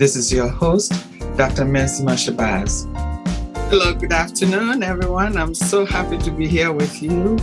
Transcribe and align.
This 0.00 0.16
is 0.16 0.32
your 0.32 0.48
host, 0.48 0.92
Dr. 1.36 1.66
Mensima 1.66 2.16
Shabazz. 2.16 2.88
Hello, 3.68 3.92
good 3.92 4.14
afternoon, 4.14 4.82
everyone. 4.82 5.36
I'm 5.36 5.54
so 5.54 5.84
happy 5.84 6.16
to 6.16 6.30
be 6.30 6.48
here 6.48 6.72
with 6.72 7.02
you. 7.02 7.36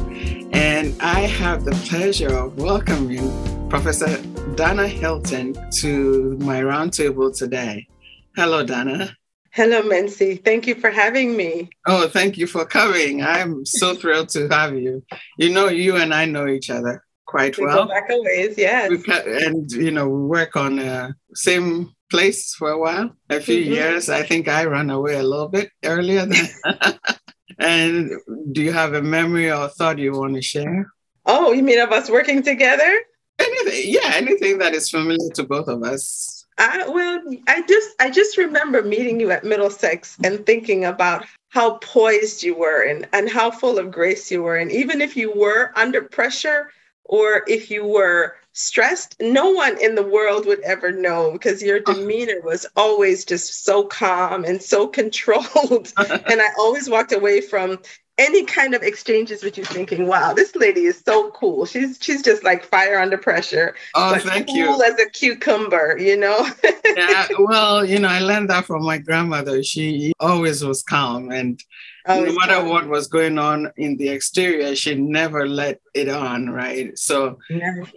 And 0.53 0.99
I 0.99 1.19
have 1.19 1.65
the 1.65 1.73
pleasure 1.87 2.35
of 2.35 2.57
welcoming 2.57 3.29
Professor 3.69 4.19
Dana 4.55 4.87
Hilton 4.87 5.53
to 5.81 6.35
my 6.39 6.61
roundtable 6.61 7.29
today. 7.37 7.87
Hello, 8.35 8.65
Dana. 8.65 9.15
Hello, 9.51 9.83
Mency. 9.83 10.43
Thank 10.43 10.65
you 10.65 10.73
for 10.73 10.89
having 10.89 11.37
me. 11.37 11.69
Oh, 11.85 12.07
thank 12.07 12.39
you 12.39 12.47
for 12.47 12.65
coming. 12.65 13.21
I'm 13.21 13.67
so 13.67 13.93
thrilled 13.93 14.29
to 14.29 14.47
have 14.47 14.73
you. 14.73 15.03
You 15.37 15.53
know, 15.53 15.67
you 15.67 15.97
and 15.97 16.11
I 16.11 16.25
know 16.25 16.47
each 16.47 16.71
other 16.71 17.03
quite 17.27 17.57
we 17.57 17.65
well. 17.65 17.85
Go 17.85 17.89
back 17.89 18.09
a 18.09 18.19
ways, 18.21 18.57
yes. 18.57 18.89
and 19.07 19.71
you 19.71 19.91
know, 19.91 20.09
we 20.09 20.27
work 20.27 20.55
on 20.55 20.77
the 20.77 21.13
same 21.33 21.93
place 22.09 22.55
for 22.55 22.71
a 22.71 22.79
while, 22.79 23.11
a 23.29 23.39
few 23.39 23.61
mm-hmm. 23.61 23.73
years. 23.73 24.09
I 24.09 24.23
think 24.23 24.47
I 24.47 24.65
ran 24.65 24.89
away 24.89 25.15
a 25.15 25.23
little 25.23 25.49
bit 25.49 25.69
earlier 25.85 26.25
than. 26.25 26.47
and 27.59 28.11
do 28.51 28.63
you 28.63 28.71
have 28.71 28.93
a 28.93 29.01
memory 29.01 29.51
or 29.51 29.67
thought 29.67 29.99
you 29.99 30.13
want 30.13 30.35
to 30.35 30.41
share? 30.41 30.87
Oh, 31.25 31.51
you 31.51 31.61
mean 31.61 31.79
of 31.79 31.91
us 31.91 32.09
working 32.09 32.41
together? 32.41 33.01
Anything, 33.39 33.93
yeah, 33.93 34.13
anything 34.15 34.57
that 34.57 34.73
is 34.73 34.89
familiar 34.89 35.29
to 35.35 35.43
both 35.43 35.67
of 35.67 35.83
us. 35.83 36.45
I 36.57 36.87
well, 36.87 37.21
I 37.47 37.61
just 37.67 37.89
I 37.99 38.09
just 38.09 38.37
remember 38.37 38.81
meeting 38.81 39.19
you 39.19 39.29
at 39.29 39.43
Middlesex 39.43 40.17
and 40.23 40.43
thinking 40.43 40.85
about 40.85 41.25
how 41.49 41.77
poised 41.77 42.41
you 42.41 42.55
were 42.55 42.81
and, 42.81 43.07
and 43.13 43.29
how 43.29 43.51
full 43.51 43.77
of 43.77 43.91
grace 43.91 44.31
you 44.31 44.41
were. 44.41 44.57
And 44.57 44.71
even 44.71 45.01
if 45.01 45.15
you 45.15 45.31
were 45.33 45.71
under 45.75 46.01
pressure 46.01 46.71
or 47.07 47.43
if 47.47 47.71
you 47.71 47.85
were 47.85 48.35
stressed, 48.53 49.15
no 49.19 49.51
one 49.51 49.79
in 49.81 49.95
the 49.95 50.03
world 50.03 50.45
would 50.45 50.59
ever 50.61 50.91
know 50.91 51.31
because 51.31 51.61
your 51.61 51.79
oh. 51.85 51.93
demeanor 51.93 52.41
was 52.43 52.65
always 52.75 53.23
just 53.23 53.63
so 53.63 53.83
calm 53.83 54.43
and 54.43 54.61
so 54.61 54.87
controlled. 54.99 55.93
and 55.97 56.41
I 56.41 56.47
always 56.59 56.89
walked 56.89 57.13
away 57.13 57.41
from 57.41 57.79
any 58.17 58.43
kind 58.45 58.73
of 58.73 58.81
exchanges 58.81 59.43
with 59.43 59.57
you 59.57 59.63
thinking, 59.63 60.07
wow, 60.07 60.33
this 60.33 60.55
lady 60.55 60.85
is 60.85 60.99
so 61.05 61.29
cool. 61.31 61.65
She's 61.65 61.99
she's 62.01 62.23
just 62.23 62.43
like 62.43 62.65
fire 62.65 62.99
under 62.99 63.17
pressure. 63.17 63.75
Oh, 63.93 64.17
thank 64.17 64.47
cool 64.47 64.55
you. 64.55 64.65
Cool 64.65 64.81
as 64.81 64.99
a 64.99 65.09
cucumber, 65.09 65.97
you 65.99 66.17
know? 66.17 66.49
yeah, 66.95 67.27
well, 67.37 67.85
you 67.85 67.99
know, 67.99 68.07
I 68.07 68.19
learned 68.19 68.49
that 68.49 68.65
from 68.65 68.83
my 68.83 68.97
grandmother. 68.97 69.61
She 69.61 70.13
always 70.19 70.63
was 70.63 70.81
calm 70.81 71.31
and 71.31 71.63
no 72.07 72.33
matter 72.33 72.63
what 72.63 72.87
was 72.87 73.07
going 73.07 73.37
on 73.37 73.71
in 73.77 73.97
the 73.97 74.09
exterior, 74.09 74.75
she 74.75 74.95
never 74.95 75.47
let 75.47 75.79
it 75.93 76.09
on, 76.09 76.49
right? 76.49 76.97
So 76.97 77.37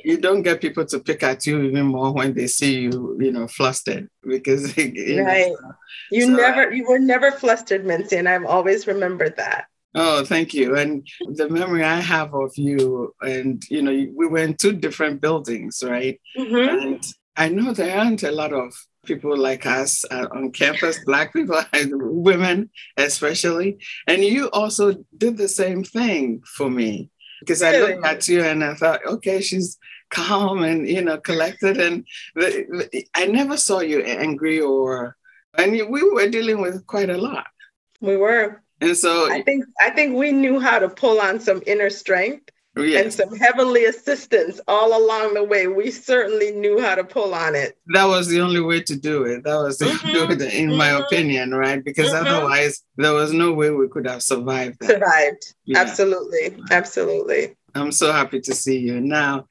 you 0.04 0.18
don't 0.18 0.42
get 0.42 0.60
people 0.60 0.84
to 0.86 0.98
pick 1.00 1.22
at 1.22 1.46
you 1.46 1.62
even 1.62 1.86
more 1.86 2.12
when 2.12 2.34
they 2.34 2.46
see 2.46 2.80
you, 2.80 3.16
you 3.20 3.32
know, 3.32 3.46
flustered 3.46 4.08
because 4.22 4.76
you 4.78 5.24
right. 5.24 5.52
Know, 5.52 5.72
you 6.10 6.26
so, 6.26 6.32
never 6.32 6.72
you 6.72 6.86
were 6.88 6.98
never 6.98 7.30
flustered, 7.30 7.84
Mincy, 7.84 8.18
and 8.18 8.28
I've 8.28 8.44
always 8.44 8.86
remembered 8.86 9.36
that. 9.36 9.66
Oh, 9.94 10.24
thank 10.24 10.54
you. 10.54 10.76
And 10.76 11.06
the 11.34 11.48
memory 11.48 11.82
I 11.82 11.96
have 11.96 12.32
of 12.32 12.52
you, 12.56 13.12
and 13.20 13.62
you 13.68 13.82
know, 13.82 13.90
we 13.90 14.26
were 14.26 14.38
in 14.38 14.54
two 14.54 14.72
different 14.72 15.20
buildings, 15.20 15.82
right? 15.84 16.20
Mm-hmm. 16.38 16.86
And 16.86 17.14
I 17.40 17.48
know 17.48 17.72
there 17.72 17.98
aren't 17.98 18.22
a 18.22 18.30
lot 18.30 18.52
of 18.52 18.74
people 19.06 19.34
like 19.34 19.64
us 19.64 20.04
uh, 20.10 20.26
on 20.30 20.52
campus, 20.52 21.02
Black 21.06 21.32
people, 21.32 21.58
and 21.72 21.90
women 21.96 22.68
especially. 22.98 23.78
And 24.06 24.22
you 24.22 24.50
also 24.50 25.02
did 25.16 25.38
the 25.38 25.48
same 25.48 25.82
thing 25.82 26.42
for 26.44 26.68
me 26.68 27.08
because 27.40 27.62
I 27.62 27.78
looked 27.78 28.04
at 28.04 28.28
you 28.28 28.42
and 28.42 28.62
I 28.62 28.74
thought, 28.74 29.00
okay, 29.06 29.40
she's 29.40 29.78
calm 30.10 30.62
and 30.64 30.86
you 30.86 31.00
know 31.00 31.16
collected, 31.16 31.78
and 31.78 32.04
I 33.14 33.26
never 33.26 33.56
saw 33.56 33.80
you 33.80 34.02
angry 34.02 34.60
or. 34.60 35.16
And 35.56 35.72
we 35.72 36.02
were 36.02 36.28
dealing 36.28 36.60
with 36.60 36.86
quite 36.86 37.08
a 37.08 37.16
lot. 37.16 37.46
We 38.02 38.16
were. 38.18 38.62
And 38.82 38.96
so 38.96 39.32
I 39.32 39.40
think 39.40 39.64
I 39.80 39.88
think 39.90 40.14
we 40.14 40.30
knew 40.30 40.60
how 40.60 40.78
to 40.78 40.90
pull 40.90 41.20
on 41.20 41.40
some 41.40 41.62
inner 41.66 41.88
strength 41.88 42.50
yes. 42.76 43.02
and 43.02 43.12
some 43.12 43.36
heavenly 43.38 43.84
assistance 43.84 44.60
all 44.68 44.96
along 44.96 45.34
the 45.34 45.44
way. 45.44 45.66
We 45.66 45.90
certainly 45.90 46.52
knew 46.52 46.80
how 46.80 46.94
to 46.94 47.04
pull 47.04 47.34
on 47.34 47.54
it. 47.54 47.76
That 47.88 48.04
was 48.04 48.28
the 48.28 48.40
only 48.40 48.60
way 48.60 48.80
to 48.82 48.96
do 48.96 49.24
it. 49.24 49.44
That 49.44 49.56
was 49.56 49.78
mm-hmm. 49.78 50.32
it, 50.32 50.42
in 50.54 50.68
mm-hmm. 50.68 50.78
my 50.78 50.90
opinion, 50.90 51.52
right? 51.52 51.82
Because 51.84 52.10
mm-hmm. 52.10 52.26
otherwise, 52.26 52.82
there 52.96 53.12
was 53.12 53.32
no 53.32 53.52
way 53.52 53.70
we 53.70 53.88
could 53.88 54.06
have 54.06 54.22
survived. 54.22 54.78
That. 54.80 54.90
Survived. 54.90 55.54
Yeah. 55.64 55.78
Absolutely. 55.78 56.56
Absolutely. 56.70 57.56
I'm 57.74 57.92
so 57.92 58.12
happy 58.12 58.40
to 58.40 58.54
see 58.54 58.78
you. 58.78 59.00
Now, 59.00 59.46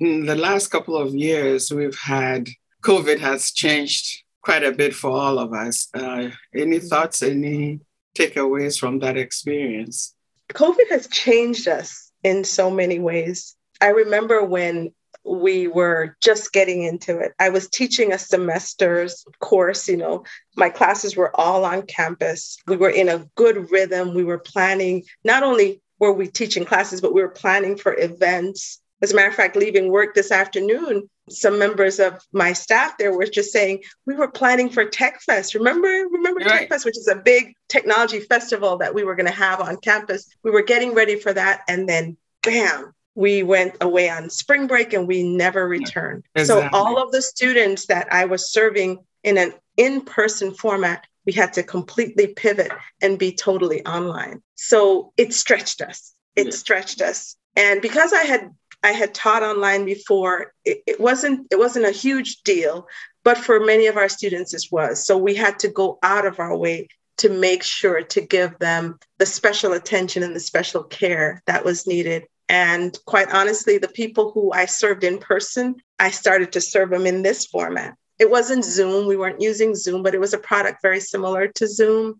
in 0.00 0.26
the 0.26 0.36
last 0.36 0.68
couple 0.68 0.96
of 0.96 1.14
years, 1.14 1.70
we've 1.72 1.98
had 1.98 2.48
COVID 2.82 3.18
has 3.20 3.52
changed 3.52 4.24
quite 4.42 4.64
a 4.64 4.72
bit 4.72 4.94
for 4.94 5.10
all 5.10 5.38
of 5.38 5.52
us. 5.52 5.88
Uh, 5.94 6.30
any 6.54 6.80
thoughts? 6.80 7.22
Any 7.22 7.80
takeaways 8.18 8.78
from 8.78 8.98
that 8.98 9.16
experience? 9.16 10.14
COVID 10.52 10.90
has 10.90 11.06
changed 11.08 11.68
us 11.68 12.01
in 12.22 12.44
so 12.44 12.70
many 12.70 12.98
ways. 12.98 13.56
I 13.80 13.88
remember 13.88 14.44
when 14.44 14.92
we 15.24 15.68
were 15.68 16.16
just 16.20 16.52
getting 16.52 16.82
into 16.82 17.18
it. 17.18 17.32
I 17.38 17.48
was 17.50 17.68
teaching 17.68 18.12
a 18.12 18.18
semester's 18.18 19.24
course, 19.38 19.88
you 19.88 19.96
know, 19.96 20.24
my 20.56 20.68
classes 20.68 21.16
were 21.16 21.34
all 21.38 21.64
on 21.64 21.82
campus. 21.82 22.56
We 22.66 22.76
were 22.76 22.90
in 22.90 23.08
a 23.08 23.24
good 23.36 23.70
rhythm. 23.70 24.14
We 24.14 24.24
were 24.24 24.38
planning, 24.38 25.04
not 25.24 25.42
only 25.42 25.80
were 25.98 26.12
we 26.12 26.26
teaching 26.26 26.64
classes, 26.64 27.00
but 27.00 27.14
we 27.14 27.22
were 27.22 27.28
planning 27.28 27.76
for 27.76 27.96
events. 27.98 28.80
As 29.00 29.12
a 29.12 29.16
matter 29.16 29.28
of 29.28 29.34
fact, 29.34 29.56
leaving 29.56 29.90
work 29.90 30.14
this 30.14 30.32
afternoon, 30.32 31.08
some 31.28 31.58
members 31.58 32.00
of 32.00 32.20
my 32.32 32.52
staff 32.52 32.98
there 32.98 33.16
were 33.16 33.26
just 33.26 33.52
saying 33.52 33.82
we 34.06 34.14
were 34.14 34.30
planning 34.30 34.68
for 34.68 34.84
Tech 34.84 35.20
Fest. 35.20 35.54
Remember, 35.54 35.88
remember. 35.88 36.40
Tech 36.40 36.68
Fest, 36.68 36.84
which 36.84 36.98
is 36.98 37.08
a 37.08 37.16
big 37.16 37.54
technology 37.68 38.20
festival 38.20 38.78
that 38.78 38.94
we 38.94 39.04
were 39.04 39.14
going 39.14 39.26
to 39.26 39.32
have 39.32 39.60
on 39.60 39.76
campus. 39.78 40.26
We 40.42 40.50
were 40.50 40.62
getting 40.62 40.94
ready 40.94 41.16
for 41.16 41.32
that, 41.32 41.62
and 41.68 41.88
then 41.88 42.16
bam, 42.42 42.92
we 43.14 43.42
went 43.42 43.76
away 43.80 44.08
on 44.08 44.30
spring 44.30 44.66
break 44.66 44.92
and 44.92 45.06
we 45.06 45.22
never 45.22 45.66
returned. 45.66 46.24
Exactly. 46.34 46.68
So 46.70 46.76
all 46.76 47.02
of 47.02 47.12
the 47.12 47.22
students 47.22 47.86
that 47.86 48.12
I 48.12 48.24
was 48.24 48.52
serving 48.52 48.98
in 49.22 49.38
an 49.38 49.52
in-person 49.76 50.54
format, 50.54 51.06
we 51.26 51.32
had 51.32 51.52
to 51.54 51.62
completely 51.62 52.28
pivot 52.28 52.72
and 53.00 53.18
be 53.18 53.32
totally 53.32 53.84
online. 53.86 54.42
So 54.54 55.12
it 55.16 55.34
stretched 55.34 55.82
us. 55.82 56.12
It 56.36 56.46
yeah. 56.46 56.52
stretched 56.52 57.00
us. 57.02 57.36
And 57.54 57.82
because 57.82 58.12
I 58.12 58.22
had 58.22 58.50
I 58.82 58.92
had 58.92 59.14
taught 59.14 59.42
online 59.42 59.84
before. 59.84 60.52
It, 60.64 60.82
it, 60.86 61.00
wasn't 61.00 61.46
it 61.50 61.58
wasn't 61.58 61.86
a 61.86 61.92
huge 61.92 62.42
deal, 62.42 62.86
but 63.24 63.38
for 63.38 63.60
many 63.60 63.86
of 63.86 63.96
our 63.96 64.08
students 64.08 64.54
it 64.54 64.64
was. 64.70 65.04
So 65.04 65.16
we 65.16 65.34
had 65.34 65.58
to 65.60 65.68
go 65.68 65.98
out 66.02 66.26
of 66.26 66.40
our 66.40 66.56
way 66.56 66.88
to 67.18 67.28
make 67.28 67.62
sure 67.62 68.02
to 68.02 68.20
give 68.20 68.58
them 68.58 68.98
the 69.18 69.26
special 69.26 69.72
attention 69.72 70.22
and 70.22 70.34
the 70.34 70.40
special 70.40 70.82
care 70.82 71.42
that 71.46 71.64
was 71.64 71.86
needed. 71.86 72.24
And 72.48 72.98
quite 73.06 73.32
honestly, 73.32 73.78
the 73.78 73.88
people 73.88 74.32
who 74.32 74.52
I 74.52 74.66
served 74.66 75.04
in 75.04 75.18
person, 75.18 75.76
I 75.98 76.10
started 76.10 76.52
to 76.52 76.60
serve 76.60 76.90
them 76.90 77.06
in 77.06 77.22
this 77.22 77.46
format. 77.46 77.96
It 78.18 78.30
wasn't 78.30 78.64
Zoom, 78.64 79.06
we 79.06 79.16
weren't 79.16 79.40
using 79.40 79.74
Zoom, 79.74 80.02
but 80.02 80.14
it 80.14 80.20
was 80.20 80.34
a 80.34 80.38
product 80.38 80.82
very 80.82 81.00
similar 81.00 81.48
to 81.48 81.66
Zoom. 81.66 82.18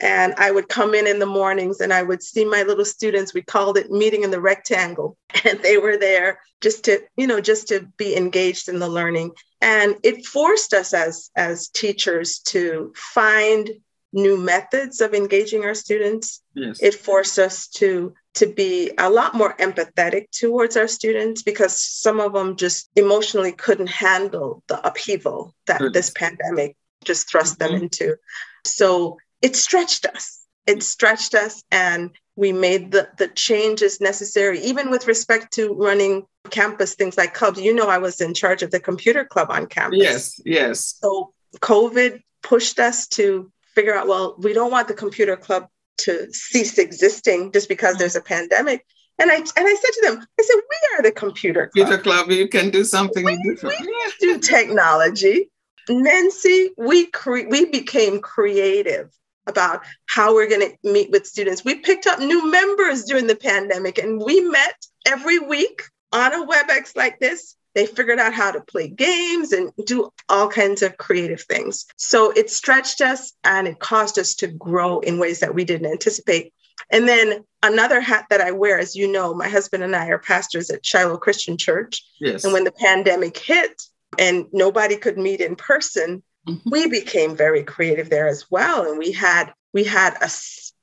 And 0.00 0.34
I 0.36 0.50
would 0.50 0.68
come 0.68 0.94
in 0.94 1.06
in 1.06 1.18
the 1.18 1.26
mornings 1.26 1.80
and 1.80 1.92
I 1.92 2.02
would 2.02 2.22
see 2.22 2.44
my 2.44 2.62
little 2.62 2.84
students. 2.84 3.32
We 3.32 3.42
called 3.42 3.78
it 3.78 3.90
meeting 3.90 4.22
in 4.22 4.30
the 4.30 4.40
rectangle. 4.40 5.16
And 5.44 5.60
they 5.62 5.78
were 5.78 5.96
there 5.96 6.40
just 6.60 6.84
to, 6.84 7.00
you 7.16 7.26
know, 7.26 7.40
just 7.40 7.68
to 7.68 7.86
be 7.96 8.16
engaged 8.16 8.68
in 8.68 8.78
the 8.78 8.88
learning. 8.88 9.32
And 9.60 9.96
it 10.02 10.26
forced 10.26 10.72
us 10.74 10.92
as, 10.92 11.30
as 11.36 11.68
teachers 11.68 12.40
to 12.46 12.92
find 12.96 13.70
new 14.12 14.36
methods 14.36 15.00
of 15.00 15.14
engaging 15.14 15.64
our 15.64 15.74
students. 15.74 16.42
Yes. 16.54 16.82
It 16.82 16.94
forced 16.94 17.38
us 17.38 17.68
to 17.68 18.14
to 18.34 18.46
be 18.46 18.90
a 18.98 19.08
lot 19.08 19.34
more 19.34 19.54
empathetic 19.56 20.30
towards 20.30 20.76
our 20.76 20.88
students 20.88 21.42
because 21.42 21.78
some 21.78 22.20
of 22.20 22.34
them 22.34 22.54
just 22.56 22.90
emotionally 22.94 23.52
couldn't 23.52 23.88
handle 23.88 24.62
the 24.68 24.86
upheaval 24.86 25.54
that 25.66 25.80
this 25.94 26.10
pandemic 26.10 26.76
just 27.02 27.30
thrust 27.30 27.58
mm-hmm. 27.58 27.72
them 27.72 27.82
into. 27.82 28.16
So 28.64 29.16
it 29.42 29.56
stretched 29.56 30.06
us. 30.06 30.44
It 30.66 30.82
stretched 30.82 31.34
us 31.34 31.62
and 31.70 32.10
we 32.34 32.52
made 32.52 32.92
the, 32.92 33.08
the 33.18 33.28
changes 33.28 34.00
necessary, 34.00 34.60
even 34.60 34.90
with 34.90 35.06
respect 35.06 35.52
to 35.54 35.72
running 35.74 36.26
campus 36.50 36.94
things 36.94 37.16
like 37.16 37.34
clubs. 37.34 37.60
You 37.60 37.74
know, 37.74 37.88
I 37.88 37.98
was 37.98 38.20
in 38.20 38.34
charge 38.34 38.62
of 38.62 38.70
the 38.70 38.80
computer 38.80 39.24
club 39.24 39.48
on 39.50 39.66
campus. 39.66 39.98
Yes, 40.00 40.40
yes. 40.44 40.98
So 41.00 41.32
COVID 41.60 42.20
pushed 42.42 42.78
us 42.78 43.06
to 43.08 43.50
figure 43.74 43.94
out, 43.94 44.06
well, 44.06 44.36
we 44.38 44.52
don't 44.52 44.70
want 44.70 44.88
the 44.88 44.94
computer 44.94 45.36
club 45.36 45.68
to 45.98 46.30
cease 46.32 46.78
existing 46.78 47.52
just 47.52 47.68
because 47.68 47.96
there's 47.96 48.16
a 48.16 48.20
pandemic. 48.20 48.84
And 49.18 49.30
I 49.30 49.36
and 49.36 49.46
I 49.56 49.74
said 49.74 49.90
to 49.92 50.02
them, 50.04 50.26
I 50.38 50.42
said, 50.42 50.56
we 50.56 50.98
are 50.98 51.02
the 51.02 51.12
computer 51.12 51.70
club. 51.72 51.86
Computer 51.86 52.02
club, 52.02 52.30
you 52.30 52.48
can 52.48 52.68
do 52.70 52.84
something 52.84 53.24
we, 53.24 53.38
different. 53.48 53.80
We 53.80 54.12
do 54.20 54.38
technology. 54.38 55.50
Nancy, 55.88 56.70
we 56.76 57.06
cre- 57.06 57.48
we 57.48 57.64
became 57.66 58.20
creative 58.20 59.10
about 59.46 59.84
how 60.06 60.34
we're 60.34 60.48
going 60.48 60.70
to 60.70 60.92
meet 60.92 61.10
with 61.10 61.26
students. 61.26 61.64
We 61.64 61.76
picked 61.76 62.06
up 62.06 62.18
new 62.18 62.50
members 62.50 63.04
during 63.04 63.26
the 63.26 63.36
pandemic 63.36 63.98
and 63.98 64.20
we 64.20 64.40
met 64.40 64.86
every 65.06 65.38
week 65.38 65.82
on 66.12 66.32
a 66.32 66.46
WebEx 66.46 66.96
like 66.96 67.18
this 67.18 67.56
they 67.76 67.84
figured 67.84 68.18
out 68.18 68.32
how 68.32 68.50
to 68.50 68.62
play 68.62 68.88
games 68.88 69.52
and 69.52 69.70
do 69.84 70.10
all 70.30 70.48
kinds 70.48 70.80
of 70.82 70.96
creative 70.96 71.42
things. 71.42 71.84
So 71.98 72.30
it 72.30 72.50
stretched 72.50 73.02
us 73.02 73.34
and 73.44 73.68
it 73.68 73.78
caused 73.78 74.18
us 74.18 74.34
to 74.36 74.46
grow 74.46 75.00
in 75.00 75.18
ways 75.18 75.40
that 75.40 75.54
we 75.54 75.66
didn't 75.66 75.92
anticipate. 75.92 76.54
And 76.90 77.06
then 77.06 77.44
another 77.62 78.00
hat 78.00 78.24
that 78.30 78.40
I 78.40 78.52
wear, 78.52 78.78
as 78.78 78.96
you 78.96 79.12
know, 79.12 79.34
my 79.34 79.50
husband 79.50 79.82
and 79.82 79.94
I 79.94 80.06
are 80.06 80.18
pastors 80.18 80.70
at 80.70 80.86
Shiloh 80.86 81.18
Christian 81.18 81.58
Church. 81.58 82.02
Yes. 82.18 82.44
And 82.44 82.52
when 82.54 82.64
the 82.64 82.72
pandemic 82.72 83.36
hit 83.36 83.82
and 84.18 84.46
nobody 84.52 84.96
could 84.96 85.18
meet 85.18 85.42
in 85.42 85.54
person, 85.54 86.22
mm-hmm. 86.48 86.70
we 86.70 86.88
became 86.88 87.36
very 87.36 87.62
creative 87.62 88.10
there 88.10 88.28
as 88.28 88.50
well. 88.50 88.88
And 88.88 88.98
we 88.98 89.12
had 89.12 89.52
we 89.72 89.84
had 89.84 90.16
a 90.22 90.28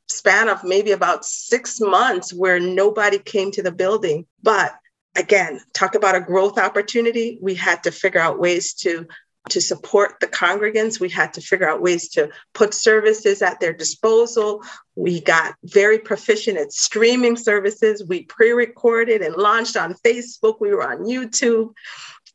span 0.07 0.49
of 0.49 0.63
maybe 0.63 0.91
about 0.91 1.25
six 1.25 1.79
months 1.79 2.33
where 2.33 2.59
nobody 2.59 3.17
came 3.17 3.51
to 3.51 3.63
the 3.63 3.71
building. 3.71 4.25
But 4.41 4.75
again, 5.15 5.61
talk 5.73 5.95
about 5.95 6.15
a 6.15 6.21
growth 6.21 6.57
opportunity. 6.57 7.37
We 7.41 7.55
had 7.55 7.83
to 7.83 7.91
figure 7.91 8.21
out 8.21 8.39
ways 8.39 8.73
to 8.75 9.07
to 9.49 9.59
support 9.59 10.21
the 10.21 10.27
congregants. 10.27 10.99
We 11.01 11.09
had 11.09 11.33
to 11.33 11.41
figure 11.41 11.69
out 11.69 11.81
ways 11.81 12.07
to 12.09 12.29
put 12.53 12.73
services 12.73 13.41
at 13.41 13.59
their 13.59 13.73
disposal. 13.73 14.63
We 14.95 15.19
got 15.19 15.55
very 15.65 15.99
proficient 15.99 16.57
at 16.57 16.71
streaming 16.71 17.35
services. 17.35 18.05
We 18.07 18.23
pre 18.23 18.51
recorded 18.51 19.21
and 19.21 19.35
launched 19.35 19.75
on 19.75 19.95
Facebook. 19.95 20.61
We 20.61 20.73
were 20.73 20.89
on 20.89 20.99
YouTube. 20.99 21.73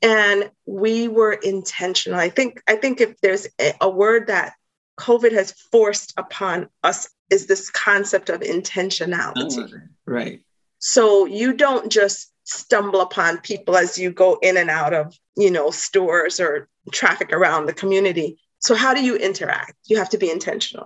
And 0.00 0.50
we 0.66 1.08
were 1.08 1.32
intentional. 1.32 2.18
I 2.18 2.28
think, 2.28 2.62
I 2.68 2.76
think 2.76 3.00
if 3.00 3.20
there's 3.20 3.48
a, 3.60 3.74
a 3.80 3.90
word 3.90 4.28
that 4.28 4.54
COVID 4.98 5.32
has 5.32 5.52
forced 5.52 6.14
upon 6.16 6.68
us 6.82 7.08
is 7.30 7.46
this 7.46 7.70
concept 7.70 8.30
of 8.30 8.40
intentionality. 8.40 9.58
Oh, 9.58 9.78
right. 10.06 10.40
So 10.78 11.26
you 11.26 11.52
don't 11.52 11.90
just 11.90 12.32
stumble 12.44 13.00
upon 13.00 13.38
people 13.38 13.76
as 13.76 13.98
you 13.98 14.10
go 14.10 14.38
in 14.42 14.56
and 14.56 14.70
out 14.70 14.94
of, 14.94 15.14
you 15.36 15.50
know, 15.50 15.70
stores 15.70 16.40
or 16.40 16.68
traffic 16.92 17.32
around 17.32 17.66
the 17.66 17.72
community. 17.72 18.38
So 18.60 18.74
how 18.74 18.94
do 18.94 19.04
you 19.04 19.16
interact? 19.16 19.74
You 19.86 19.98
have 19.98 20.08
to 20.10 20.18
be 20.18 20.30
intentional. 20.30 20.84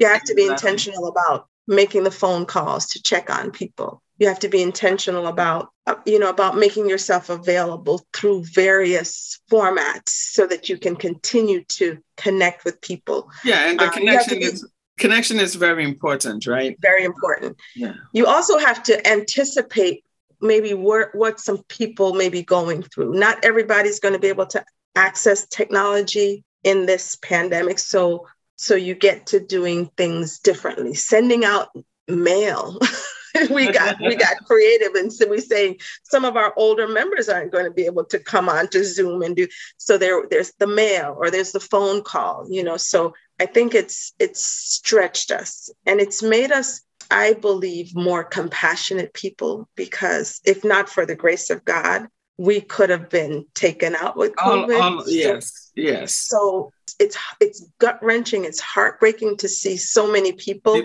You 0.00 0.06
have 0.06 0.22
to 0.24 0.34
be 0.34 0.46
intentional 0.46 1.08
about 1.08 1.48
making 1.66 2.04
the 2.04 2.10
phone 2.10 2.46
calls 2.46 2.86
to 2.90 3.02
check 3.02 3.30
on 3.30 3.50
people. 3.50 4.02
You 4.20 4.28
have 4.28 4.38
to 4.40 4.48
be 4.48 4.62
intentional 4.62 5.26
about, 5.26 5.70
uh, 5.88 5.96
you 6.06 6.20
know, 6.20 6.30
about 6.30 6.56
making 6.56 6.88
yourself 6.88 7.28
available 7.28 8.06
through 8.12 8.44
various 8.44 9.40
formats 9.50 10.10
so 10.10 10.46
that 10.46 10.68
you 10.68 10.78
can 10.78 10.94
continue 10.94 11.64
to 11.64 11.98
connect 12.16 12.64
with 12.64 12.80
people. 12.80 13.28
Yeah, 13.44 13.68
and 13.68 13.80
the 13.80 13.86
uh, 13.86 13.90
connection 13.90 14.38
be, 14.38 14.44
is 14.44 14.68
connection 14.98 15.40
is 15.40 15.56
very 15.56 15.82
important, 15.82 16.46
right? 16.46 16.76
Very 16.80 17.04
important. 17.04 17.56
Yeah. 17.74 17.94
You 18.12 18.26
also 18.26 18.58
have 18.58 18.84
to 18.84 19.04
anticipate 19.08 20.04
maybe 20.40 20.74
what, 20.74 21.12
what 21.14 21.40
some 21.40 21.64
people 21.64 22.14
may 22.14 22.28
be 22.28 22.44
going 22.44 22.82
through. 22.82 23.14
Not 23.14 23.44
everybody's 23.44 23.98
going 23.98 24.14
to 24.14 24.20
be 24.20 24.28
able 24.28 24.46
to 24.46 24.64
access 24.94 25.46
technology 25.46 26.44
in 26.62 26.86
this 26.86 27.16
pandemic. 27.16 27.78
So 27.78 28.26
so 28.60 28.74
you 28.74 28.94
get 28.94 29.28
to 29.28 29.40
doing 29.40 29.90
things 29.96 30.38
differently, 30.38 30.92
sending 30.92 31.46
out 31.46 31.68
mail. 32.06 32.78
we 33.50 33.70
got 33.70 33.98
we 34.00 34.16
got 34.16 34.44
creative 34.44 34.94
and 34.94 35.12
so 35.12 35.26
we 35.28 35.40
say 35.40 35.76
some 36.04 36.24
of 36.24 36.36
our 36.36 36.52
older 36.56 36.88
members 36.88 37.28
aren't 37.28 37.52
going 37.52 37.64
to 37.64 37.70
be 37.70 37.86
able 37.86 38.04
to 38.04 38.18
come 38.18 38.48
on 38.48 38.68
to 38.68 38.84
zoom 38.84 39.22
and 39.22 39.36
do 39.36 39.46
so 39.76 39.98
there 39.98 40.24
there's 40.30 40.52
the 40.58 40.66
mail 40.66 41.16
or 41.18 41.30
there's 41.30 41.52
the 41.52 41.60
phone 41.60 42.02
call 42.02 42.46
you 42.48 42.62
know 42.62 42.76
so 42.76 43.14
i 43.38 43.46
think 43.46 43.74
it's 43.74 44.12
it's 44.18 44.44
stretched 44.44 45.30
us 45.30 45.70
and 45.86 46.00
it's 46.00 46.22
made 46.22 46.52
us 46.52 46.82
I 47.10 47.32
believe, 47.32 47.94
more 47.96 48.22
compassionate 48.22 49.12
people 49.14 49.68
because 49.74 50.40
if 50.44 50.64
not 50.64 50.88
for 50.88 51.04
the 51.04 51.16
grace 51.16 51.50
of 51.50 51.64
God, 51.64 52.06
we 52.38 52.60
could 52.60 52.88
have 52.88 53.10
been 53.10 53.44
taken 53.54 53.94
out 53.94 54.16
with 54.16 54.34
COVID. 54.36 54.80
All, 54.80 54.98
all, 55.00 55.04
yes, 55.06 55.72
yes. 55.74 56.16
So 56.16 56.72
it's 56.98 57.18
it's 57.40 57.66
gut 57.78 57.98
wrenching. 58.02 58.44
It's 58.44 58.60
heartbreaking 58.60 59.38
to 59.38 59.48
see 59.48 59.76
so 59.76 60.10
many 60.10 60.32
people 60.32 60.80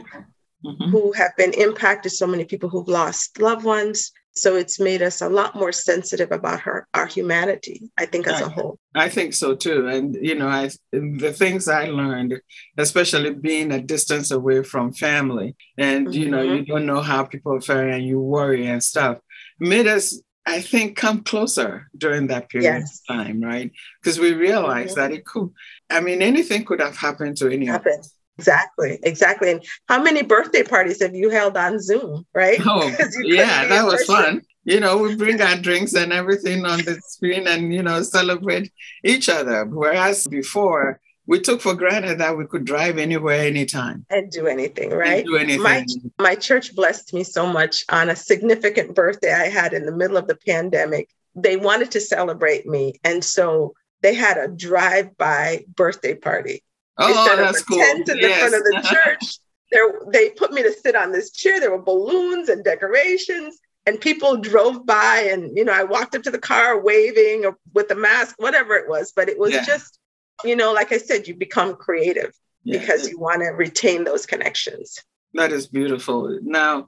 mm-hmm. 0.65 0.89
who 0.89 1.11
have 1.13 1.35
been 1.37 1.53
impacted. 1.53 2.11
So 2.11 2.27
many 2.27 2.45
people 2.45 2.69
who've 2.69 2.87
lost 2.87 3.39
loved 3.39 3.65
ones. 3.65 4.11
So 4.37 4.57
it's 4.57 4.81
made 4.81 5.01
us 5.01 5.21
a 5.21 5.29
lot 5.29 5.55
more 5.55 5.71
sensitive 5.71 6.29
about 6.33 6.59
her, 6.59 6.89
our 6.93 7.05
humanity, 7.05 7.89
I 7.97 8.05
think, 8.05 8.27
as 8.27 8.41
I, 8.41 8.45
a 8.47 8.49
whole. 8.49 8.77
I 8.93 9.07
think 9.07 9.33
so 9.33 9.55
too. 9.55 9.87
And, 9.87 10.13
you 10.19 10.35
know, 10.35 10.49
I, 10.49 10.71
the 10.91 11.31
things 11.31 11.69
I 11.69 11.85
learned, 11.85 12.41
especially 12.77 13.33
being 13.33 13.71
a 13.71 13.81
distance 13.81 14.31
away 14.31 14.63
from 14.63 14.91
family, 14.91 15.55
and, 15.77 16.07
mm-hmm. 16.07 16.21
you 16.21 16.29
know, 16.29 16.41
you 16.41 16.63
mm-hmm. 16.63 16.71
don't 16.73 16.85
know 16.85 16.99
how 16.99 17.23
people 17.23 17.53
are 17.53 17.61
faring 17.61 17.93
and 17.93 18.05
you 18.05 18.19
worry 18.19 18.67
and 18.67 18.83
stuff, 18.83 19.19
made 19.57 19.87
us, 19.87 20.21
I 20.45 20.59
think, 20.59 20.97
come 20.97 21.23
closer 21.23 21.87
during 21.97 22.27
that 22.27 22.49
period 22.49 22.81
yes. 22.81 23.01
of 23.07 23.15
time, 23.15 23.41
right? 23.41 23.71
Because 24.01 24.19
we 24.19 24.33
realized 24.33 24.97
mm-hmm. 24.97 25.11
that 25.11 25.17
it 25.17 25.23
could, 25.23 25.51
I 25.89 26.01
mean, 26.01 26.21
anything 26.21 26.65
could 26.65 26.81
have 26.81 26.97
happened 26.97 27.37
to 27.37 27.49
any 27.49 27.69
of 27.69 27.85
us. 27.85 28.13
Exactly, 28.37 28.99
exactly. 29.03 29.51
And 29.51 29.65
how 29.87 30.01
many 30.01 30.21
birthday 30.21 30.63
parties 30.63 31.01
have 31.01 31.15
you 31.15 31.29
held 31.29 31.55
on 31.55 31.79
Zoom, 31.79 32.25
right? 32.33 32.59
Oh, 32.65 32.87
yeah, 33.23 33.65
that 33.67 33.85
was 33.85 34.03
fun. 34.05 34.41
You 34.65 34.79
know, 34.79 34.97
we 34.97 35.15
bring 35.15 35.41
our 35.41 35.55
drinks 35.55 35.93
and 35.93 36.11
everything 36.11 36.65
on 36.65 36.79
the 36.79 36.99
screen 37.07 37.47
and, 37.47 37.73
you 37.73 37.83
know, 37.83 38.01
celebrate 38.01 38.71
each 39.03 39.29
other. 39.29 39.65
Whereas 39.65 40.27
before, 40.27 40.99
we 41.27 41.39
took 41.39 41.61
for 41.61 41.75
granted 41.75 42.19
that 42.19 42.37
we 42.37 42.45
could 42.45 42.65
drive 42.65 42.97
anywhere, 42.97 43.41
anytime. 43.41 44.05
And 44.09 44.31
do 44.31 44.47
anything, 44.47 44.89
right? 44.89 45.19
And 45.19 45.27
do 45.27 45.37
anything. 45.37 45.63
My, 45.63 45.85
my 46.19 46.35
church 46.35 46.75
blessed 46.75 47.13
me 47.13 47.23
so 47.23 47.47
much 47.47 47.85
on 47.89 48.09
a 48.09 48.15
significant 48.15 48.95
birthday 48.95 49.33
I 49.33 49.49
had 49.49 49.73
in 49.73 49.85
the 49.85 49.95
middle 49.95 50.17
of 50.17 50.27
the 50.27 50.35
pandemic. 50.35 51.09
They 51.35 51.57
wanted 51.57 51.91
to 51.91 52.01
celebrate 52.01 52.65
me. 52.65 52.99
And 53.03 53.23
so 53.23 53.75
they 54.01 54.13
had 54.13 54.37
a 54.37 54.47
drive 54.47 55.17
by 55.17 55.65
birthday 55.75 56.15
party 56.15 56.63
Oh, 56.97 57.35
that's 57.37 57.63
cool. 57.63 57.77
Tent 57.77 58.09
in 58.09 58.17
yes. 58.17 58.43
the 58.43 58.49
front 58.49 58.55
of 58.55 58.63
the 58.63 58.89
church. 58.89 59.39
There, 59.71 59.99
they 60.11 60.29
put 60.29 60.53
me 60.53 60.63
to 60.63 60.71
sit 60.71 60.95
on 60.95 61.11
this 61.11 61.31
chair. 61.31 61.59
There 61.59 61.71
were 61.71 61.81
balloons 61.81 62.49
and 62.49 62.63
decorations, 62.63 63.59
and 63.85 63.99
people 63.99 64.37
drove 64.37 64.85
by. 64.85 65.27
And 65.31 65.57
you 65.57 65.65
know, 65.65 65.73
I 65.73 65.83
walked 65.83 66.15
up 66.15 66.23
to 66.23 66.31
the 66.31 66.39
car 66.39 66.79
waving 66.79 67.45
or 67.45 67.57
with 67.73 67.91
a 67.91 67.95
mask, 67.95 68.35
whatever 68.37 68.75
it 68.75 68.87
was. 68.87 69.11
But 69.15 69.27
it 69.27 69.37
was 69.37 69.53
yeah. 69.53 69.65
just, 69.65 69.99
you 70.43 70.55
know, 70.55 70.71
like 70.71 70.91
I 70.91 70.97
said, 70.97 71.27
you 71.27 71.35
become 71.35 71.75
creative 71.75 72.33
yeah. 72.63 72.79
because 72.79 73.09
you 73.09 73.19
want 73.19 73.41
to 73.41 73.49
retain 73.49 74.03
those 74.03 74.25
connections. 74.25 74.99
That 75.33 75.51
is 75.51 75.67
beautiful. 75.67 76.39
Now, 76.41 76.87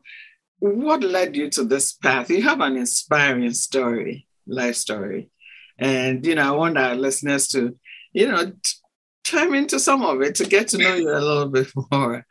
what 0.59 1.03
led 1.03 1.35
you 1.35 1.49
to 1.51 1.63
this 1.63 1.93
path? 1.93 2.29
You 2.29 2.43
have 2.43 2.61
an 2.61 2.77
inspiring 2.77 3.51
story, 3.53 4.27
life 4.47 4.75
story, 4.75 5.29
and 5.77 6.25
you 6.25 6.35
know, 6.35 6.53
I 6.53 6.55
want 6.55 6.77
our 6.77 6.95
listeners 6.95 7.49
to, 7.49 7.77
you 8.13 8.27
know, 8.27 8.53
chime 9.27 9.53
into 9.53 9.79
some 9.79 10.03
of 10.03 10.21
it 10.21 10.35
to 10.35 10.45
get 10.45 10.69
to 10.69 10.77
know 10.77 10.95
you 10.95 11.09
a 11.09 11.19
little 11.19 11.49
bit 11.49 11.67
more. 11.91 12.25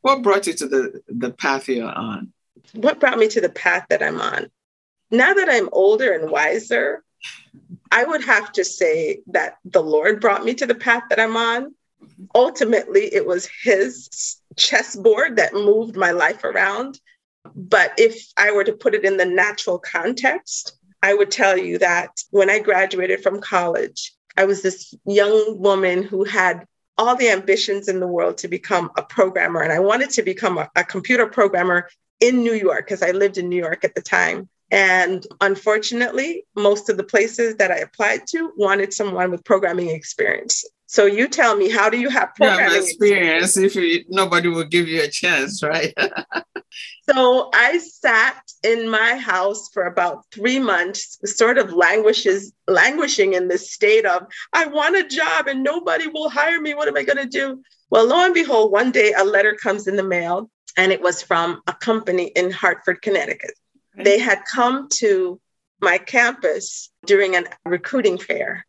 What 0.00 0.22
brought 0.22 0.46
you 0.46 0.54
to 0.54 0.66
the, 0.66 1.02
the 1.08 1.30
path 1.30 1.68
you're 1.68 1.88
on? 1.88 2.32
What 2.74 2.98
brought 2.98 3.18
me 3.18 3.28
to 3.28 3.40
the 3.40 3.48
path 3.48 3.86
that 3.90 4.02
I'm 4.02 4.20
on? 4.20 4.50
Now 5.10 5.34
that 5.34 5.48
I'm 5.48 5.68
older 5.72 6.12
and 6.12 6.30
wiser, 6.30 7.04
I 7.92 8.04
would 8.04 8.24
have 8.24 8.50
to 8.52 8.64
say 8.64 9.20
that 9.28 9.58
the 9.64 9.82
Lord 9.82 10.20
brought 10.20 10.44
me 10.44 10.54
to 10.54 10.66
the 10.66 10.74
path 10.74 11.04
that 11.10 11.20
I'm 11.20 11.36
on. 11.36 11.74
Ultimately, 12.34 13.14
it 13.14 13.26
was 13.26 13.48
His 13.62 14.40
chessboard 14.56 15.36
that 15.36 15.54
moved 15.54 15.96
my 15.96 16.10
life 16.10 16.42
around. 16.44 16.98
But 17.54 17.92
if 17.98 18.32
I 18.36 18.52
were 18.52 18.64
to 18.64 18.72
put 18.72 18.94
it 18.94 19.04
in 19.04 19.16
the 19.18 19.24
natural 19.24 19.78
context, 19.78 20.76
I 21.02 21.14
would 21.14 21.30
tell 21.30 21.58
you 21.58 21.78
that 21.78 22.10
when 22.30 22.48
I 22.48 22.60
graduated 22.60 23.22
from 23.22 23.40
college, 23.40 24.14
I 24.36 24.44
was 24.44 24.62
this 24.62 24.94
young 25.04 25.60
woman 25.60 26.02
who 26.02 26.24
had 26.24 26.66
all 26.98 27.16
the 27.16 27.30
ambitions 27.30 27.88
in 27.88 28.00
the 28.00 28.06
world 28.06 28.38
to 28.38 28.48
become 28.48 28.90
a 28.96 29.02
programmer. 29.02 29.60
And 29.60 29.72
I 29.72 29.80
wanted 29.80 30.10
to 30.10 30.22
become 30.22 30.58
a, 30.58 30.70
a 30.76 30.84
computer 30.84 31.26
programmer 31.26 31.88
in 32.20 32.42
New 32.42 32.52
York 32.52 32.86
because 32.86 33.02
I 33.02 33.10
lived 33.10 33.38
in 33.38 33.48
New 33.48 33.56
York 33.56 33.84
at 33.84 33.94
the 33.94 34.02
time. 34.02 34.48
And 34.72 35.26
unfortunately, 35.42 36.46
most 36.56 36.88
of 36.88 36.96
the 36.96 37.04
places 37.04 37.56
that 37.56 37.70
I 37.70 37.76
applied 37.76 38.22
to 38.28 38.52
wanted 38.56 38.94
someone 38.94 39.30
with 39.30 39.44
programming 39.44 39.90
experience. 39.90 40.64
So 40.86 41.04
you 41.04 41.28
tell 41.28 41.56
me, 41.56 41.70
how 41.70 41.90
do 41.90 41.98
you 41.98 42.08
have 42.08 42.34
programming 42.34 42.72
yeah, 42.72 42.80
experience, 42.80 43.56
experience, 43.56 43.76
if 43.76 43.76
you, 43.76 44.04
nobody 44.08 44.48
will 44.48 44.64
give 44.64 44.88
you 44.88 45.02
a 45.02 45.08
chance, 45.08 45.62
right? 45.62 45.92
so 47.10 47.50
I 47.52 47.78
sat 47.78 48.42
in 48.62 48.88
my 48.88 49.16
house 49.16 49.68
for 49.74 49.84
about 49.84 50.24
three 50.32 50.58
months, 50.58 51.18
sort 51.24 51.58
of 51.58 51.74
languishes, 51.74 52.52
languishing 52.66 53.34
in 53.34 53.48
this 53.48 53.72
state 53.72 54.06
of, 54.06 54.26
I 54.54 54.66
want 54.66 54.96
a 54.96 55.06
job 55.06 55.48
and 55.48 55.62
nobody 55.62 56.08
will 56.08 56.30
hire 56.30 56.60
me. 56.60 56.74
What 56.74 56.88
am 56.88 56.96
I 56.96 57.04
going 57.04 57.18
to 57.18 57.26
do? 57.26 57.62
Well, 57.90 58.06
lo 58.06 58.24
and 58.24 58.32
behold, 58.32 58.72
one 58.72 58.90
day 58.90 59.12
a 59.12 59.24
letter 59.24 59.54
comes 59.54 59.86
in 59.86 59.96
the 59.96 60.02
mail, 60.02 60.50
and 60.78 60.92
it 60.92 61.02
was 61.02 61.20
from 61.20 61.60
a 61.66 61.74
company 61.74 62.32
in 62.34 62.50
Hartford, 62.50 63.02
Connecticut. 63.02 63.52
They 63.96 64.18
had 64.18 64.42
come 64.52 64.88
to 64.94 65.40
my 65.80 65.98
campus 65.98 66.90
during 67.04 67.34
a 67.34 67.44
recruiting 67.64 68.18
fair. 68.18 68.64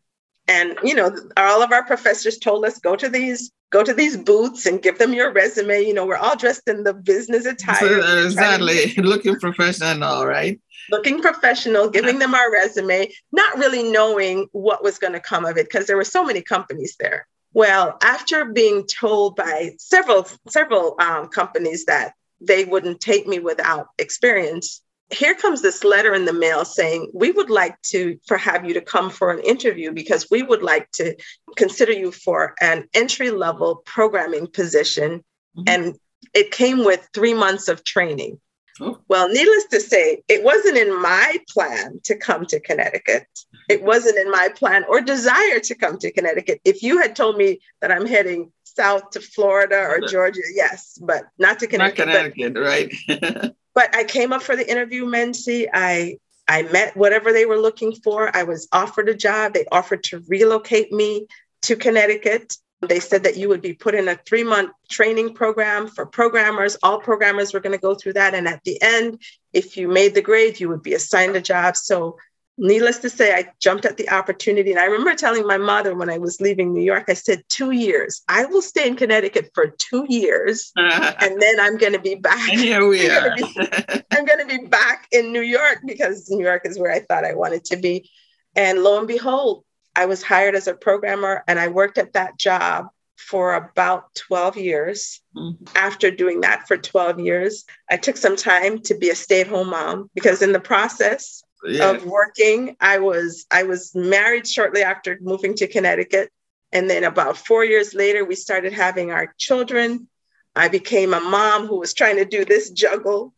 And 0.46 0.78
you 0.82 0.94
know 0.94 1.16
all 1.36 1.62
of 1.62 1.72
our 1.72 1.84
professors 1.84 2.38
told 2.38 2.66
us 2.66 2.78
go 2.78 2.96
to 2.96 3.08
these 3.08 3.50
go 3.70 3.82
to 3.82 3.94
these 3.94 4.16
booths 4.16 4.66
and 4.66 4.82
give 4.82 4.98
them 4.98 5.14
your 5.14 5.32
resume. 5.32 5.82
You 5.82 5.94
know 5.94 6.04
we're 6.04 6.16
all 6.16 6.36
dressed 6.36 6.68
in 6.68 6.84
the 6.84 6.92
business 6.92 7.46
attire. 7.54 8.24
Exactly. 8.24 8.94
looking 8.98 9.36
professional 9.36 10.26
right? 10.26 10.60
Looking 10.90 11.22
professional, 11.22 11.88
giving 11.88 12.18
them 12.18 12.34
our 12.34 12.52
resume, 12.52 13.10
not 13.32 13.56
really 13.56 13.90
knowing 13.90 14.48
what 14.52 14.84
was 14.84 14.98
going 14.98 15.14
to 15.14 15.20
come 15.20 15.46
of 15.46 15.56
it 15.56 15.66
because 15.70 15.86
there 15.86 15.96
were 15.96 16.04
so 16.04 16.24
many 16.24 16.42
companies 16.42 16.96
there. 17.00 17.26
Well, 17.54 17.96
after 18.02 18.46
being 18.46 18.84
told 18.86 19.36
by 19.36 19.76
several 19.78 20.28
several 20.48 20.96
um, 20.98 21.28
companies 21.28 21.86
that 21.86 22.12
they 22.40 22.66
wouldn't 22.66 23.00
take 23.00 23.26
me 23.26 23.38
without 23.38 23.86
experience, 23.96 24.82
here 25.10 25.34
comes 25.34 25.62
this 25.62 25.84
letter 25.84 26.14
in 26.14 26.24
the 26.24 26.32
mail 26.32 26.64
saying 26.64 27.10
we 27.12 27.30
would 27.30 27.50
like 27.50 27.80
to 27.82 28.18
for 28.26 28.36
have 28.36 28.64
you 28.64 28.74
to 28.74 28.80
come 28.80 29.10
for 29.10 29.30
an 29.30 29.40
interview 29.40 29.92
because 29.92 30.28
we 30.30 30.42
would 30.42 30.62
like 30.62 30.90
to 30.92 31.14
consider 31.56 31.92
you 31.92 32.10
for 32.10 32.54
an 32.60 32.88
entry 32.94 33.30
level 33.30 33.76
programming 33.84 34.46
position. 34.46 35.24
Mm-hmm. 35.56 35.68
and 35.68 35.98
it 36.34 36.50
came 36.50 36.84
with 36.84 37.08
three 37.14 37.34
months 37.34 37.68
of 37.68 37.84
training. 37.84 38.40
Oh. 38.80 38.98
well 39.06 39.28
needless 39.28 39.66
to 39.66 39.78
say 39.78 40.24
it 40.26 40.42
wasn't 40.42 40.76
in 40.76 41.00
my 41.00 41.38
plan 41.48 42.00
to 42.04 42.16
come 42.16 42.44
to 42.46 42.58
connecticut. 42.58 43.28
It 43.68 43.84
wasn't 43.84 44.18
in 44.18 44.32
my 44.32 44.48
plan 44.48 44.84
or 44.88 45.00
desire 45.00 45.60
to 45.60 45.74
come 45.76 45.96
to 45.98 46.10
connecticut. 46.10 46.60
If 46.64 46.82
you 46.82 47.00
had 47.00 47.14
told 47.14 47.36
me 47.36 47.60
that 47.80 47.92
i'm 47.92 48.04
heading 48.04 48.50
south 48.64 49.10
to 49.10 49.20
florida 49.20 49.78
or 49.78 50.00
georgia 50.08 50.40
yes 50.52 50.98
but 51.00 51.22
not 51.38 51.60
to 51.60 51.68
connecticut, 51.68 52.08
not 52.08 52.34
connecticut 52.34 52.58
right 52.58 53.54
but 53.74 53.94
I 53.94 54.04
came 54.04 54.32
up 54.32 54.42
for 54.42 54.56
the 54.56 54.68
interview, 54.68 55.04
Mency. 55.04 55.68
I 55.72 56.18
I 56.46 56.62
met 56.62 56.96
whatever 56.96 57.32
they 57.32 57.46
were 57.46 57.58
looking 57.58 57.94
for. 57.94 58.34
I 58.34 58.42
was 58.42 58.68
offered 58.72 59.08
a 59.08 59.14
job. 59.14 59.54
They 59.54 59.64
offered 59.72 60.04
to 60.04 60.22
relocate 60.28 60.92
me 60.92 61.26
to 61.62 61.76
Connecticut. 61.76 62.56
They 62.82 63.00
said 63.00 63.22
that 63.22 63.38
you 63.38 63.48
would 63.48 63.62
be 63.62 63.72
put 63.72 63.94
in 63.94 64.08
a 64.08 64.16
three 64.16 64.44
month 64.44 64.72
training 64.90 65.34
program 65.34 65.88
for 65.88 66.04
programmers. 66.04 66.76
All 66.82 67.00
programmers 67.00 67.52
were 67.52 67.60
going 67.60 67.76
to 67.76 67.80
go 67.80 67.94
through 67.94 68.14
that. 68.14 68.34
And 68.34 68.46
at 68.46 68.62
the 68.64 68.80
end, 68.82 69.22
if 69.52 69.76
you 69.76 69.88
made 69.88 70.14
the 70.14 70.22
grade, 70.22 70.60
you 70.60 70.68
would 70.68 70.82
be 70.82 70.94
assigned 70.94 71.34
a 71.36 71.40
job. 71.40 71.76
So 71.76 72.18
needless 72.56 72.98
to 72.98 73.10
say, 73.10 73.34
I 73.34 73.50
jumped 73.60 73.84
at 73.84 73.96
the 73.96 74.08
opportunity. 74.10 74.70
And 74.70 74.80
I 74.80 74.84
remember 74.84 75.14
telling 75.14 75.46
my 75.46 75.58
mother 75.58 75.94
when 75.94 76.10
I 76.10 76.18
was 76.18 76.40
leaving 76.40 76.72
New 76.72 76.82
York, 76.82 77.04
I 77.08 77.14
said, 77.14 77.42
two 77.48 77.72
years. 77.72 78.22
I 78.28 78.44
will 78.46 78.62
stay 78.62 78.86
in 78.86 78.96
Connecticut 78.96 79.50
for 79.54 79.68
two 79.68 80.06
years. 80.08 80.72
and 80.76 81.40
then 81.40 81.60
I'm 81.60 81.76
going 81.76 81.92
to 81.92 81.98
be 81.98 82.14
back. 82.14 82.48
And 82.50 82.60
here 82.60 82.86
we 82.86 83.10
I'm 83.10 83.24
are. 83.24 83.28
Gonna 83.36 83.36
be, 83.36 84.02
I'm 84.12 84.24
going 84.24 84.48
to 84.48 84.58
be 84.58 84.66
back 84.66 85.06
in 85.12 85.32
New 85.32 85.42
York 85.42 85.80
because 85.84 86.30
New 86.30 86.44
York 86.44 86.62
is 86.64 86.78
where 86.78 86.92
I 86.92 87.00
thought 87.00 87.24
I 87.24 87.34
wanted 87.34 87.64
to 87.66 87.76
be. 87.76 88.10
And 88.56 88.82
lo 88.82 88.98
and 88.98 89.08
behold, 89.08 89.64
I 89.96 90.06
was 90.06 90.22
hired 90.22 90.54
as 90.54 90.66
a 90.66 90.74
programmer 90.74 91.44
and 91.46 91.58
I 91.58 91.68
worked 91.68 91.98
at 91.98 92.12
that 92.12 92.38
job 92.38 92.86
for 93.16 93.54
about 93.54 94.14
12 94.14 94.56
years. 94.56 95.20
Mm-hmm. 95.36 95.64
After 95.76 96.10
doing 96.10 96.40
that 96.42 96.66
for 96.66 96.76
12 96.76 97.20
years, 97.20 97.64
I 97.90 97.96
took 97.96 98.16
some 98.16 98.36
time 98.36 98.80
to 98.82 98.94
be 98.94 99.10
a 99.10 99.14
stay 99.14 99.40
at 99.40 99.46
home 99.46 99.70
mom 99.70 100.10
because 100.14 100.42
in 100.42 100.52
the 100.52 100.60
process, 100.60 101.42
yeah. 101.64 101.90
of 101.90 102.04
working. 102.04 102.76
I 102.80 102.98
was 102.98 103.46
I 103.50 103.64
was 103.64 103.94
married 103.94 104.46
shortly 104.46 104.82
after 104.82 105.18
moving 105.20 105.54
to 105.56 105.66
Connecticut, 105.66 106.30
and 106.72 106.88
then 106.88 107.04
about 107.04 107.36
four 107.36 107.64
years 107.64 107.94
later, 107.94 108.24
we 108.24 108.34
started 108.34 108.72
having 108.72 109.10
our 109.10 109.34
children. 109.38 110.08
I 110.56 110.68
became 110.68 111.14
a 111.14 111.20
mom 111.20 111.66
who 111.66 111.78
was 111.78 111.94
trying 111.94 112.16
to 112.16 112.24
do 112.24 112.44
this 112.44 112.70
juggle. 112.70 113.34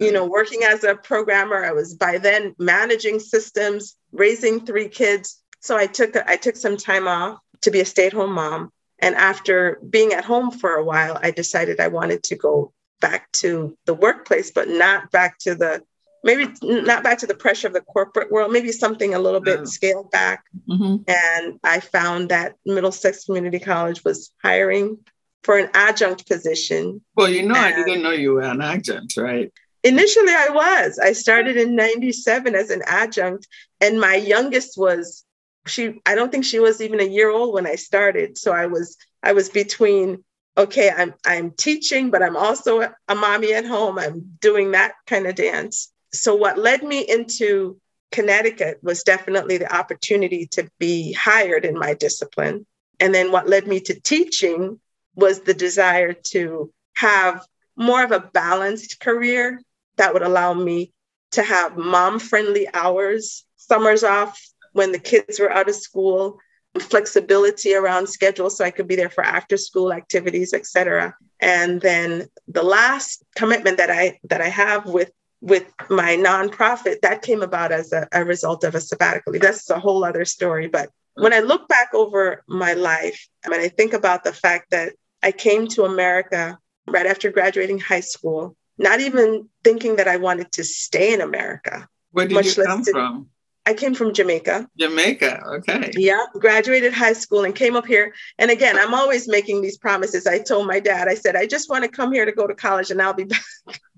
you 0.00 0.12
know, 0.12 0.24
working 0.24 0.62
as 0.64 0.84
a 0.84 0.94
programmer, 0.94 1.64
I 1.64 1.72
was 1.72 1.94
by 1.94 2.18
then 2.18 2.54
managing 2.58 3.20
systems, 3.20 3.96
raising 4.12 4.64
three 4.64 4.88
kids. 4.88 5.42
So 5.60 5.76
I 5.76 5.86
took 5.86 6.16
I 6.16 6.36
took 6.36 6.56
some 6.56 6.76
time 6.76 7.08
off 7.08 7.38
to 7.62 7.70
be 7.70 7.80
a 7.80 7.84
stay-at-home 7.84 8.32
mom. 8.32 8.70
And 9.00 9.14
after 9.14 9.80
being 9.88 10.12
at 10.12 10.24
home 10.24 10.50
for 10.50 10.74
a 10.74 10.84
while, 10.84 11.18
I 11.20 11.30
decided 11.30 11.80
I 11.80 11.88
wanted 11.88 12.22
to 12.24 12.36
go 12.36 12.72
back 13.00 13.30
to 13.32 13.76
the 13.84 13.94
workplace, 13.94 14.50
but 14.50 14.68
not 14.68 15.10
back 15.10 15.38
to 15.40 15.54
the 15.54 15.82
maybe 16.24 16.52
not 16.62 17.04
back 17.04 17.18
to 17.18 17.26
the 17.26 17.34
pressure 17.34 17.68
of 17.68 17.72
the 17.72 17.80
corporate 17.82 18.32
world, 18.32 18.52
maybe 18.52 18.72
something 18.72 19.14
a 19.14 19.18
little 19.18 19.40
bit 19.40 19.60
yeah. 19.60 19.64
scaled 19.66 20.10
back. 20.10 20.44
Mm-hmm. 20.68 21.02
And 21.06 21.60
I 21.62 21.80
found 21.80 22.30
that 22.30 22.56
Middlesex 22.66 23.24
Community 23.24 23.60
College 23.60 24.02
was 24.04 24.32
hiring 24.42 24.98
for 25.42 25.58
an 25.58 25.70
adjunct 25.74 26.26
position. 26.26 27.02
Well, 27.14 27.28
you 27.28 27.46
know, 27.46 27.54
and 27.54 27.74
I 27.74 27.84
didn't 27.84 28.02
know 28.02 28.10
you 28.10 28.32
were 28.32 28.42
an 28.42 28.62
adjunct, 28.62 29.16
right? 29.16 29.52
Initially, 29.84 30.32
I 30.32 30.48
was. 30.48 30.98
I 30.98 31.12
started 31.12 31.58
in 31.58 31.76
97 31.76 32.54
as 32.54 32.70
an 32.70 32.82
adjunct, 32.86 33.46
and 33.80 34.00
my 34.00 34.16
youngest 34.16 34.78
was 34.78 35.24
she 35.66 36.00
i 36.06 36.14
don't 36.14 36.30
think 36.30 36.44
she 36.44 36.58
was 36.58 36.80
even 36.80 37.00
a 37.00 37.04
year 37.04 37.30
old 37.30 37.54
when 37.54 37.66
i 37.66 37.74
started 37.74 38.36
so 38.36 38.52
i 38.52 38.66
was 38.66 38.96
i 39.22 39.32
was 39.32 39.48
between 39.48 40.22
okay 40.56 40.90
i'm 40.90 41.14
i'm 41.24 41.50
teaching 41.52 42.10
but 42.10 42.22
i'm 42.22 42.36
also 42.36 42.82
a 43.08 43.14
mommy 43.14 43.52
at 43.54 43.64
home 43.64 43.98
i'm 43.98 44.36
doing 44.40 44.72
that 44.72 44.92
kind 45.06 45.26
of 45.26 45.34
dance 45.34 45.92
so 46.14 46.34
what 46.34 46.58
led 46.58 46.82
me 46.82 47.00
into 47.00 47.78
Connecticut 48.12 48.78
was 48.82 49.02
definitely 49.02 49.58
the 49.58 49.74
opportunity 49.74 50.46
to 50.52 50.68
be 50.78 51.12
hired 51.12 51.64
in 51.64 51.76
my 51.76 51.94
discipline. 51.94 52.64
And 53.00 53.14
then 53.14 53.32
what 53.32 53.48
led 53.48 53.66
me 53.66 53.80
to 53.80 54.00
teaching 54.00 54.78
was 55.16 55.40
the 55.40 55.54
desire 55.54 56.12
to 56.12 56.72
have 56.94 57.44
more 57.76 58.04
of 58.04 58.12
a 58.12 58.20
balanced 58.20 59.00
career 59.00 59.60
that 59.96 60.12
would 60.12 60.22
allow 60.22 60.54
me 60.54 60.92
to 61.32 61.42
have 61.42 61.76
mom 61.76 62.20
friendly 62.20 62.72
hours, 62.72 63.44
summers 63.56 64.04
off 64.04 64.40
when 64.72 64.92
the 64.92 64.98
kids 64.98 65.40
were 65.40 65.52
out 65.52 65.68
of 65.68 65.74
school, 65.74 66.38
flexibility 66.78 67.74
around 67.74 68.08
schedule 68.08 68.50
so 68.50 68.64
I 68.64 68.70
could 68.70 68.88
be 68.88 68.96
there 68.96 69.10
for 69.10 69.24
after 69.24 69.56
school 69.56 69.92
activities, 69.92 70.52
etc. 70.52 71.14
And 71.40 71.80
then 71.80 72.28
the 72.48 72.62
last 72.62 73.24
commitment 73.36 73.78
that 73.78 73.90
I 73.90 74.18
that 74.24 74.40
I 74.40 74.48
have 74.48 74.86
with 74.86 75.10
with 75.44 75.70
my 75.90 76.16
nonprofit, 76.16 77.02
that 77.02 77.20
came 77.20 77.42
about 77.42 77.70
as 77.70 77.92
a, 77.92 78.08
a 78.12 78.24
result 78.24 78.64
of 78.64 78.74
a 78.74 78.80
sabbatical. 78.80 79.34
That's 79.34 79.68
a 79.68 79.78
whole 79.78 80.02
other 80.02 80.24
story. 80.24 80.68
But 80.68 80.88
when 81.16 81.34
I 81.34 81.40
look 81.40 81.68
back 81.68 81.92
over 81.92 82.42
my 82.48 82.72
life, 82.72 83.28
I 83.44 83.50
mean, 83.50 83.60
I 83.60 83.68
think 83.68 83.92
about 83.92 84.24
the 84.24 84.32
fact 84.32 84.70
that 84.70 84.94
I 85.22 85.32
came 85.32 85.68
to 85.68 85.84
America 85.84 86.58
right 86.86 87.04
after 87.04 87.30
graduating 87.30 87.78
high 87.78 88.00
school, 88.00 88.56
not 88.78 89.00
even 89.00 89.50
thinking 89.62 89.96
that 89.96 90.08
I 90.08 90.16
wanted 90.16 90.50
to 90.52 90.64
stay 90.64 91.12
in 91.12 91.20
America. 91.20 91.88
Where 92.12 92.26
did 92.26 92.56
you 92.56 92.64
come 92.64 92.82
to, 92.82 92.90
from? 92.90 93.28
I 93.66 93.72
came 93.72 93.94
from 93.94 94.12
Jamaica. 94.12 94.68
Jamaica, 94.78 95.42
okay. 95.54 95.90
Yeah, 95.96 96.24
graduated 96.34 96.92
high 96.92 97.14
school 97.14 97.44
and 97.44 97.54
came 97.54 97.76
up 97.76 97.86
here. 97.86 98.14
And 98.38 98.50
again, 98.50 98.78
I'm 98.78 98.92
always 98.92 99.26
making 99.26 99.62
these 99.62 99.78
promises. 99.78 100.26
I 100.26 100.38
told 100.38 100.66
my 100.66 100.80
dad, 100.80 101.08
I 101.08 101.14
said, 101.14 101.34
I 101.34 101.46
just 101.46 101.70
want 101.70 101.82
to 101.84 101.88
come 101.88 102.12
here 102.12 102.26
to 102.26 102.32
go 102.32 102.46
to 102.46 102.54
college 102.54 102.90
and 102.90 103.00
I'll 103.00 103.14
be 103.14 103.24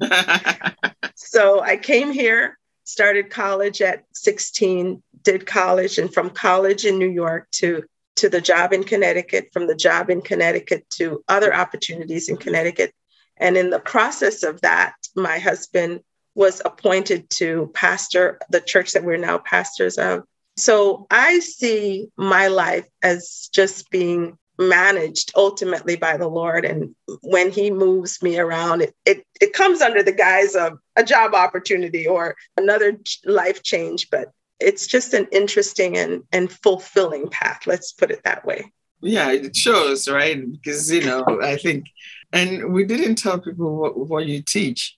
back. 0.00 0.76
so 1.16 1.60
I 1.60 1.76
came 1.76 2.12
here, 2.12 2.58
started 2.84 3.30
college 3.30 3.82
at 3.82 4.04
16, 4.14 5.02
did 5.22 5.46
college, 5.46 5.98
and 5.98 6.14
from 6.14 6.30
college 6.30 6.84
in 6.84 6.98
New 6.98 7.10
York 7.10 7.48
to 7.52 7.82
to 8.16 8.30
the 8.30 8.40
job 8.40 8.72
in 8.72 8.82
Connecticut, 8.82 9.50
from 9.52 9.66
the 9.66 9.74
job 9.74 10.08
in 10.08 10.22
Connecticut 10.22 10.88
to 10.88 11.22
other 11.28 11.54
opportunities 11.54 12.30
in 12.30 12.38
Connecticut. 12.38 12.94
And 13.36 13.58
in 13.58 13.68
the 13.68 13.78
process 13.78 14.42
of 14.42 14.62
that, 14.62 14.94
my 15.14 15.38
husband 15.38 16.00
was 16.36 16.60
appointed 16.64 17.28
to 17.30 17.70
pastor 17.74 18.38
the 18.50 18.60
church 18.60 18.92
that 18.92 19.02
we're 19.02 19.16
now 19.16 19.38
pastors 19.38 19.96
of. 19.96 20.22
So 20.56 21.06
I 21.10 21.40
see 21.40 22.08
my 22.16 22.48
life 22.48 22.86
as 23.02 23.48
just 23.52 23.90
being 23.90 24.38
managed 24.58 25.32
ultimately 25.34 25.96
by 25.96 26.18
the 26.18 26.28
Lord. 26.28 26.64
And 26.64 26.94
when 27.22 27.50
He 27.50 27.70
moves 27.70 28.22
me 28.22 28.38
around, 28.38 28.82
it, 28.82 28.94
it, 29.04 29.26
it 29.40 29.54
comes 29.54 29.80
under 29.80 30.02
the 30.02 30.12
guise 30.12 30.54
of 30.54 30.78
a 30.94 31.02
job 31.02 31.34
opportunity 31.34 32.06
or 32.06 32.36
another 32.56 32.98
life 33.24 33.62
change. 33.62 34.08
But 34.10 34.30
it's 34.60 34.86
just 34.86 35.14
an 35.14 35.26
interesting 35.32 35.96
and, 35.96 36.22
and 36.32 36.52
fulfilling 36.52 37.28
path. 37.28 37.66
Let's 37.66 37.92
put 37.92 38.10
it 38.10 38.22
that 38.24 38.44
way. 38.44 38.72
Yeah, 39.00 39.30
it 39.32 39.56
shows, 39.56 40.08
right? 40.08 40.40
Because, 40.50 40.90
you 40.90 41.04
know, 41.04 41.24
I 41.42 41.56
think, 41.56 41.86
and 42.32 42.72
we 42.72 42.84
didn't 42.84 43.16
tell 43.16 43.38
people 43.38 43.76
what, 43.76 43.96
what 44.08 44.26
you 44.26 44.42
teach. 44.42 44.96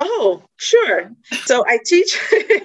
Oh, 0.00 0.42
sure. 0.56 1.10
So 1.44 1.64
I 1.66 1.78
teach. 1.84 2.18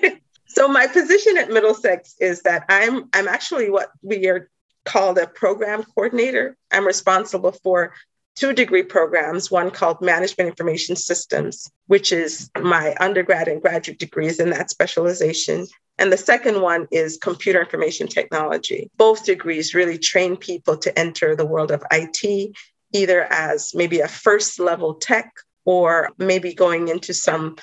so 0.48 0.68
my 0.68 0.88
position 0.88 1.38
at 1.38 1.50
Middlesex 1.50 2.16
is 2.20 2.44
that 2.44 2.66
I'm 2.70 3.10
I'm 3.14 3.28
actually 3.28 3.70
what 3.70 3.92
we 4.02 4.28
are 4.28 4.50
called 4.86 5.18
a 5.18 5.28
program 5.28 5.84
coordinator. 5.84 6.58
I'm 6.72 6.86
responsible 6.86 7.52
for 7.52 7.94
two 8.36 8.54
degree 8.54 8.84
programs, 8.84 9.52
one 9.52 9.72
called 9.72 10.02
Management 10.02 10.50
Information 10.50 10.96
Systems, 10.96 11.70
which 11.88 12.12
is 12.12 12.50
my 12.60 12.96
undergrad 13.00 13.48
and 13.48 13.62
graduate 13.62 14.00
degrees 14.00 14.40
in 14.40 14.50
that 14.52 14.70
specialization. 14.70 15.68
And 15.98 16.12
the 16.12 16.18
second 16.18 16.62
one 16.62 16.88
is 16.92 17.18
Computer 17.22 17.62
Information 17.62 18.08
Technology. 18.08 18.90
Both 18.98 19.26
degrees 19.26 19.76
really 19.76 19.98
train 19.98 20.38
people 20.38 20.78
to 20.78 20.98
enter 20.98 21.36
the 21.36 21.46
world 21.46 21.72
of 21.72 21.84
IT, 21.92 22.56
either 22.94 23.32
as 23.32 23.76
maybe 23.76 24.00
a 24.00 24.08
first 24.08 24.60
level 24.60 24.96
tech 24.96 25.32
or 25.66 26.10
maybe 26.18 26.54
going 26.54 26.88
into 26.88 27.14
some 27.14 27.56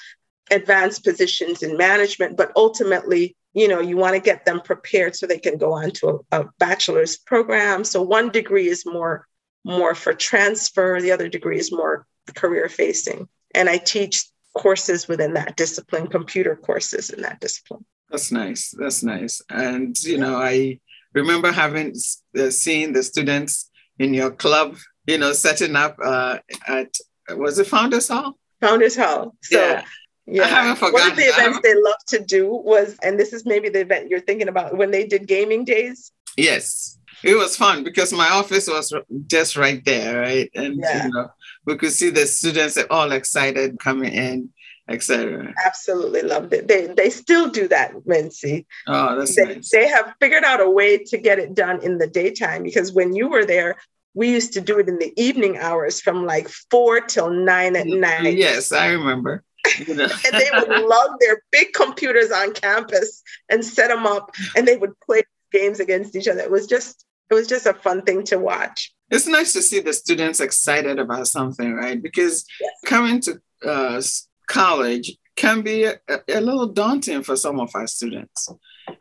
advanced 0.51 1.05
positions 1.05 1.63
in 1.63 1.77
management 1.77 2.37
but 2.37 2.51
ultimately 2.57 3.37
you 3.53 3.69
know 3.69 3.81
you 3.81 3.97
want 3.97 4.15
to 4.15 4.21
get 4.21 4.45
them 4.47 4.61
prepared 4.61 5.15
so 5.15 5.27
they 5.27 5.39
can 5.39 5.59
go 5.59 5.73
on 5.73 5.91
to 5.91 6.25
a, 6.33 6.41
a, 6.41 6.45
bachelor's 6.59 7.19
program 7.19 7.85
so 7.85 8.01
one 8.01 8.31
degree 8.31 8.69
is 8.69 8.87
more 8.87 9.27
more 9.65 9.95
for 9.95 10.15
transfer 10.15 11.01
the 11.03 11.13
other 11.13 11.29
degree 11.29 11.59
is 11.59 11.71
more 11.71 12.07
career 12.35 12.69
facing 12.69 13.29
and 13.55 13.69
i 13.69 13.77
teach 13.77 14.25
courses 14.59 15.09
within 15.09 15.35
that 15.35 15.57
discipline, 15.57 16.09
computer 16.09 16.57
courses 16.57 17.11
in 17.11 17.23
that 17.23 17.41
discipline. 17.41 17.85
That's 18.11 18.33
nice. 18.33 18.75
That's 18.79 19.03
nice. 19.03 19.41
And, 19.49 19.97
you 20.03 20.19
know, 20.19 20.37
I 20.37 20.81
remember 21.15 21.53
having 21.53 21.95
uh, 22.39 22.51
seen 22.51 22.93
the 22.93 23.03
students 23.03 23.71
in 23.99 24.15
your 24.15 24.31
club, 24.31 24.77
you 25.07 25.19
know, 25.19 25.33
setting 25.33 25.77
up 25.77 25.97
uh, 26.03 26.39
at, 26.67 26.95
was 27.31 27.59
it 27.59 27.67
Founders 27.67 28.09
Hall? 28.09 28.39
Founders 28.61 28.97
Hall. 28.97 29.35
So, 29.43 29.59
yeah. 29.59 29.85
Yeah. 30.27 30.43
I 30.43 30.49
haven't 30.49 30.77
forgotten. 30.77 31.01
One 31.01 31.11
of 31.13 31.17
the 31.17 31.25
events 31.25 31.61
they 31.63 31.75
love 31.75 32.05
to 32.09 32.23
do 32.23 32.51
was, 32.51 32.99
and 33.03 33.19
this 33.19 33.33
is 33.33 33.47
maybe 33.47 33.71
the 33.71 33.81
event 33.81 34.11
you're 34.11 34.21
thinking 34.21 34.49
about, 34.49 34.77
when 34.77 34.91
they 34.91 35.07
did 35.07 35.27
gaming 35.27 35.65
days. 35.65 36.13
Yes. 36.37 36.99
It 37.25 37.35
was 37.35 37.57
fun 37.57 37.83
because 37.83 38.13
my 38.13 38.29
office 38.29 38.69
was 38.69 38.93
just 39.27 39.57
right 39.57 39.85
there, 39.85 40.21
right? 40.21 40.51
And 40.55 40.77
yeah. 40.81 41.07
you 41.07 41.13
know, 41.13 41.31
we 41.65 41.77
could 41.77 41.93
see 41.93 42.11
the 42.11 42.27
students 42.27 42.79
all 42.91 43.11
excited 43.13 43.81
coming 43.81 44.13
in, 44.13 44.51
etc. 44.89 45.53
Absolutely 45.65 46.23
loved 46.23 46.53
it. 46.53 46.69
They 46.69 46.87
they 46.87 47.11
still 47.11 47.51
do 47.51 47.67
that, 47.69 47.93
Mincy. 48.07 48.67
Oh, 48.87 49.19
that's 49.19 49.35
they, 49.35 49.55
nice. 49.55 49.71
They 49.71 49.89
have 49.89 50.15
figured 50.21 50.45
out 50.45 50.61
a 50.61 50.71
way 50.71 50.99
to 51.05 51.19
get 51.19 51.41
it 51.41 51.55
done 51.55 51.83
in 51.83 51.99
the 51.99 52.07
daytime 52.07 52.63
because 52.63 52.93
when 52.93 53.15
you 53.15 53.29
were 53.29 53.45
there, 53.45 53.79
we 54.19 54.29
used 54.31 54.53
to 54.55 54.61
do 54.61 54.81
it 54.81 54.89
in 54.89 54.99
the 54.99 55.13
evening 55.17 55.59
hours 55.59 56.01
from 56.01 56.27
like 56.27 56.49
four 56.49 57.01
till 57.01 57.31
nine 57.31 57.77
at 57.77 57.87
mm-hmm. 57.87 58.01
night. 58.01 58.37
Yes, 58.37 58.73
I 58.73 58.89
remember. 58.89 59.45
You 59.87 59.95
know. 59.95 60.09
and 60.27 60.35
they 60.35 60.49
would 60.53 60.85
lug 60.85 61.11
their 61.21 61.41
big 61.53 61.73
computers 61.73 62.33
on 62.33 62.53
campus 62.53 63.23
and 63.49 63.65
set 63.65 63.89
them 63.89 64.07
up, 64.07 64.35
and 64.57 64.67
they 64.67 64.77
would 64.77 64.99
play 65.07 65.23
games 65.53 65.79
against 65.79 66.17
each 66.17 66.27
other. 66.27 66.41
It 66.41 66.51
was 66.51 66.67
just 66.67 67.07
it 67.31 67.35
was 67.35 67.47
just 67.47 67.67
a 67.67 67.75
fun 67.75 68.03
thing 68.03 68.25
to 68.25 68.39
watch. 68.41 68.93
It's 69.09 69.29
nice 69.29 69.53
to 69.53 69.63
see 69.63 69.79
the 69.79 69.93
students 69.93 70.41
excited 70.41 70.99
about 70.99 71.29
something, 71.29 71.73
right? 71.75 72.03
Because 72.03 72.45
yes. 72.61 72.71
coming 72.87 73.21
to 73.21 73.41
uh, 73.65 74.03
college 74.49 75.17
can 75.37 75.63
be 75.63 75.85
a, 75.85 75.95
a, 76.09 76.41
little 76.41 76.67
daunting 76.67 77.23
for 77.23 77.37
some 77.37 77.61
of 77.61 77.71
our 77.75 77.87
students, 77.87 78.49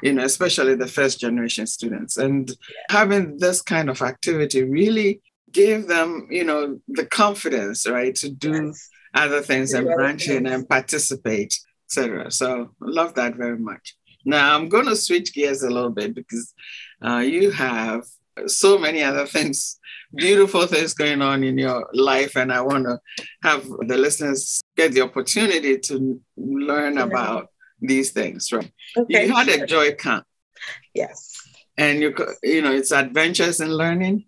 you 0.02 0.14
know, 0.14 0.24
especially 0.24 0.76
the 0.76 0.88
first 0.88 1.20
generation 1.20 1.68
students. 1.68 2.18
And 2.18 2.52
having 2.90 3.38
this 3.38 3.62
kind 3.62 3.90
of 3.90 4.02
activity 4.02 4.64
really 4.64 5.22
gave 5.52 5.88
them, 5.88 6.28
you 6.30 6.44
know, 6.44 6.80
the 6.88 7.06
confidence, 7.06 7.88
right, 7.88 8.14
to 8.16 8.30
do 8.30 8.68
yes. 8.68 8.90
other 9.14 9.42
things 9.42 9.74
and 9.74 9.88
branch 9.88 10.28
in 10.28 10.46
and 10.46 10.68
participate, 10.68 11.58
etc. 11.86 12.32
So 12.32 12.72
I 12.82 12.86
love 12.86 13.16
that 13.16 13.36
very 13.36 13.58
much. 13.58 13.96
Now 14.26 14.56
I'm 14.56 14.68
going 14.68 14.88
to 14.88 14.96
switch 14.96 15.34
gears 15.34 15.64
a 15.64 15.70
little 15.70 15.90
bit 15.90 16.14
because 16.14 16.54
uh, 17.02 17.20
you 17.20 17.52
have 17.52 18.04
so 18.46 18.78
many 18.78 19.02
other 19.02 19.26
things, 19.36 19.80
beautiful 20.14 20.68
things 20.68 20.94
going 20.94 21.22
on 21.22 21.44
in 21.44 21.58
your 21.58 21.90
life. 21.94 22.36
And 22.36 22.52
I 22.52 22.62
want 22.62 22.86
to 22.86 23.00
have 23.44 23.66
the 23.88 23.98
listeners 23.98 24.62
get 24.76 24.92
the 24.94 25.02
opportunity 25.02 25.78
to 25.80 26.22
learn 26.36 26.98
about 26.98 27.48
these 27.80 28.12
things, 28.12 28.52
right? 28.52 28.72
Okay. 28.96 29.28
You 29.28 29.36
had 29.36 29.48
a 29.50 29.66
joy 29.66 29.94
camp. 29.94 30.26
Yes. 30.94 31.34
And 31.78 32.02
you, 32.02 32.16
you 32.44 32.62
know, 32.62 32.74
it's 32.74 32.92
adventures 32.92 33.60
in 33.60 33.72
learning. 33.72 34.26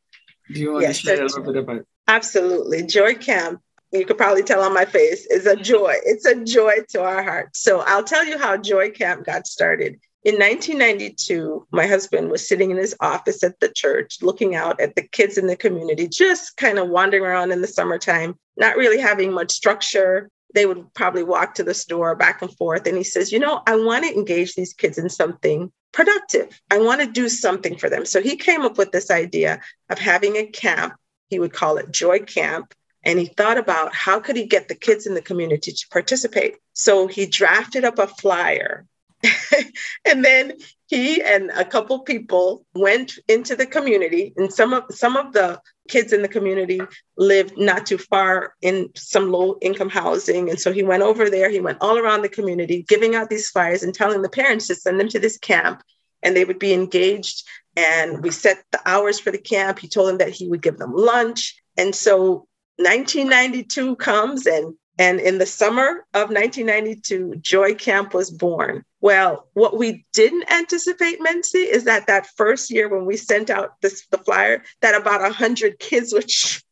Do 0.51 0.59
you 0.59 0.73
want 0.73 0.83
yes, 0.83 1.01
to 1.01 1.07
share 1.07 1.21
a 1.21 1.23
little 1.23 1.43
bit 1.43 1.57
about 1.57 1.77
it? 1.77 1.87
Absolutely. 2.07 2.83
Joy 2.83 3.13
Camp, 3.15 3.61
you 3.91 4.03
could 4.03 4.17
probably 4.17 4.43
tell 4.43 4.63
on 4.63 4.73
my 4.73 4.85
face, 4.85 5.27
is 5.27 5.45
a 5.45 5.55
joy. 5.55 5.93
It's 6.03 6.25
a 6.25 6.43
joy 6.43 6.77
to 6.89 7.03
our 7.03 7.23
hearts. 7.23 7.61
So 7.61 7.81
I'll 7.81 8.03
tell 8.03 8.25
you 8.25 8.37
how 8.37 8.57
Joy 8.57 8.89
Camp 8.89 9.25
got 9.25 9.45
started. 9.45 9.99
In 10.23 10.35
1992, 10.35 11.67
my 11.71 11.87
husband 11.87 12.29
was 12.29 12.47
sitting 12.47 12.71
in 12.71 12.77
his 12.77 12.95
office 12.99 13.43
at 13.43 13.59
the 13.59 13.69
church 13.69 14.17
looking 14.21 14.53
out 14.55 14.81
at 14.81 14.95
the 14.95 15.03
kids 15.03 15.37
in 15.37 15.47
the 15.47 15.55
community, 15.55 16.07
just 16.07 16.57
kind 16.57 16.77
of 16.77 16.89
wandering 16.89 17.23
around 17.23 17.51
in 17.51 17.61
the 17.61 17.67
summertime, 17.67 18.37
not 18.57 18.75
really 18.75 18.99
having 18.99 19.31
much 19.31 19.51
structure. 19.51 20.29
They 20.53 20.65
would 20.65 20.93
probably 20.93 21.23
walk 21.23 21.55
to 21.55 21.63
the 21.63 21.73
store 21.73 22.15
back 22.15 22.41
and 22.41 22.55
forth. 22.57 22.87
And 22.87 22.97
he 22.97 23.03
says, 23.03 23.31
You 23.31 23.39
know, 23.39 23.61
I 23.67 23.75
want 23.75 24.05
to 24.05 24.13
engage 24.13 24.55
these 24.55 24.73
kids 24.73 24.97
in 24.97 25.09
something 25.09 25.71
productive. 25.91 26.59
I 26.71 26.79
want 26.79 27.01
to 27.01 27.07
do 27.07 27.29
something 27.29 27.77
for 27.77 27.89
them. 27.89 28.05
So 28.05 28.21
he 28.21 28.35
came 28.35 28.61
up 28.61 28.77
with 28.77 28.91
this 28.91 29.11
idea 29.11 29.61
of 29.89 29.99
having 29.99 30.35
a 30.35 30.45
camp. 30.45 30.93
He 31.29 31.39
would 31.39 31.53
call 31.53 31.77
it 31.77 31.91
Joy 31.91 32.19
Camp. 32.19 32.73
And 33.03 33.17
he 33.17 33.25
thought 33.25 33.57
about 33.57 33.95
how 33.95 34.19
could 34.19 34.35
he 34.35 34.45
get 34.45 34.67
the 34.67 34.75
kids 34.75 35.07
in 35.07 35.13
the 35.13 35.21
community 35.21 35.71
to 35.71 35.87
participate. 35.89 36.57
So 36.73 37.07
he 37.07 37.25
drafted 37.25 37.85
up 37.85 37.97
a 37.97 38.07
flyer 38.07 38.85
and 40.05 40.23
then 40.23 40.53
he 40.87 41.21
and 41.21 41.51
a 41.51 41.65
couple 41.65 41.99
people 41.99 42.65
went 42.73 43.19
into 43.27 43.55
the 43.55 43.65
community 43.65 44.33
and 44.37 44.51
some 44.51 44.73
of 44.73 44.83
some 44.89 45.17
of 45.17 45.33
the 45.33 45.59
kids 45.87 46.13
in 46.13 46.21
the 46.21 46.27
community 46.27 46.79
lived 47.17 47.57
not 47.57 47.85
too 47.85 47.97
far 47.97 48.53
in 48.61 48.89
some 48.95 49.31
low 49.31 49.57
income 49.61 49.89
housing. 49.89 50.49
And 50.49 50.59
so 50.59 50.71
he 50.71 50.83
went 50.83 51.03
over 51.03 51.29
there 51.29 51.49
he 51.49 51.59
went 51.59 51.79
all 51.81 51.97
around 51.97 52.21
the 52.21 52.29
community 52.29 52.85
giving 52.87 53.15
out 53.15 53.29
these 53.29 53.49
flyers 53.49 53.83
and 53.83 53.93
telling 53.93 54.21
the 54.21 54.29
parents 54.29 54.67
to 54.67 54.75
send 54.75 54.99
them 54.99 55.09
to 55.09 55.19
this 55.19 55.37
camp 55.37 55.83
and 56.23 56.35
they 56.35 56.45
would 56.45 56.59
be 56.59 56.73
engaged. 56.73 57.47
And 57.75 58.23
we 58.23 58.31
set 58.31 58.63
the 58.71 58.81
hours 58.85 59.19
for 59.19 59.31
the 59.31 59.37
camp. 59.37 59.79
He 59.79 59.87
told 59.87 60.09
them 60.09 60.17
that 60.17 60.31
he 60.31 60.47
would 60.47 60.61
give 60.61 60.77
them 60.77 60.93
lunch. 60.93 61.55
And 61.77 61.95
so 61.95 62.47
1992 62.77 63.95
comes 63.97 64.45
and 64.45 64.75
and 64.99 65.21
in 65.21 65.37
the 65.37 65.45
summer 65.45 66.05
of 66.13 66.29
1992, 66.29 67.37
Joy 67.37 67.73
Camp 67.73 68.13
was 68.13 68.29
born. 68.29 68.83
Well, 68.99 69.47
what 69.53 69.77
we 69.77 70.05
didn't 70.11 70.51
anticipate, 70.51 71.21
Mincy, 71.21 71.65
is 71.65 71.85
that 71.85 72.05
that 72.07 72.27
first 72.35 72.69
year 72.69 72.89
when 72.89 73.05
we 73.05 73.15
sent 73.15 73.49
out 73.49 73.79
this, 73.81 74.05
the 74.11 74.17
flyer, 74.17 74.61
that 74.81 74.99
about 74.99 75.21
100 75.21 75.79
kids 75.79 76.13
would. 76.13 76.29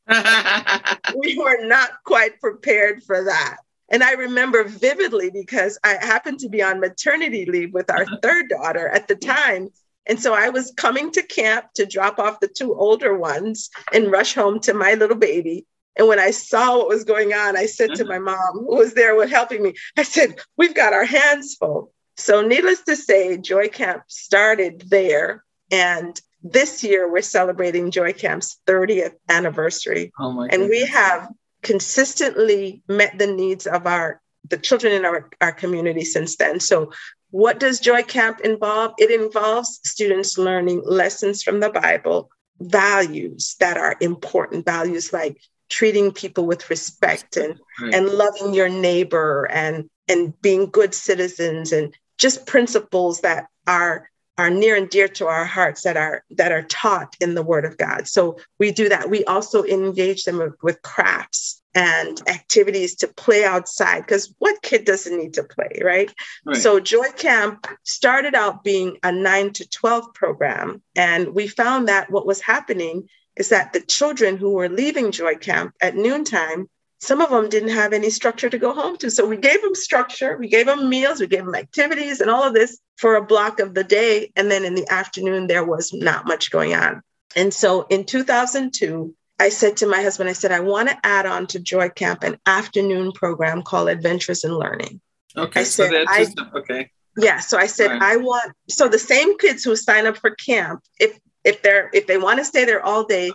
we 1.16 1.38
were 1.38 1.66
not 1.66 1.92
quite 2.04 2.40
prepared 2.42 3.02
for 3.04 3.24
that. 3.24 3.60
And 3.90 4.04
I 4.04 4.12
remember 4.12 4.66
vividly 4.66 5.32
because 5.32 5.80
I 5.86 5.94
happened 5.94 6.40
to 6.40 6.50
be 6.50 6.62
on 6.62 6.82
maternity 6.82 7.46
leave 7.46 7.74
with 7.74 7.90
our 7.90 8.02
uh-huh. 8.02 8.18
third 8.22 8.50
daughter 8.50 8.90
at 8.90 9.08
the 9.08 9.16
time. 9.16 9.70
And 10.06 10.20
so 10.22 10.34
I 10.34 10.50
was 10.50 10.74
coming 10.76 11.12
to 11.12 11.24
camp 11.24 11.68
to 11.76 11.86
drop 11.86 12.20
off 12.20 12.42
the 12.42 12.50
two 12.50 12.76
older 12.76 13.18
ones 13.18 13.70
and 13.94 14.12
rush 14.12 14.36
home 14.36 14.60
to 14.62 14.74
my 14.74 14.96
little 14.96 15.16
baby. 15.16 15.66
And 15.98 16.08
when 16.08 16.20
I 16.20 16.32
saw 16.32 16.78
what 16.78 16.88
was 16.88 17.04
going 17.04 17.34
on, 17.34 17.58
I 17.58 17.66
said 17.66 17.96
to 17.96 18.04
mm-hmm. 18.04 18.10
my 18.10 18.20
mom, 18.20 18.66
who 18.66 18.76
was 18.76 18.94
there 18.94 19.16
with 19.16 19.30
helping 19.30 19.64
me, 19.64 19.74
I 19.98 20.04
said, 20.04 20.40
We've 20.58 20.76
got 20.76 20.94
our 20.94 21.06
hands 21.06 21.56
full. 21.56 21.92
So, 22.18 22.42
needless 22.42 22.82
to 22.84 22.96
say, 22.96 23.38
Joy 23.38 23.68
Camp 23.68 24.04
started 24.08 24.84
there. 24.90 25.44
And 25.72 26.20
this 26.42 26.84
year, 26.84 27.12
we're 27.12 27.22
celebrating 27.22 27.92
Joy 27.92 28.14
Camp's 28.14 28.60
30th 28.68 29.16
anniversary. 29.30 30.12
Oh 30.20 30.48
and 30.50 30.70
we 30.70 30.86
have 30.86 31.30
consistently 31.64 32.82
met 32.88 33.18
the 33.18 33.28
needs 33.28 33.68
of 33.68 33.86
our 33.88 34.22
the 34.50 34.58
children 34.58 34.94
in 34.94 35.04
our, 35.04 35.30
our 35.42 35.52
community 35.52 36.06
since 36.06 36.38
then. 36.38 36.60
So 36.62 36.92
what 37.32 37.60
does 37.60 37.80
Joy 37.80 38.04
Camp 38.04 38.40
involve? 38.42 38.94
It 38.98 39.12
involves 39.12 39.80
students 39.84 40.38
learning 40.38 40.84
lessons 40.86 41.44
from 41.44 41.60
the 41.60 41.70
Bible, 41.70 42.30
values 42.60 43.56
that 43.60 43.78
are 43.78 43.98
important, 44.00 44.66
values 44.66 45.12
like 45.12 45.42
treating 45.70 46.12
people 46.12 46.46
with 46.46 46.70
respect 46.70 47.38
and 47.38 47.60
right. 47.82 47.94
and 47.94 48.10
loving 48.10 48.54
your 48.54 48.70
neighbor 48.70 49.46
and 49.52 49.90
and 50.08 50.40
being 50.42 50.70
good 50.70 50.94
citizens 50.94 51.72
and 51.72 51.94
just 52.18 52.46
principles 52.46 53.22
that 53.22 53.48
are 53.68 54.10
are 54.38 54.50
near 54.52 54.76
and 54.76 54.90
dear 54.90 55.08
to 55.08 55.28
our 55.28 55.46
hearts 55.46 55.82
that 55.82 55.98
are 55.98 56.24
that 56.30 56.52
are 56.52 56.64
taught 56.64 57.16
in 57.20 57.36
the 57.36 57.44
word 57.44 57.66
of 57.66 57.78
god 57.78 58.08
so 58.08 58.38
we 58.60 58.72
do 58.72 58.88
that 58.90 59.10
we 59.10 59.24
also 59.26 59.64
engage 59.64 60.24
them 60.24 60.54
with, 60.62 60.82
crafts 60.82 61.62
and 61.76 62.28
activities 62.28 62.96
to 62.96 63.08
play 63.08 63.44
outside 63.44 64.02
because 64.02 64.34
what 64.40 64.62
kid 64.62 64.86
doesn't 64.86 65.18
need 65.18 65.34
to 65.34 65.44
play 65.44 65.82
right? 65.84 66.14
right 66.46 66.58
so 66.58 66.80
joy 66.80 67.10
camp 67.18 67.68
started 67.84 68.36
out 68.36 68.64
being 68.64 68.98
a 69.04 69.12
9 69.12 69.54
to 69.54 69.68
12 69.70 70.14
program 70.14 70.82
and 70.96 71.34
we 71.34 71.48
found 71.48 71.88
that 71.88 72.10
what 72.10 72.26
was 72.26 72.42
happening 72.42 73.08
is 73.38 73.50
that 73.50 73.74
the 73.74 73.82
children 73.82 74.38
who 74.38 74.52
were 74.52 74.70
leaving 74.70 75.12
Joy 75.12 75.36
Camp 75.36 75.74
at 75.82 75.96
noontime, 75.96 76.68
some 77.00 77.22
of 77.22 77.30
them 77.30 77.50
didn't 77.50 77.70
have 77.70 77.94
any 77.94 78.10
structure 78.10 78.50
to 78.50 78.58
go 78.58 78.74
home 78.74 78.98
to. 78.98 79.12
So 79.12 79.28
we 79.28 79.38
gave 79.38 79.62
them 79.62 79.76
structure, 79.76 80.38
we 80.38 80.50
gave 80.50 80.66
them 80.66 80.90
meals, 80.90 81.20
we 81.20 81.28
gave 81.28 81.46
them 81.46 81.56
activities 81.56 82.20
and 82.20 82.32
all 82.32 82.44
of 82.44 82.54
this 82.54 82.80
for 82.98 83.16
a 83.16 83.24
block 83.24 83.60
of 83.60 83.76
the 83.76 83.84
day. 83.84 84.32
And 84.36 84.50
then 84.50 84.66
in 84.66 84.74
the 84.74 84.92
afternoon, 84.92 85.48
there 85.48 85.64
was 85.64 85.94
not 85.94 86.26
much 86.26 86.50
going 86.52 86.74
on. 86.74 87.02
And 87.36 87.54
so 87.54 87.84
in 87.84 88.06
2002, 88.06 89.14
I 89.40 89.50
said 89.50 89.78
to 89.78 89.88
my 89.88 90.02
husband, 90.02 90.30
I 90.30 90.34
said, 90.34 90.52
I 90.52 90.62
want 90.62 90.90
to 90.90 90.98
add 91.06 91.28
on 91.28 91.46
to 91.48 91.60
Joy 91.60 91.90
Camp 91.90 92.24
an 92.24 92.40
afternoon 92.48 93.12
program 93.12 93.62
called 93.62 93.90
Adventures 93.90 94.44
in 94.44 94.52
Learning. 94.52 95.00
Okay. 95.36 95.60
I 95.60 95.64
said, 95.64 95.92
so 95.92 96.06
I, 96.08 96.26
okay. 96.58 96.90
Yeah. 97.16 97.40
So 97.40 97.60
I 97.60 97.68
said, 97.68 97.92
right. 97.92 98.02
I 98.02 98.18
want, 98.18 98.52
so 98.68 98.88
the 98.88 98.98
same 98.98 99.38
kids 99.38 99.64
who 99.64 99.76
sign 99.76 100.08
up 100.08 100.18
for 100.18 100.32
camp, 100.32 100.82
if 101.00 101.20
if 101.48 101.62
they're 101.62 101.90
if 101.94 102.08
they 102.08 102.18
want 102.18 102.40
to 102.40 102.46
stay 102.46 102.66
there 102.66 102.84
all 102.84 103.04
day 103.04 103.32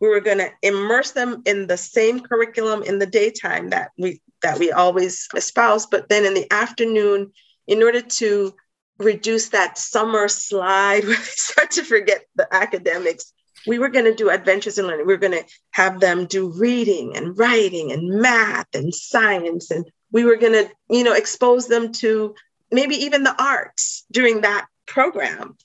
we 0.00 0.08
were 0.08 0.20
going 0.20 0.38
to 0.38 0.50
immerse 0.62 1.12
them 1.12 1.42
in 1.46 1.66
the 1.66 1.76
same 1.76 2.20
curriculum 2.20 2.82
in 2.82 2.98
the 2.98 3.06
daytime 3.06 3.70
that 3.70 3.90
we 3.98 4.20
that 4.42 4.58
we 4.58 4.70
always 4.70 5.28
espouse 5.34 5.86
but 5.86 6.08
then 6.08 6.24
in 6.24 6.34
the 6.34 6.50
afternoon 6.52 7.32
in 7.66 7.82
order 7.82 8.00
to 8.00 8.54
reduce 8.98 9.50
that 9.50 9.76
summer 9.76 10.28
slide 10.28 11.04
where 11.06 11.16
they 11.16 11.22
start 11.22 11.70
to 11.70 11.84
forget 11.84 12.24
the 12.36 12.48
academics 12.54 13.32
we 13.66 13.78
were 13.78 13.88
going 13.88 14.04
to 14.04 14.14
do 14.14 14.30
adventures 14.30 14.78
in 14.78 14.86
learning 14.86 15.06
we 15.06 15.12
were 15.12 15.18
going 15.18 15.32
to 15.32 15.44
have 15.72 16.00
them 16.00 16.26
do 16.26 16.48
reading 16.58 17.16
and 17.16 17.38
writing 17.38 17.92
and 17.92 18.20
math 18.20 18.72
and 18.74 18.94
science 18.94 19.70
and 19.70 19.90
we 20.12 20.24
were 20.24 20.36
going 20.36 20.52
to, 20.52 20.70
you 20.88 21.04
know, 21.04 21.12
expose 21.12 21.68
them 21.68 21.92
to 21.92 22.34
maybe 22.70 22.94
even 22.94 23.22
the 23.22 23.42
arts 23.42 24.04
during 24.10 24.42
that 24.42 24.66
program. 24.86 25.56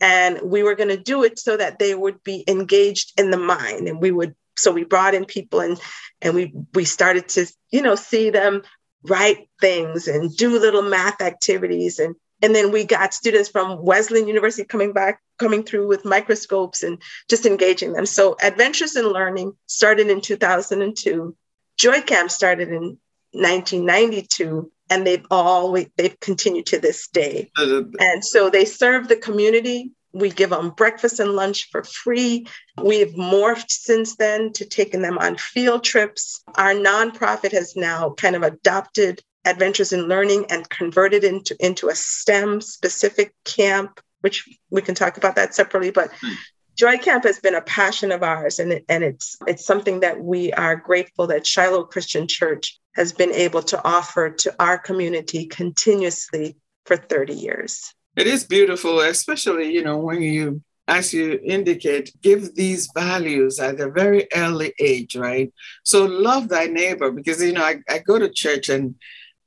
And 0.00 0.40
we 0.42 0.62
were 0.62 0.74
going 0.74 0.88
to 0.88 0.96
do 0.96 1.24
it 1.24 1.38
so 1.38 1.56
that 1.56 1.78
they 1.78 1.94
would 1.94 2.22
be 2.22 2.44
engaged 2.48 3.18
in 3.18 3.30
the 3.30 3.38
mind. 3.38 3.88
And 3.88 4.00
we 4.00 4.10
would, 4.10 4.34
so 4.56 4.72
we 4.72 4.84
brought 4.84 5.14
in 5.14 5.24
people 5.24 5.60
and 5.60 5.80
and 6.20 6.34
we 6.34 6.52
we 6.74 6.84
started 6.84 7.28
to, 7.30 7.46
you 7.70 7.82
know, 7.82 7.94
see 7.96 8.30
them 8.30 8.62
write 9.02 9.48
things 9.60 10.08
and 10.08 10.34
do 10.34 10.58
little 10.58 10.82
math 10.82 11.20
activities 11.20 11.98
and 11.98 12.14
and 12.42 12.54
then 12.54 12.72
we 12.72 12.84
got 12.84 13.14
students 13.14 13.48
from 13.48 13.82
Wesleyan 13.82 14.28
University 14.28 14.66
coming 14.66 14.92
back, 14.92 15.22
coming 15.38 15.62
through 15.62 15.88
with 15.88 16.04
microscopes 16.04 16.82
and 16.82 17.00
just 17.30 17.46
engaging 17.46 17.94
them. 17.94 18.04
So 18.04 18.36
Adventures 18.42 18.96
in 18.96 19.06
Learning 19.06 19.54
started 19.66 20.08
in 20.08 20.20
2002. 20.20 21.34
Joy 21.78 22.02
Camp 22.02 22.30
started 22.30 22.68
in 22.68 22.98
1992 23.32 24.70
and 24.90 25.06
they've 25.06 25.26
always 25.30 25.86
they've 25.96 26.18
continued 26.20 26.66
to 26.66 26.78
this 26.78 27.08
day. 27.08 27.50
and 27.98 28.24
so 28.24 28.50
they 28.50 28.64
serve 28.64 29.08
the 29.08 29.16
community. 29.16 29.92
We 30.12 30.30
give 30.30 30.50
them 30.50 30.70
breakfast 30.70 31.18
and 31.18 31.32
lunch 31.32 31.70
for 31.70 31.82
free. 31.82 32.46
We've 32.80 33.14
morphed 33.14 33.70
since 33.70 34.16
then 34.16 34.52
to 34.52 34.64
taking 34.64 35.02
them 35.02 35.18
on 35.18 35.36
field 35.36 35.82
trips. 35.82 36.42
Our 36.54 36.72
nonprofit 36.72 37.50
has 37.52 37.74
now 37.74 38.10
kind 38.10 38.36
of 38.36 38.42
adopted 38.42 39.20
Adventures 39.44 39.92
in 39.92 40.08
Learning 40.08 40.46
and 40.50 40.68
converted 40.70 41.24
into, 41.24 41.56
into 41.58 41.88
a 41.88 41.94
STEM 41.94 42.60
specific 42.60 43.34
camp, 43.44 44.00
which 44.20 44.48
we 44.70 44.80
can 44.80 44.94
talk 44.94 45.16
about 45.16 45.36
that 45.36 45.54
separately. 45.54 45.90
But 45.90 46.10
hmm. 46.20 46.32
Joy 46.76 46.98
Camp 46.98 47.24
has 47.24 47.38
been 47.38 47.54
a 47.54 47.60
passion 47.60 48.10
of 48.10 48.22
ours, 48.22 48.58
and, 48.58 48.72
it, 48.72 48.84
and 48.88 49.04
it's 49.04 49.36
it's 49.46 49.64
something 49.64 50.00
that 50.00 50.20
we 50.20 50.52
are 50.52 50.74
grateful 50.74 51.28
that 51.28 51.46
Shiloh 51.46 51.84
Christian 51.84 52.26
Church 52.26 52.80
has 52.94 53.12
been 53.12 53.32
able 53.32 53.62
to 53.62 53.84
offer 53.84 54.30
to 54.30 54.54
our 54.58 54.78
community 54.78 55.46
continuously 55.46 56.56
for 56.86 56.96
30 56.96 57.34
years. 57.34 57.94
It 58.16 58.26
is 58.26 58.44
beautiful, 58.44 59.00
especially, 59.00 59.72
you 59.72 59.82
know, 59.82 59.98
when 59.98 60.22
you, 60.22 60.62
as 60.86 61.12
you 61.12 61.40
indicate, 61.42 62.12
give 62.22 62.54
these 62.54 62.88
values 62.94 63.58
at 63.58 63.80
a 63.80 63.90
very 63.90 64.28
early 64.34 64.72
age, 64.78 65.16
right? 65.16 65.52
So 65.82 66.04
love 66.04 66.48
thy 66.48 66.66
neighbor 66.66 67.10
because, 67.10 67.42
you 67.42 67.52
know, 67.52 67.64
I, 67.64 67.80
I 67.88 67.98
go 67.98 68.18
to 68.18 68.28
church 68.28 68.68
and 68.68 68.94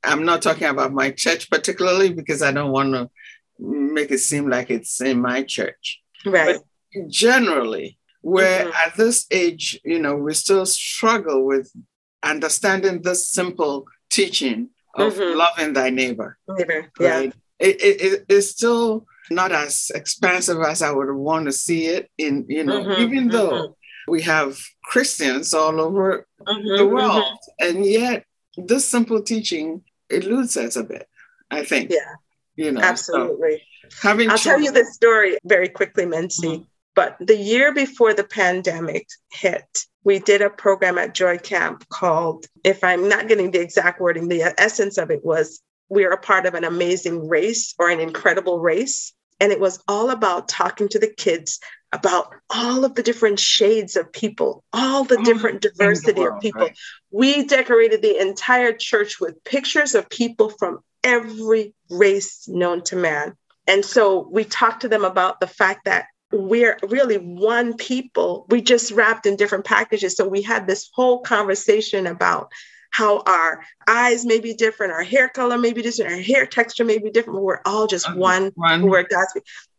I'm 0.04 0.26
not 0.26 0.42
talking 0.42 0.68
about 0.68 0.94
my 0.94 1.12
church 1.12 1.50
particularly 1.50 2.14
because 2.14 2.42
I 2.42 2.52
don't 2.52 2.72
want 2.72 2.94
to 2.94 3.10
make 3.60 4.12
it 4.12 4.20
seem 4.20 4.50
like 4.50 4.70
it's 4.70 5.00
in 5.02 5.22
my 5.22 5.44
church. 5.44 6.02
Right. 6.26 6.58
But 6.94 7.10
generally, 7.10 7.98
where 8.22 8.66
mm-hmm. 8.66 8.74
at 8.86 8.98
this 8.98 9.26
age, 9.32 9.80
you 9.86 10.00
know, 10.00 10.16
we 10.16 10.34
still 10.34 10.66
struggle 10.66 11.46
with 11.46 11.72
understanding 12.24 13.02
this 13.02 13.30
simple 13.30 13.86
teaching 14.10 14.70
of 14.96 15.14
mm-hmm. 15.14 15.38
loving 15.38 15.74
thy 15.74 15.90
neighbor. 15.90 16.38
Neighbor, 16.48 16.92
yeah. 17.00 17.18
Right? 17.18 17.34
It, 17.60 17.82
it, 17.82 18.26
it's 18.30 18.48
still 18.48 19.06
not 19.30 19.52
as 19.52 19.92
expansive 19.94 20.62
as 20.62 20.82
I 20.82 20.92
would 20.92 21.12
want 21.12 21.46
to 21.46 21.52
see 21.52 21.88
it 21.88 22.10
in, 22.18 22.46
you 22.48 22.64
know, 22.64 22.84
mm-hmm. 22.84 23.02
even 23.02 23.28
though 23.30 23.52
mm-hmm. 23.52 24.12
we 24.12 24.22
have 24.24 24.58
Christians 24.84 25.54
all 25.54 25.80
over 25.80 26.26
mm-hmm. 26.42 26.78
the 26.78 26.86
world. 26.86 27.24
Mm-hmm. 27.24 27.78
And 27.78 27.86
yet 27.86 28.26
this 28.58 28.86
simple 28.86 29.22
teaching 29.22 29.84
eludes 30.10 30.58
us 30.58 30.76
a 30.76 30.84
bit, 30.84 31.08
I 31.52 31.64
think. 31.64 31.92
Yeah. 31.92 32.16
You 32.56 32.72
know, 32.72 32.82
absolutely. 32.82 33.62
So 33.90 34.08
having 34.08 34.30
I'll 34.30 34.38
children- 34.38 34.64
tell 34.64 34.66
you 34.66 34.72
this 34.72 34.96
story 34.96 35.38
very 35.46 35.70
quickly, 35.70 36.06
Mency. 36.06 36.66
But 36.96 37.16
the 37.20 37.38
year 37.38 37.76
before 37.76 38.16
the 38.16 38.24
pandemic 38.24 39.06
hit, 39.32 39.68
we 40.08 40.20
did 40.20 40.42
a 40.42 40.50
program 40.50 40.98
at 40.98 41.14
Joy 41.14 41.38
Camp 41.38 41.86
called, 41.90 42.46
if 42.64 42.82
I'm 42.82 43.10
not 43.10 43.28
getting 43.28 43.52
the 43.52 43.60
exact 43.60 44.00
wording, 44.00 44.30
the 44.30 44.54
essence 44.58 44.98
of 44.98 45.12
it 45.12 45.20
was 45.26 45.62
we 45.90 46.06
are 46.06 46.12
a 46.12 46.18
part 46.18 46.46
of 46.46 46.54
an 46.54 46.64
amazing 46.64 47.28
race 47.28 47.76
or 47.78 47.90
an 47.90 48.00
incredible 48.00 48.58
race. 48.58 49.12
And 49.42 49.52
it 49.52 49.60
was 49.60 49.84
all 49.86 50.10
about 50.10 50.48
talking 50.48 50.88
to 50.90 51.00
the 51.00 51.14
kids 51.14 51.60
about 51.92 52.30
all 52.50 52.86
of 52.86 52.96
the 52.96 53.04
different 53.04 53.38
shades 53.38 53.98
of 53.98 54.14
people, 54.14 54.64
all 54.72 55.04
the 55.04 55.18
oh, 55.20 55.24
different 55.26 55.60
diversity 55.64 56.14
the 56.14 56.22
world, 56.22 56.38
of 56.38 56.42
people. 56.42 56.62
Right. 56.62 56.78
We 57.12 57.44
decorated 57.44 58.02
the 58.02 58.18
entire 58.18 58.72
church 58.72 59.20
with 59.20 59.44
pictures 59.44 59.94
of 59.94 60.10
people 60.10 60.52
from 60.52 60.80
every 61.04 61.74
race 61.90 62.48
known 62.48 62.82
to 62.86 62.96
man. 62.96 63.36
And 63.68 63.84
so 63.84 64.26
we 64.32 64.46
talked 64.46 64.84
to 64.84 64.88
them 64.88 65.04
about 65.04 65.42
the 65.42 65.48
fact 65.48 65.84
that 65.84 66.06
we're 66.32 66.78
really 66.84 67.18
one 67.18 67.76
people. 67.76 68.46
We 68.50 68.62
just 68.62 68.92
wrapped 68.92 69.26
in 69.26 69.36
different 69.36 69.66
packages. 69.66 70.16
So 70.16 70.28
we 70.28 70.42
had 70.42 70.68
this 70.68 70.90
whole 70.94 71.20
conversation 71.20 72.08
about 72.08 72.52
how 72.90 73.20
our 73.26 73.64
eyes 73.88 74.26
may 74.26 74.40
be 74.40 74.54
different, 74.54 74.94
our 74.94 75.04
hair 75.04 75.30
color 75.30 75.58
may 75.58 75.74
be 75.74 75.82
different, 75.82 76.12
our 76.12 76.20
hair 76.20 76.46
texture 76.46 76.86
may 76.86 76.98
be 76.98 77.12
different. 77.12 77.38
But 77.38 77.44
we're 77.44 77.62
all 77.66 77.88
just 77.88 78.14
one. 78.16 78.52
one. 78.56 78.84
We're 78.84 79.04
God's. 79.04 79.34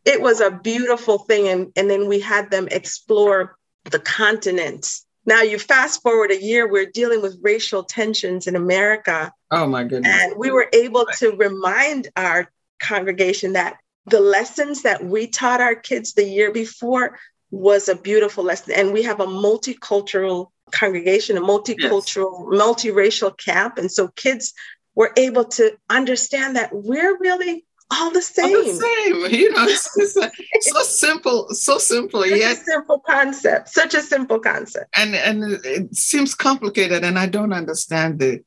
It 0.04 0.22
was 0.22 0.40
a 0.40 0.50
beautiful 0.50 1.18
thing. 1.18 1.48
And, 1.48 1.72
and 1.76 1.90
then 1.90 2.08
we 2.08 2.20
had 2.20 2.50
them 2.50 2.68
explore 2.70 3.56
the 3.84 3.98
continents. 3.98 5.04
Now 5.26 5.42
you 5.42 5.58
fast 5.58 6.02
forward 6.02 6.30
a 6.30 6.42
year, 6.42 6.70
we're 6.70 6.90
dealing 6.90 7.20
with 7.20 7.38
racial 7.42 7.82
tensions 7.82 8.46
in 8.46 8.56
America. 8.56 9.32
Oh 9.50 9.66
my 9.66 9.84
goodness. 9.84 10.14
And 10.18 10.34
we 10.38 10.50
were 10.50 10.68
able 10.72 11.06
to 11.18 11.32
remind 11.32 12.08
our 12.16 12.50
congregation 12.80 13.54
that 13.54 13.78
the 14.10 14.20
lessons 14.20 14.82
that 14.82 15.04
we 15.04 15.26
taught 15.26 15.60
our 15.60 15.74
kids 15.74 16.14
the 16.14 16.24
year 16.24 16.52
before 16.52 17.18
was 17.50 17.88
a 17.88 17.96
beautiful 17.96 18.44
lesson. 18.44 18.74
And 18.76 18.92
we 18.92 19.02
have 19.04 19.20
a 19.20 19.26
multicultural 19.26 20.48
congregation, 20.70 21.36
a 21.36 21.40
multicultural, 21.40 22.48
yes. 22.52 22.62
multiracial 22.62 23.36
camp. 23.38 23.78
And 23.78 23.90
so 23.90 24.08
kids 24.08 24.52
were 24.94 25.12
able 25.16 25.44
to 25.44 25.76
understand 25.88 26.56
that 26.56 26.70
we're 26.72 27.16
really 27.18 27.64
all 27.90 28.10
the 28.10 28.22
same. 28.22 28.56
All 28.56 28.64
the 28.64 28.74
same. 28.74 29.14
You 29.38 29.52
know, 29.52 29.64
it's, 29.64 29.90
it's 29.96 30.70
so 30.70 30.82
simple, 30.82 31.48
so 31.50 31.78
simple. 31.78 32.22
Such 32.22 32.38
yet, 32.38 32.58
a 32.58 32.60
simple 32.60 33.00
concept. 33.00 33.68
Such 33.68 33.94
a 33.94 34.02
simple 34.02 34.38
concept. 34.38 34.86
And 34.96 35.14
and 35.14 35.64
it 35.64 35.94
seems 35.94 36.34
complicated, 36.34 37.04
and 37.04 37.18
I 37.18 37.26
don't 37.26 37.52
understand 37.52 38.18
the 38.18 38.40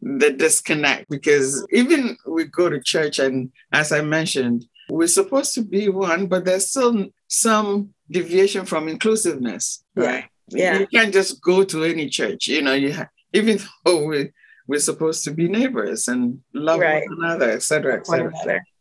the 0.00 0.30
disconnect 0.30 1.08
because 1.10 1.66
even 1.70 2.16
we 2.26 2.44
go 2.44 2.68
to 2.68 2.80
church, 2.80 3.18
and 3.18 3.50
as 3.72 3.92
I 3.92 4.02
mentioned, 4.02 4.66
we're 4.88 5.08
supposed 5.08 5.54
to 5.54 5.62
be 5.62 5.88
one, 5.88 6.26
but 6.26 6.44
there's 6.44 6.70
still 6.70 7.06
some 7.28 7.94
deviation 8.10 8.64
from 8.66 8.88
inclusiveness, 8.88 9.84
right? 9.94 10.26
Yeah. 10.48 10.78
You 10.78 10.86
can't 10.86 11.12
just 11.12 11.42
go 11.42 11.64
to 11.64 11.84
any 11.84 12.08
church. 12.08 12.46
You 12.46 12.62
know, 12.62 12.74
you 12.74 12.94
even 13.32 13.58
though 13.84 14.04
we 14.04 14.30
we're 14.66 14.80
supposed 14.80 15.24
to 15.24 15.30
be 15.30 15.48
neighbors 15.48 16.08
and 16.08 16.40
love 16.52 16.80
right. 16.80 17.04
one 17.08 17.24
another, 17.24 17.50
et 17.50 17.62
cetera, 17.62 17.98
et 17.98 18.06
cetera. 18.06 18.32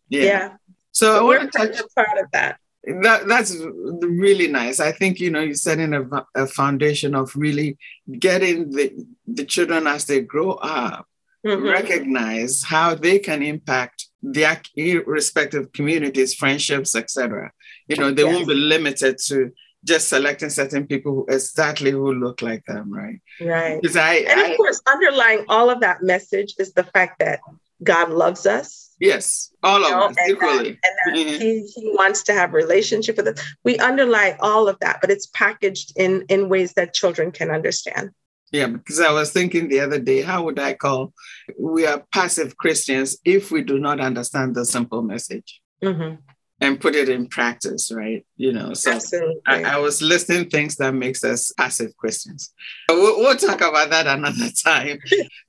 Yeah. 0.10 0.24
yeah. 0.24 0.50
So, 0.92 1.06
so 1.06 1.20
I 1.20 1.22
want 1.24 1.52
to 1.52 1.58
touch 1.58 1.82
part 1.96 2.18
of 2.20 2.32
that. 2.32 2.60
That 3.02 3.28
that's 3.28 3.56
really 3.56 4.48
nice. 4.48 4.80
I 4.80 4.92
think 4.92 5.20
you 5.20 5.32
know 5.32 5.42
you're 5.42 5.56
setting 5.56 5.94
a, 5.94 6.06
a 6.36 6.46
foundation 6.46 7.16
of 7.16 7.36
really 7.36 7.78
getting 8.20 8.70
the 8.70 8.94
the 9.28 9.44
children 9.44 9.88
as 9.88 10.06
they 10.06 10.22
grow 10.22 10.52
up 10.52 11.08
mm-hmm. 11.46 11.66
recognize 11.66 12.64
how 12.64 12.96
they 12.96 13.20
can 13.20 13.44
impact 13.44 14.05
their 14.34 14.62
respective 15.06 15.72
communities, 15.72 16.34
friendships, 16.34 16.96
etc. 16.96 17.52
You 17.88 17.98
know, 17.98 18.12
they 18.12 18.24
yes. 18.24 18.34
won't 18.34 18.48
be 18.48 18.56
limited 18.56 19.18
to 19.28 19.52
just 19.84 20.10
selecting 20.10 20.50
certain 20.50 20.88
people 20.88 21.14
who 21.14 21.26
exactly 21.30 21.92
who 21.92 22.14
look 22.14 22.42
like 22.42 22.66
them, 22.66 22.92
right? 22.92 23.20
Right. 23.40 23.80
Because 23.82 23.96
I 23.96 24.16
and 24.16 24.40
of 24.42 24.48
I, 24.48 24.56
course, 24.56 24.82
underlying 24.88 25.46
all 25.48 25.70
of 25.70 25.82
that 25.82 26.02
message 26.02 26.56
is 26.58 26.74
the 26.74 26.84
fact 26.84 27.20
that 27.20 27.40
God 27.84 28.10
loves 28.10 28.46
us. 28.46 28.96
Yes, 29.00 29.52
all 29.62 29.84
of 29.84 29.92
know, 29.92 30.02
us 30.08 30.16
and 30.18 30.32
equally. 30.32 30.58
That, 30.58 30.68
and 30.84 31.16
that 31.16 31.16
mm-hmm. 31.16 31.42
he, 31.42 31.68
he 31.76 31.92
wants 31.96 32.24
to 32.24 32.34
have 32.34 32.54
relationship 32.54 33.18
with 33.18 33.28
us. 33.28 33.40
We 33.64 33.78
underlie 33.78 34.38
all 34.40 34.68
of 34.68 34.80
that, 34.80 35.02
but 35.02 35.12
it's 35.12 35.28
packaged 35.28 35.94
in 35.96 36.26
in 36.30 36.50
ways 36.50 36.74
that 36.74 36.94
children 36.94 37.32
can 37.32 37.52
understand. 37.52 38.12
Yeah, 38.56 38.68
because 38.68 39.02
I 39.02 39.12
was 39.12 39.34
thinking 39.34 39.68
the 39.68 39.82
other 39.82 40.00
day, 40.00 40.22
how 40.22 40.44
would 40.44 40.60
I 40.60 40.76
call 40.76 41.14
we 41.60 41.86
are 41.86 42.06
passive 42.14 42.56
Christians 42.56 43.18
if 43.26 43.52
we 43.52 43.62
do 43.62 43.80
not 43.80 44.00
understand 44.00 44.56
the 44.56 44.64
simple 44.64 45.02
message 45.02 45.62
mm-hmm. 45.84 46.16
and 46.62 46.80
put 46.80 46.96
it 46.96 47.10
in 47.10 47.28
practice, 47.28 47.92
right? 47.92 48.26
You 48.38 48.54
know, 48.54 48.74
so 48.74 48.98
I, 49.46 49.64
I, 49.64 49.78
was 49.80 50.02
listing 50.02 50.50
things 50.50 50.78
that 50.78 50.94
makes 50.94 51.26
us 51.26 51.52
passive 51.52 51.98
Christians. 51.98 52.54
We'll, 52.88 53.20
we'll 53.20 53.36
talk 53.36 53.60
about 53.60 53.90
that 53.90 54.08
another 54.08 54.50
time. 54.64 55.00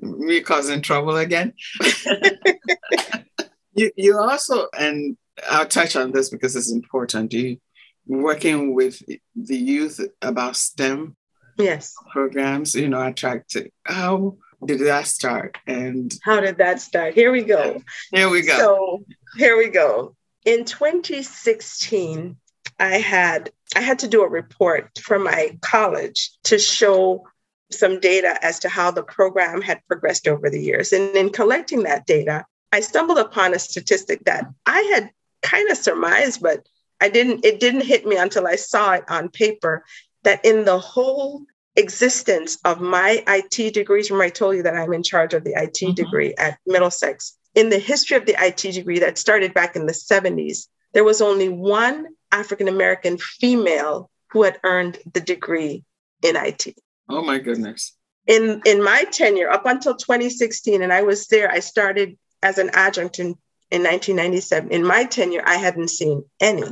Me 0.00 0.40
causing 0.40 0.82
trouble 0.82 1.16
again. 1.16 1.52
you, 3.72 3.92
you 3.96 4.18
also, 4.18 4.66
and 4.76 5.16
I'll 5.48 5.68
touch 5.68 5.94
on 5.94 6.10
this 6.10 6.28
because 6.28 6.56
it's 6.56 6.72
important. 6.72 7.32
You 7.32 7.58
working 8.04 8.74
with 8.74 9.00
the 9.36 9.56
youth 9.56 10.00
about 10.20 10.56
STEM 10.56 11.14
yes. 11.56 11.94
Programs 12.10 12.74
you 12.74 12.88
know 12.88 13.02
attracted 13.06 13.70
how 13.84 14.16
oh, 14.62 14.66
did 14.66 14.80
that 14.80 15.06
start? 15.06 15.58
And 15.66 16.12
how 16.22 16.40
did 16.40 16.58
that 16.58 16.80
start? 16.80 17.14
Here 17.14 17.30
we 17.30 17.42
go. 17.42 17.82
Here 18.10 18.28
we 18.28 18.42
go. 18.42 18.58
So 18.58 19.04
here 19.36 19.56
we 19.56 19.68
go. 19.68 20.14
In 20.44 20.64
2016 20.64 22.36
i 22.78 22.98
had 22.98 23.50
i 23.74 23.80
had 23.80 24.00
to 24.00 24.08
do 24.08 24.22
a 24.22 24.28
report 24.28 24.90
for 24.98 25.18
my 25.18 25.56
college 25.62 26.30
to 26.44 26.58
show 26.58 27.24
some 27.70 28.00
data 28.00 28.38
as 28.42 28.58
to 28.60 28.68
how 28.68 28.90
the 28.90 29.02
program 29.02 29.60
had 29.60 29.80
progressed 29.88 30.28
over 30.28 30.50
the 30.50 30.60
years. 30.60 30.92
And 30.92 31.14
in 31.16 31.30
collecting 31.30 31.82
that 31.82 32.06
data, 32.06 32.44
I 32.72 32.80
stumbled 32.80 33.18
upon 33.18 33.54
a 33.54 33.58
statistic 33.58 34.24
that 34.24 34.46
I 34.66 34.80
had 34.94 35.10
kind 35.42 35.70
of 35.70 35.76
surmised, 35.76 36.42
but 36.42 36.66
I 37.00 37.08
didn't, 37.08 37.44
it 37.44 37.60
didn't 37.60 37.84
hit 37.84 38.06
me 38.06 38.16
until 38.16 38.46
I 38.46 38.56
saw 38.56 38.92
it 38.92 39.04
on 39.08 39.28
paper 39.28 39.84
that 40.26 40.44
in 40.44 40.64
the 40.64 40.78
whole 40.78 41.42
existence 41.76 42.58
of 42.64 42.80
my 42.80 43.22
IT 43.28 43.72
degrees, 43.72 44.10
remember 44.10 44.24
I 44.24 44.30
told 44.30 44.56
you 44.56 44.64
that 44.64 44.74
I'm 44.74 44.92
in 44.92 45.04
charge 45.04 45.34
of 45.34 45.44
the 45.44 45.52
IT 45.52 45.74
mm-hmm. 45.74 45.94
degree 45.94 46.34
at 46.36 46.58
Middlesex. 46.66 47.38
In 47.54 47.70
the 47.70 47.78
history 47.78 48.16
of 48.16 48.26
the 48.26 48.34
IT 48.36 48.56
degree 48.56 48.98
that 48.98 49.18
started 49.18 49.54
back 49.54 49.76
in 49.76 49.86
the 49.86 49.92
70s, 49.92 50.66
there 50.94 51.04
was 51.04 51.20
only 51.20 51.48
one 51.48 52.08
African 52.32 52.66
American 52.66 53.18
female 53.18 54.10
who 54.32 54.42
had 54.42 54.58
earned 54.64 54.98
the 55.14 55.20
degree 55.20 55.84
in 56.22 56.34
IT. 56.34 56.74
Oh 57.08 57.22
my 57.22 57.38
goodness. 57.38 57.92
In 58.26 58.62
in 58.66 58.82
my 58.82 59.04
tenure 59.04 59.48
up 59.48 59.64
until 59.64 59.94
2016 59.94 60.82
and 60.82 60.92
I 60.92 61.02
was 61.02 61.28
there 61.28 61.48
I 61.48 61.60
started 61.60 62.18
as 62.42 62.58
an 62.58 62.70
adjunct 62.72 63.20
in 63.20 63.28
in 63.70 63.84
1997. 63.84 64.72
In 64.72 64.84
my 64.84 65.04
tenure 65.04 65.42
I 65.46 65.54
hadn't 65.54 65.88
seen 65.88 66.24
any 66.40 66.64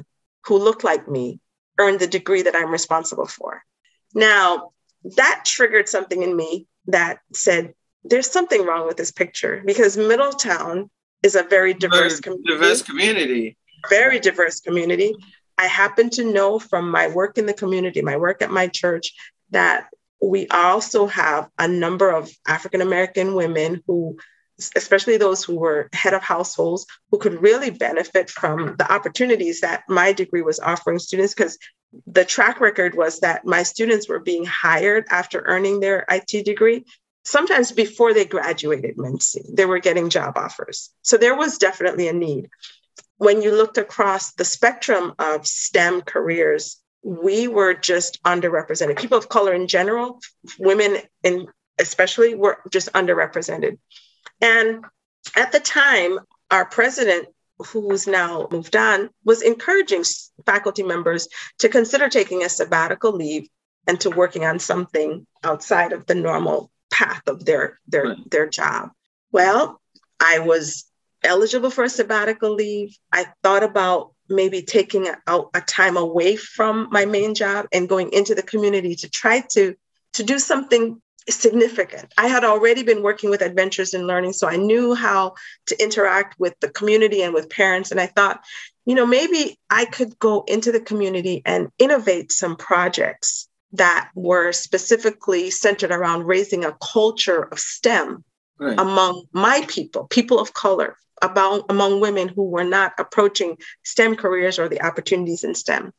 who 0.46 0.58
looked 0.58 0.82
like 0.82 1.08
me 1.08 1.38
earn 1.78 1.98
the 1.98 2.06
degree 2.06 2.42
that 2.42 2.54
I'm 2.54 2.70
responsible 2.70 3.26
for. 3.26 3.62
Now, 4.14 4.70
that 5.16 5.42
triggered 5.44 5.88
something 5.88 6.22
in 6.22 6.34
me 6.36 6.66
that 6.86 7.18
said 7.32 7.74
there's 8.04 8.30
something 8.30 8.64
wrong 8.64 8.86
with 8.86 8.96
this 8.96 9.10
picture 9.10 9.62
because 9.64 9.96
Middletown 9.96 10.90
is 11.22 11.34
a 11.34 11.42
very 11.42 11.74
diverse 11.74 12.20
very 12.20 12.36
community. 12.36 12.52
Diverse 12.52 12.82
community. 12.82 13.56
Very 13.88 14.20
diverse 14.20 14.60
community. 14.60 15.14
I 15.56 15.66
happen 15.66 16.10
to 16.10 16.24
know 16.24 16.58
from 16.58 16.90
my 16.90 17.08
work 17.08 17.38
in 17.38 17.46
the 17.46 17.54
community, 17.54 18.02
my 18.02 18.16
work 18.16 18.42
at 18.42 18.50
my 18.50 18.68
church, 18.68 19.14
that 19.50 19.88
we 20.22 20.48
also 20.48 21.06
have 21.06 21.48
a 21.58 21.68
number 21.68 22.10
of 22.10 22.30
African 22.46 22.80
American 22.80 23.34
women 23.34 23.82
who, 23.86 24.18
especially 24.76 25.16
those 25.16 25.44
who 25.44 25.56
were 25.56 25.88
head 25.92 26.14
of 26.14 26.22
households, 26.22 26.86
who 27.10 27.18
could 27.18 27.42
really 27.42 27.70
benefit 27.70 28.30
from 28.30 28.76
the 28.76 28.92
opportunities 28.92 29.60
that 29.60 29.82
my 29.88 30.12
degree 30.12 30.42
was 30.42 30.60
offering 30.60 30.98
students. 30.98 31.34
Because 31.34 31.58
the 32.06 32.24
track 32.24 32.60
record 32.60 32.94
was 32.94 33.20
that 33.20 33.44
my 33.44 33.62
students 33.62 34.08
were 34.08 34.20
being 34.20 34.44
hired 34.44 35.06
after 35.10 35.42
earning 35.46 35.80
their 35.80 36.04
IT 36.10 36.44
degree. 36.44 36.84
Sometimes 37.24 37.72
before 37.72 38.12
they 38.12 38.24
graduated 38.24 38.96
Mincy, 38.96 39.42
they 39.54 39.64
were 39.64 39.78
getting 39.78 40.10
job 40.10 40.36
offers. 40.36 40.90
So 41.02 41.16
there 41.16 41.36
was 41.36 41.58
definitely 41.58 42.08
a 42.08 42.12
need. 42.12 42.48
When 43.16 43.42
you 43.42 43.54
looked 43.54 43.78
across 43.78 44.32
the 44.32 44.44
spectrum 44.44 45.14
of 45.18 45.46
STEM 45.46 46.02
careers, 46.02 46.80
we 47.02 47.48
were 47.48 47.74
just 47.74 48.22
underrepresented. 48.24 48.98
People 48.98 49.18
of 49.18 49.28
color 49.28 49.54
in 49.54 49.68
general, 49.68 50.20
women 50.58 50.98
in 51.22 51.46
especially, 51.78 52.34
were 52.34 52.58
just 52.70 52.92
underrepresented. 52.92 53.78
And 54.40 54.84
at 55.36 55.52
the 55.52 55.60
time, 55.60 56.18
our 56.50 56.64
president, 56.64 57.28
who's 57.58 58.06
now 58.06 58.48
moved 58.50 58.76
on, 58.76 59.10
was 59.24 59.42
encouraging 59.42 60.04
faculty 60.44 60.82
members 60.82 61.28
to 61.58 61.68
consider 61.68 62.08
taking 62.08 62.42
a 62.42 62.48
sabbatical 62.48 63.12
leave 63.12 63.48
and 63.86 64.00
to 64.00 64.10
working 64.10 64.44
on 64.44 64.58
something 64.58 65.26
outside 65.42 65.92
of 65.92 66.06
the 66.06 66.14
normal 66.14 66.70
path 66.90 67.22
of 67.26 67.44
their 67.44 67.78
their 67.86 68.04
right. 68.04 68.30
their 68.30 68.48
job. 68.48 68.90
Well, 69.32 69.80
I 70.20 70.40
was 70.40 70.84
eligible 71.22 71.70
for 71.70 71.84
a 71.84 71.88
sabbatical 71.88 72.54
leave. 72.54 72.96
I 73.12 73.26
thought 73.42 73.62
about 73.62 74.12
maybe 74.28 74.62
taking 74.62 75.08
a, 75.08 75.40
a 75.52 75.60
time 75.60 75.96
away 75.96 76.36
from 76.36 76.88
my 76.90 77.04
main 77.04 77.34
job 77.34 77.66
and 77.72 77.88
going 77.88 78.12
into 78.12 78.34
the 78.34 78.42
community 78.42 78.94
to 78.96 79.08
try 79.08 79.42
to 79.52 79.74
to 80.14 80.22
do 80.22 80.38
something 80.38 81.00
significant. 81.28 82.12
I 82.18 82.26
had 82.26 82.44
already 82.44 82.82
been 82.82 83.02
working 83.02 83.30
with 83.30 83.42
Adventures 83.42 83.94
in 83.94 84.06
Learning, 84.06 84.32
so 84.32 84.46
I 84.46 84.56
knew 84.56 84.94
how 84.94 85.34
to 85.66 85.82
interact 85.82 86.38
with 86.38 86.54
the 86.60 86.68
community 86.68 87.22
and 87.22 87.32
with 87.32 87.50
parents. 87.50 87.90
And 87.90 88.00
I 88.00 88.06
thought, 88.06 88.42
you 88.84 88.94
know, 88.94 89.06
maybe 89.06 89.58
I 89.70 89.86
could 89.86 90.18
go 90.18 90.44
into 90.46 90.72
the 90.72 90.80
community 90.80 91.42
and 91.46 91.68
innovate 91.78 92.32
some 92.32 92.56
projects 92.56 93.48
that 93.72 94.10
were 94.14 94.52
specifically 94.52 95.50
centered 95.50 95.90
around 95.90 96.24
raising 96.24 96.64
a 96.64 96.76
culture 96.92 97.42
of 97.42 97.58
STEM 97.58 98.24
right. 98.58 98.78
among 98.78 99.24
my 99.32 99.64
people, 99.68 100.06
people 100.08 100.38
of 100.38 100.54
color, 100.54 100.96
about 101.22 101.64
among 101.70 102.00
women 102.00 102.28
who 102.28 102.44
were 102.44 102.64
not 102.64 102.92
approaching 102.98 103.56
STEM 103.84 104.16
careers 104.16 104.58
or 104.58 104.68
the 104.68 104.82
opportunities 104.82 105.44
in 105.44 105.54
STEM. 105.54 105.92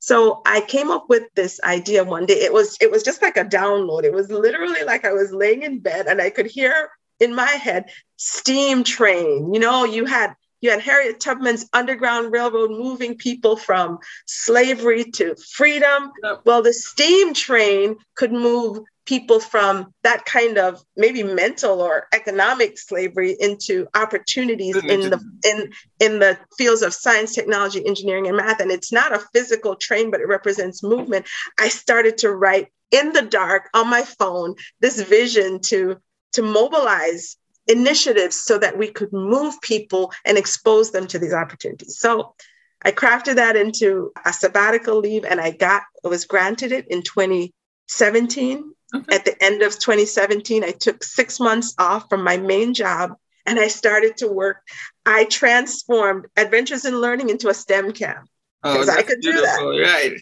So 0.00 0.40
I 0.46 0.62
came 0.62 0.90
up 0.90 1.08
with 1.08 1.24
this 1.34 1.60
idea 1.62 2.04
one 2.04 2.26
day. 2.26 2.40
It 2.40 2.52
was 2.52 2.76
it 2.80 2.90
was 2.90 3.02
just 3.02 3.22
like 3.22 3.36
a 3.36 3.44
download. 3.44 4.04
It 4.04 4.12
was 4.12 4.30
literally 4.30 4.82
like 4.84 5.04
I 5.04 5.12
was 5.12 5.32
laying 5.32 5.62
in 5.62 5.78
bed 5.78 6.06
and 6.06 6.20
I 6.20 6.30
could 6.30 6.46
hear 6.46 6.90
in 7.20 7.34
my 7.34 7.50
head 7.50 7.90
steam 8.16 8.82
train. 8.82 9.52
You 9.52 9.60
know, 9.60 9.84
you 9.84 10.06
had 10.06 10.34
you 10.62 10.70
had 10.70 10.80
Harriet 10.80 11.20
Tubman's 11.20 11.68
Underground 11.72 12.32
Railroad 12.32 12.70
moving 12.70 13.16
people 13.16 13.56
from 13.56 13.98
slavery 14.26 15.04
to 15.12 15.36
freedom. 15.52 16.12
Well, 16.44 16.62
the 16.62 16.72
steam 16.72 17.34
train 17.34 17.96
could 18.14 18.32
move 18.32 18.80
people 19.10 19.40
from 19.40 19.92
that 20.04 20.24
kind 20.24 20.56
of 20.56 20.80
maybe 20.96 21.24
mental 21.24 21.80
or 21.80 22.06
economic 22.12 22.78
slavery 22.78 23.36
into 23.40 23.88
opportunities 23.92 24.76
in 24.76 25.10
the 25.10 25.20
in 25.44 25.72
in 25.98 26.20
the 26.20 26.38
fields 26.56 26.80
of 26.82 26.94
science 26.94 27.34
technology 27.34 27.84
engineering 27.84 28.28
and 28.28 28.36
math. 28.36 28.60
And 28.60 28.70
it's 28.70 28.92
not 28.92 29.12
a 29.12 29.18
physical 29.32 29.74
train 29.74 30.12
but 30.12 30.20
it 30.20 30.28
represents 30.28 30.84
movement. 30.84 31.26
I 31.58 31.70
started 31.70 32.18
to 32.18 32.30
write 32.32 32.68
in 32.92 33.12
the 33.12 33.22
dark 33.22 33.68
on 33.74 33.90
my 33.90 34.02
phone 34.02 34.54
this 34.78 35.02
vision 35.02 35.58
to 35.70 35.96
to 36.34 36.42
mobilize 36.42 37.36
initiatives 37.66 38.36
so 38.36 38.58
that 38.58 38.78
we 38.78 38.92
could 38.92 39.12
move 39.12 39.60
people 39.60 40.12
and 40.24 40.38
expose 40.38 40.92
them 40.92 41.08
to 41.08 41.18
these 41.18 41.34
opportunities. 41.34 41.98
So 41.98 42.36
i 42.84 42.92
crafted 42.92 43.34
that 43.34 43.56
into 43.56 44.12
a 44.24 44.32
sabbatical 44.32 44.98
leave 45.00 45.24
and 45.26 45.38
i 45.38 45.50
got 45.50 45.82
was 46.02 46.24
granted 46.24 46.70
it 46.72 46.86
in 46.88 47.02
2017 47.02 48.72
Okay. 48.94 49.14
At 49.14 49.24
the 49.24 49.42
end 49.42 49.62
of 49.62 49.78
2017, 49.78 50.64
I 50.64 50.72
took 50.72 51.04
six 51.04 51.38
months 51.38 51.74
off 51.78 52.08
from 52.08 52.24
my 52.24 52.36
main 52.36 52.74
job 52.74 53.12
and 53.46 53.58
I 53.58 53.68
started 53.68 54.16
to 54.18 54.28
work. 54.28 54.58
I 55.06 55.24
transformed 55.24 56.26
Adventures 56.36 56.84
in 56.84 57.00
Learning 57.00 57.30
into 57.30 57.48
a 57.48 57.54
STEM 57.54 57.92
camp. 57.92 58.28
Because 58.62 58.90
oh, 58.90 58.92
I 58.92 59.02
could 59.02 59.20
do 59.22 59.32
that. 59.32 59.58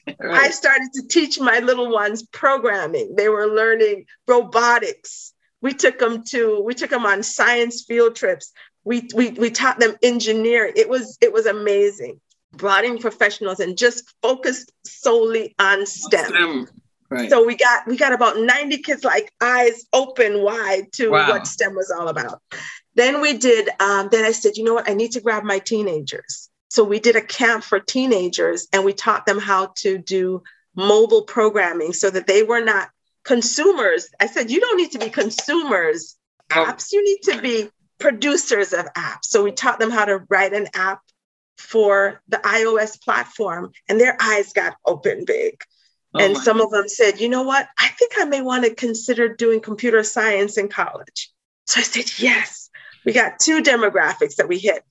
Right, 0.06 0.16
right. 0.20 0.40
I 0.44 0.50
started 0.50 0.90
to 0.94 1.08
teach 1.08 1.40
my 1.40 1.58
little 1.58 1.90
ones 1.90 2.22
programming. 2.22 3.16
They 3.16 3.28
were 3.28 3.48
learning 3.48 4.06
robotics. 4.28 5.32
We 5.60 5.74
took 5.74 5.98
them 5.98 6.22
to, 6.28 6.62
we 6.64 6.74
took 6.74 6.90
them 6.90 7.04
on 7.04 7.24
science 7.24 7.84
field 7.84 8.14
trips. 8.14 8.52
We, 8.84 9.08
we, 9.12 9.30
we 9.30 9.50
taught 9.50 9.80
them 9.80 9.96
engineering. 10.04 10.74
It 10.76 10.88
was, 10.88 11.18
it 11.20 11.32
was 11.32 11.46
amazing. 11.46 12.20
Brought 12.52 12.84
in 12.84 12.98
professionals 12.98 13.58
and 13.58 13.76
just 13.76 14.14
focused 14.22 14.72
solely 14.84 15.56
on 15.58 15.84
STEM. 15.84 16.26
STEM. 16.26 16.68
Right. 17.10 17.30
So 17.30 17.44
we 17.46 17.56
got 17.56 17.86
we 17.86 17.96
got 17.96 18.12
about 18.12 18.38
90 18.38 18.78
kids 18.78 19.02
like 19.02 19.32
eyes 19.40 19.86
open 19.92 20.42
wide 20.42 20.92
to 20.94 21.10
wow. 21.10 21.30
what 21.30 21.46
STEM 21.46 21.74
was 21.74 21.90
all 21.90 22.08
about. 22.08 22.42
Then 22.98 23.20
we 23.20 23.38
did, 23.38 23.68
um, 23.78 24.08
then 24.10 24.24
I 24.24 24.32
said, 24.32 24.56
you 24.56 24.64
know 24.64 24.74
what, 24.74 24.90
I 24.90 24.94
need 24.94 25.12
to 25.12 25.20
grab 25.20 25.44
my 25.44 25.60
teenagers. 25.60 26.50
So 26.68 26.82
we 26.82 26.98
did 26.98 27.14
a 27.14 27.20
camp 27.20 27.62
for 27.62 27.78
teenagers 27.78 28.66
and 28.72 28.84
we 28.84 28.92
taught 28.92 29.24
them 29.24 29.38
how 29.38 29.72
to 29.78 29.98
do 29.98 30.42
mobile 30.74 31.22
programming 31.22 31.92
so 31.92 32.10
that 32.10 32.26
they 32.26 32.42
were 32.42 32.60
not 32.60 32.90
consumers. 33.24 34.08
I 34.18 34.26
said, 34.26 34.50
you 34.50 34.60
don't 34.60 34.76
need 34.76 34.92
to 34.92 34.98
be 34.98 35.10
consumers 35.10 36.16
apps, 36.50 36.92
you 36.92 37.04
need 37.04 37.34
to 37.34 37.40
be 37.40 37.70
producers 37.98 38.72
of 38.72 38.86
apps. 38.94 39.26
So 39.26 39.44
we 39.44 39.52
taught 39.52 39.78
them 39.78 39.90
how 39.90 40.04
to 40.04 40.24
write 40.28 40.52
an 40.52 40.66
app 40.74 41.00
for 41.56 42.20
the 42.28 42.38
iOS 42.38 43.00
platform 43.00 43.70
and 43.88 44.00
their 44.00 44.16
eyes 44.20 44.52
got 44.52 44.76
open 44.84 45.24
big. 45.24 45.62
Oh 46.14 46.24
and 46.24 46.36
some 46.36 46.60
of 46.60 46.70
them 46.70 46.88
said, 46.88 47.20
you 47.20 47.28
know 47.28 47.42
what? 47.42 47.68
I 47.78 47.88
think 47.88 48.12
I 48.18 48.24
may 48.24 48.40
want 48.40 48.64
to 48.64 48.74
consider 48.74 49.28
doing 49.28 49.60
computer 49.60 50.02
science 50.02 50.56
in 50.56 50.68
college. 50.68 51.30
So 51.66 51.80
I 51.80 51.82
said, 51.82 52.10
yes. 52.18 52.70
We 53.04 53.12
got 53.12 53.38
two 53.38 53.62
demographics 53.62 54.36
that 54.36 54.48
we 54.48 54.58
hit. 54.58 54.82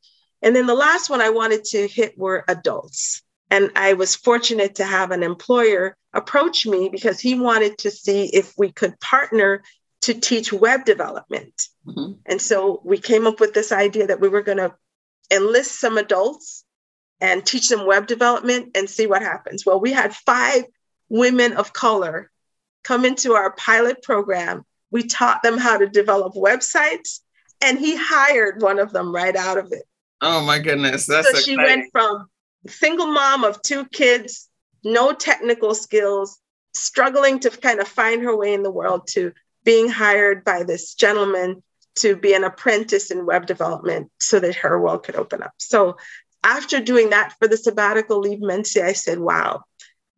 And 0.42 0.56
then 0.56 0.68
the 0.68 0.76
last 0.76 1.10
one 1.10 1.22
I 1.22 1.30
wanted 1.30 1.64
to 1.66 1.88
hit 1.88 2.18
were 2.18 2.44
adults. 2.48 3.22
And 3.50 3.72
I 3.76 3.94
was 3.94 4.16
fortunate 4.16 4.76
to 4.76 4.84
have 4.84 5.12
an 5.12 5.24
employer 5.24 5.96
approach 6.14 6.66
me 6.66 6.90
because 6.90 7.20
he 7.20 7.40
wanted 7.40 7.78
to 7.80 7.92
see 7.92 8.26
if 8.26 8.54
we 8.58 8.72
could 8.72 9.00
partner 9.00 9.64
to 10.02 10.14
teach 10.14 10.54
web 10.54 10.86
development. 10.86 11.64
Mm-hmm. 11.86 12.14
And 12.26 12.42
so 12.42 12.82
we 12.84 12.98
came 12.98 13.26
up 13.26 13.40
with 13.40 13.54
this 13.54 13.72
idea 13.72 14.08
that 14.08 14.20
we 14.20 14.30
were 14.30 14.42
going 14.42 14.58
to 14.58 14.74
enlist 15.32 15.80
some 15.80 15.98
adults 15.98 16.64
and 17.20 17.46
teach 17.46 17.70
them 17.70 17.88
web 17.88 18.08
development 18.08 18.72
and 18.76 18.90
see 18.90 19.08
what 19.08 19.22
happens. 19.22 19.66
Well, 19.66 19.80
we 19.80 19.92
had 19.92 20.14
five 20.14 20.66
women 21.10 21.54
of 21.54 21.74
color 21.74 22.30
come 22.84 23.06
into 23.06 23.34
our 23.34 23.52
pilot 23.52 24.02
program. 24.02 24.64
We 24.92 25.04
taught 25.04 25.44
them 25.44 25.58
how 25.58 25.78
to 25.78 25.88
develop 25.88 26.34
websites, 26.34 27.20
and 27.62 27.78
he 27.78 27.96
hired 27.98 28.62
one 28.62 28.80
of 28.80 28.94
them 28.94 29.14
right 29.14 29.36
out 29.36 29.58
of 29.58 29.72
it. 29.72 29.84
Oh 30.22 30.42
my 30.46 30.60
goodness. 30.60 31.06
That's 31.06 31.28
so 31.28 31.38
exciting. 31.38 31.54
she 31.54 31.58
went 31.58 31.86
from 31.92 32.28
single 32.68 33.08
mom 33.08 33.44
of 33.44 33.62
two 33.62 33.86
kids, 33.86 34.50
no 34.84 35.14
technical 35.14 35.76
skills, 35.76 36.40
struggling 36.74 37.40
to 37.40 37.50
kind 37.50 37.80
of 37.80 37.88
find 37.88 38.24
her 38.24 38.36
way 38.36 38.54
in 38.54 38.64
the 38.64 38.72
world 38.72 39.08
to 39.08 39.34
being 39.64 39.90
hired 39.90 40.44
by 40.44 40.64
this 40.64 40.94
gentleman 40.94 41.62
to 41.96 42.16
be 42.16 42.34
an 42.34 42.44
apprentice 42.44 43.12
in 43.12 43.26
web 43.26 43.46
development 43.48 44.12
so 44.20 44.40
that 44.40 44.56
her 44.56 44.80
world 44.80 45.04
could 45.04 45.16
open 45.16 45.42
up. 45.42 45.54
So 45.58 45.98
after 46.44 46.80
doing 46.80 47.10
that 47.10 47.34
for 47.40 47.48
the 47.48 47.58
sabbatical 47.58 48.20
leave 48.20 48.40
Mensi, 48.40 48.82
I 48.82 48.94
said, 48.94 49.20
wow, 49.20 49.64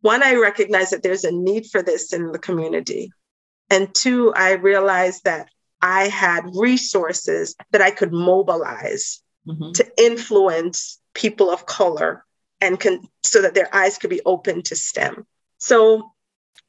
one, 0.00 0.22
I 0.22 0.34
recognize 0.36 0.90
that 0.90 1.02
there's 1.02 1.24
a 1.24 1.32
need 1.32 1.66
for 1.66 1.82
this 1.82 2.12
in 2.12 2.32
the 2.32 2.38
community. 2.38 3.12
And 3.68 3.94
two, 3.94 4.32
I 4.34 4.52
realized 4.52 5.24
that 5.24 5.48
I 5.82 6.08
had 6.08 6.44
resources 6.54 7.54
that 7.70 7.80
I 7.80 7.90
could 7.90 8.12
mobilize 8.12 9.22
mm-hmm. 9.46 9.72
to 9.72 9.86
influence 9.98 11.00
people 11.14 11.50
of 11.50 11.66
color 11.66 12.24
and 12.60 12.78
can, 12.78 13.02
so 13.24 13.42
that 13.42 13.54
their 13.54 13.74
eyes 13.74 13.98
could 13.98 14.10
be 14.10 14.20
open 14.26 14.62
to 14.62 14.76
STEM. 14.76 15.26
So 15.58 16.12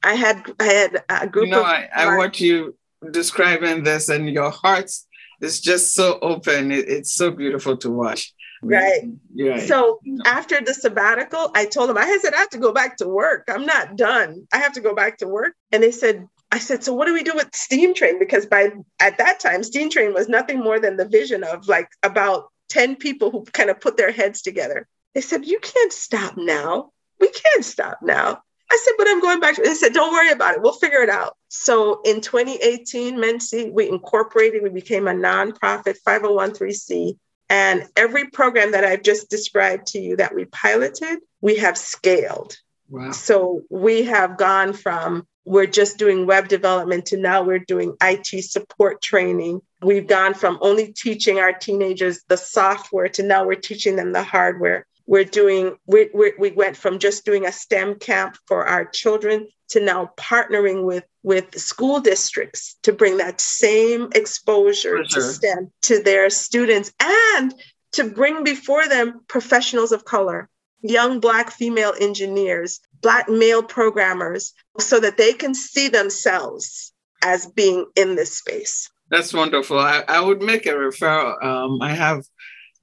I 0.03 0.13
had 0.13 0.51
I 0.59 0.63
had 0.63 1.03
a 1.09 1.27
group 1.27 1.47
you 1.47 1.51
know, 1.51 1.61
of 1.61 1.65
I, 1.65 1.89
I 1.93 2.17
want 2.17 2.39
you 2.39 2.77
describing 3.11 3.83
this 3.83 4.09
and 4.09 4.29
your 4.29 4.51
hearts 4.51 5.07
is 5.41 5.59
just 5.59 5.93
so 5.93 6.19
open. 6.21 6.71
It, 6.71 6.87
it's 6.87 7.13
so 7.13 7.31
beautiful 7.31 7.77
to 7.77 7.89
watch. 7.89 8.33
Right. 8.61 9.09
right. 9.39 9.67
So 9.67 9.99
after 10.25 10.61
the 10.61 10.73
sabbatical, 10.73 11.51
I 11.55 11.65
told 11.65 11.89
them, 11.89 11.97
I 11.97 12.17
said, 12.21 12.33
I 12.33 12.37
have 12.37 12.49
to 12.49 12.59
go 12.59 12.71
back 12.71 12.97
to 12.97 13.07
work. 13.07 13.45
I'm 13.47 13.65
not 13.65 13.95
done. 13.95 14.47
I 14.53 14.57
have 14.57 14.73
to 14.73 14.81
go 14.81 14.93
back 14.93 15.17
to 15.19 15.27
work. 15.27 15.53
And 15.71 15.81
they 15.81 15.91
said, 15.91 16.27
I 16.51 16.59
said, 16.59 16.83
so 16.83 16.93
what 16.93 17.07
do 17.07 17.13
we 17.13 17.23
do 17.23 17.33
with 17.33 17.55
Steam 17.55 17.93
Train? 17.93 18.19
Because 18.19 18.45
by 18.45 18.71
at 18.99 19.17
that 19.17 19.39
time, 19.39 19.63
Steam 19.63 19.89
Train 19.89 20.13
was 20.13 20.29
nothing 20.29 20.59
more 20.59 20.79
than 20.79 20.97
the 20.97 21.07
vision 21.07 21.43
of 21.43 21.67
like 21.67 21.89
about 22.03 22.49
10 22.69 22.97
people 22.97 23.31
who 23.31 23.45
kind 23.45 23.69
of 23.69 23.79
put 23.79 23.97
their 23.97 24.11
heads 24.11 24.41
together. 24.41 24.87
They 25.15 25.21
said, 25.21 25.45
You 25.45 25.59
can't 25.59 25.93
stop 25.93 26.37
now. 26.37 26.91
We 27.19 27.29
can't 27.29 27.65
stop 27.65 27.99
now. 28.01 28.41
I 28.71 28.79
said, 28.85 28.93
but 28.97 29.07
I'm 29.09 29.19
going 29.19 29.41
back. 29.41 29.57
They 29.57 29.73
said, 29.73 29.93
don't 29.93 30.13
worry 30.13 30.31
about 30.31 30.55
it. 30.55 30.61
We'll 30.61 30.71
figure 30.71 31.01
it 31.01 31.09
out. 31.09 31.35
So 31.49 32.01
in 32.05 32.21
2018, 32.21 33.17
Mensi, 33.17 33.69
we 33.69 33.89
incorporated, 33.89 34.63
we 34.63 34.69
became 34.69 35.09
a 35.09 35.11
nonprofit 35.11 35.97
501c. 36.07 37.17
And 37.51 37.85
every 37.97 38.29
program 38.29 38.71
that 38.71 38.85
I've 38.85 39.03
just 39.03 39.29
described 39.29 39.87
to 39.87 39.99
you 39.99 40.15
that 40.15 40.33
we 40.33 40.45
piloted, 40.45 41.19
we 41.41 41.57
have 41.57 41.77
scaled. 41.77 42.55
Wow. 42.89 43.11
So 43.11 43.63
we 43.69 44.03
have 44.03 44.37
gone 44.37 44.71
from 44.71 45.27
we're 45.43 45.65
just 45.65 45.97
doing 45.97 46.25
web 46.25 46.47
development 46.47 47.07
to 47.07 47.17
now 47.17 47.43
we're 47.43 47.59
doing 47.59 47.97
IT 48.01 48.45
support 48.45 49.01
training. 49.01 49.59
We've 49.81 50.07
gone 50.07 50.33
from 50.33 50.59
only 50.61 50.93
teaching 50.93 51.39
our 51.39 51.51
teenagers 51.51 52.23
the 52.29 52.37
software 52.37 53.09
to 53.09 53.23
now 53.23 53.45
we're 53.45 53.55
teaching 53.55 53.97
them 53.97 54.13
the 54.13 54.23
hardware. 54.23 54.85
We're 55.05 55.25
doing, 55.25 55.75
we, 55.85 56.09
we, 56.13 56.33
we 56.37 56.51
went 56.51 56.77
from 56.77 56.99
just 56.99 57.25
doing 57.25 57.45
a 57.45 57.51
STEM 57.51 57.99
camp 57.99 58.37
for 58.47 58.67
our 58.67 58.85
children 58.85 59.47
to 59.69 59.79
now 59.79 60.11
partnering 60.17 60.83
with, 60.83 61.05
with 61.23 61.57
school 61.57 61.99
districts 61.99 62.75
to 62.83 62.93
bring 62.93 63.17
that 63.17 63.39
same 63.39 64.09
exposure 64.13 65.03
sure. 65.03 65.03
to 65.03 65.21
STEM 65.21 65.71
to 65.83 66.03
their 66.03 66.29
students 66.29 66.91
and 66.99 67.53
to 67.93 68.03
bring 68.05 68.43
before 68.43 68.87
them 68.87 69.21
professionals 69.27 69.91
of 69.91 70.05
color, 70.05 70.49
young 70.81 71.19
Black 71.19 71.51
female 71.51 71.93
engineers, 71.99 72.79
Black 73.01 73.29
male 73.29 73.63
programmers, 73.63 74.53
so 74.79 74.99
that 74.99 75.17
they 75.17 75.33
can 75.33 75.53
see 75.53 75.87
themselves 75.87 76.93
as 77.23 77.47
being 77.47 77.85
in 77.95 78.15
this 78.15 78.37
space. 78.37 78.89
That's 79.09 79.33
wonderful. 79.33 79.77
I, 79.77 80.03
I 80.07 80.21
would 80.21 80.41
make 80.41 80.65
a 80.65 80.69
referral. 80.69 81.43
Um, 81.43 81.81
I 81.81 81.93
have 81.93 82.25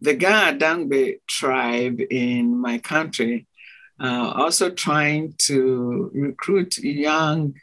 the 0.01 0.15
Ga 0.15 0.53
Dangbe 0.53 1.21
tribe 1.27 2.01
in 2.11 2.57
my 2.57 2.79
country 2.79 3.47
uh, 4.01 4.33
also 4.35 4.71
trying 4.71 5.35
to 5.39 6.11
recruit 6.15 6.79
young 6.79 7.55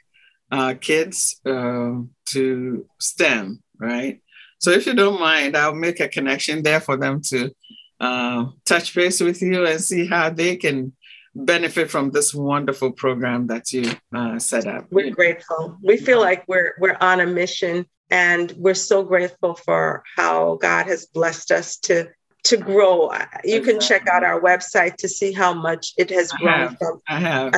uh, 0.51 0.73
kids 0.79 1.39
uh, 1.45 1.93
to 2.25 2.85
STEM, 2.99 3.61
right? 3.79 4.21
So 4.59 4.71
if 4.71 4.85
you 4.85 4.93
don't 4.93 5.19
mind, 5.19 5.55
I'll 5.55 5.75
make 5.75 5.99
a 5.99 6.07
connection 6.07 6.63
there 6.63 6.79
for 6.79 6.97
them 6.97 7.21
to 7.29 7.51
uh, 7.99 8.45
touch 8.65 8.93
base 8.93 9.21
with 9.21 9.41
you 9.41 9.65
and 9.65 9.81
see 9.81 10.05
how 10.05 10.29
they 10.29 10.55
can 10.55 10.93
benefit 11.33 11.89
from 11.91 12.11
this 12.11 12.33
wonderful 12.33 12.91
program 12.91 13.47
that 13.47 13.71
you 13.71 13.91
uh, 14.13 14.39
set 14.39 14.67
up. 14.67 14.87
We're 14.91 15.11
grateful. 15.11 15.77
We 15.81 15.97
feel 15.97 16.19
like 16.19 16.45
we're 16.47 16.73
we're 16.79 16.97
on 17.01 17.19
a 17.19 17.27
mission, 17.27 17.85
and 18.09 18.51
we're 18.57 18.73
so 18.73 19.03
grateful 19.03 19.55
for 19.55 20.03
how 20.15 20.57
God 20.61 20.87
has 20.87 21.05
blessed 21.07 21.51
us 21.51 21.77
to 21.79 22.09
to 22.45 22.57
grow. 22.57 23.11
You 23.43 23.61
can 23.61 23.79
check 23.79 24.07
out 24.07 24.23
our 24.23 24.39
website 24.39 24.95
to 24.97 25.09
see 25.09 25.33
how 25.33 25.53
much 25.53 25.93
it 25.97 26.09
has 26.11 26.31
grown 26.31 26.53
I 26.53 26.57
have, 26.59 26.77
from. 26.77 27.01
I 27.07 27.19
have. 27.19 27.53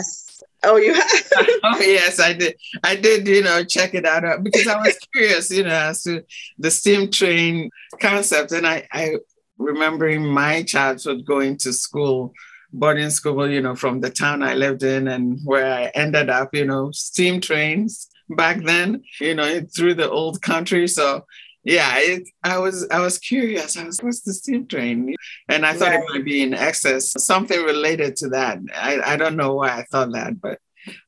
oh, 0.63 0.77
you 0.77 0.93
have? 0.93 1.11
oh, 1.63 1.79
yes, 1.79 2.19
I 2.19 2.33
did. 2.33 2.55
I 2.83 2.95
did, 2.95 3.27
you 3.27 3.43
know, 3.43 3.63
check 3.63 3.93
it 3.93 4.05
out 4.05 4.25
uh, 4.25 4.37
because 4.41 4.67
I 4.67 4.77
was 4.77 4.97
curious, 5.13 5.51
you 5.51 5.63
know, 5.63 5.69
as 5.69 6.03
to 6.03 6.23
the 6.57 6.71
steam 6.71 7.11
train 7.11 7.69
concept. 7.99 8.53
And 8.53 8.65
I, 8.65 8.87
I 8.91 9.17
remembering 9.57 10.25
my 10.25 10.63
childhood 10.63 11.25
going 11.25 11.57
to 11.57 11.73
school, 11.73 12.33
boarding 12.71 13.09
school, 13.09 13.49
you 13.49 13.61
know, 13.61 13.75
from 13.75 13.99
the 13.99 14.09
town 14.09 14.41
I 14.41 14.53
lived 14.53 14.83
in 14.83 15.07
and 15.09 15.39
where 15.43 15.71
I 15.71 15.91
ended 15.95 16.29
up, 16.29 16.55
you 16.55 16.65
know, 16.65 16.91
steam 16.91 17.41
trains 17.41 18.07
back 18.29 18.63
then, 18.63 19.03
you 19.19 19.35
know, 19.35 19.61
through 19.75 19.95
the 19.95 20.09
old 20.09 20.41
country. 20.41 20.87
So 20.87 21.25
yeah, 21.67 21.95
it, 21.97 22.29
I 22.43 22.59
was 22.59 22.87
I 22.89 22.99
was 22.99 23.19
curious. 23.19 23.77
I 23.77 23.83
was, 23.83 23.99
what's 23.99 24.21
the 24.21 24.33
steam 24.33 24.67
train? 24.67 25.13
And 25.49 25.65
I 25.65 25.73
thought 25.73 25.89
right. 25.89 25.99
it 25.99 26.09
might 26.09 26.23
be 26.23 26.41
in 26.41 26.53
excess, 26.53 27.11
something 27.21 27.61
related 27.61 28.15
to 28.17 28.29
that. 28.29 28.59
I, 28.73 29.01
I 29.01 29.17
don't 29.17 29.35
know 29.35 29.55
why 29.55 29.77
I 29.77 29.83
thought 29.83 30.13
that, 30.13 30.39
but 30.39 30.59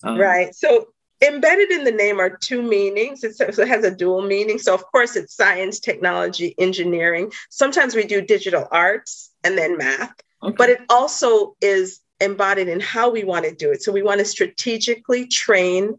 um, 0.04 0.18
right. 0.18 0.54
So 0.54 0.90
embedded 1.22 1.72
in 1.72 1.86
the 1.86 1.92
name 1.92 2.20
are 2.20 2.30
two 2.30 2.62
meanings. 2.62 3.24
It's, 3.24 3.40
it 3.40 3.68
has 3.68 3.86
a 3.86 3.96
dual 3.96 4.22
meaning. 4.22 4.60
So 4.60 4.74
of 4.74 4.86
course 4.92 5.16
it's 5.16 5.34
science, 5.34 5.80
technology, 5.80 6.56
engineering. 6.58 7.32
Sometimes 7.50 7.96
we 7.96 8.04
do 8.04 8.22
digital 8.22 8.68
arts 8.70 9.32
and 9.46 9.58
then 9.58 9.78
math, 9.78 10.14
okay. 10.44 10.56
but 10.58 10.70
it 10.70 10.82
also 10.90 11.56
is 11.62 12.02
embodied 12.20 12.68
in 12.68 12.82
how 12.82 13.10
we 13.10 13.24
want 13.24 13.46
to 13.46 13.56
do 13.56 13.72
it. 13.72 13.82
So 13.82 13.94
we 13.94 14.04
want 14.04 14.20
to 14.20 14.26
strategically 14.26 15.26
train 15.28 15.98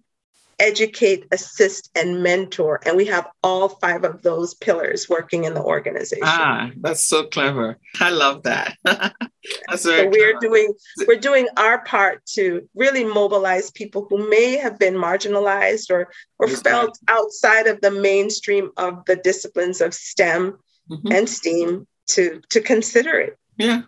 educate, 0.61 1.27
assist, 1.33 1.90
and 1.96 2.23
mentor. 2.23 2.79
And 2.87 2.96
we 2.96 3.07
have 3.07 3.27
all 3.42 3.70
five 3.70 4.05
of 4.05 4.23
those 4.23 4.55
pillars 4.55 5.09
working 5.09 5.44
in 5.44 5.55
the 5.55 5.62
organization. 5.62 6.23
Ah, 6.25 6.70
that's 6.81 7.03
so 7.03 7.25
clever. 7.25 7.79
I 7.99 8.11
love 8.11 8.44
that. 8.44 8.77
that's 8.85 9.83
so 9.83 10.09
we're 10.09 10.38
clever. 10.38 10.38
doing 10.40 10.75
we're 11.09 11.18
doing 11.18 11.49
our 11.57 11.83
part 11.85 12.25
to 12.35 12.68
really 12.75 13.05
mobilize 13.05 13.70
people 13.70 14.07
who 14.09 14.29
may 14.29 14.57
have 14.57 14.79
been 14.79 14.94
marginalized 14.94 15.90
or 15.90 16.12
or 16.38 16.46
felt 16.46 16.99
outside 17.09 17.66
of 17.66 17.81
the 17.81 17.90
mainstream 17.90 18.70
of 18.77 19.05
the 19.07 19.16
disciplines 19.16 19.81
of 19.81 19.94
STEM 19.94 20.59
mm-hmm. 20.90 21.12
and 21.12 21.29
STEAM 21.29 21.87
to 22.09 22.40
to 22.51 22.61
consider 22.61 23.18
it. 23.18 23.38
Yeah. 23.57 23.83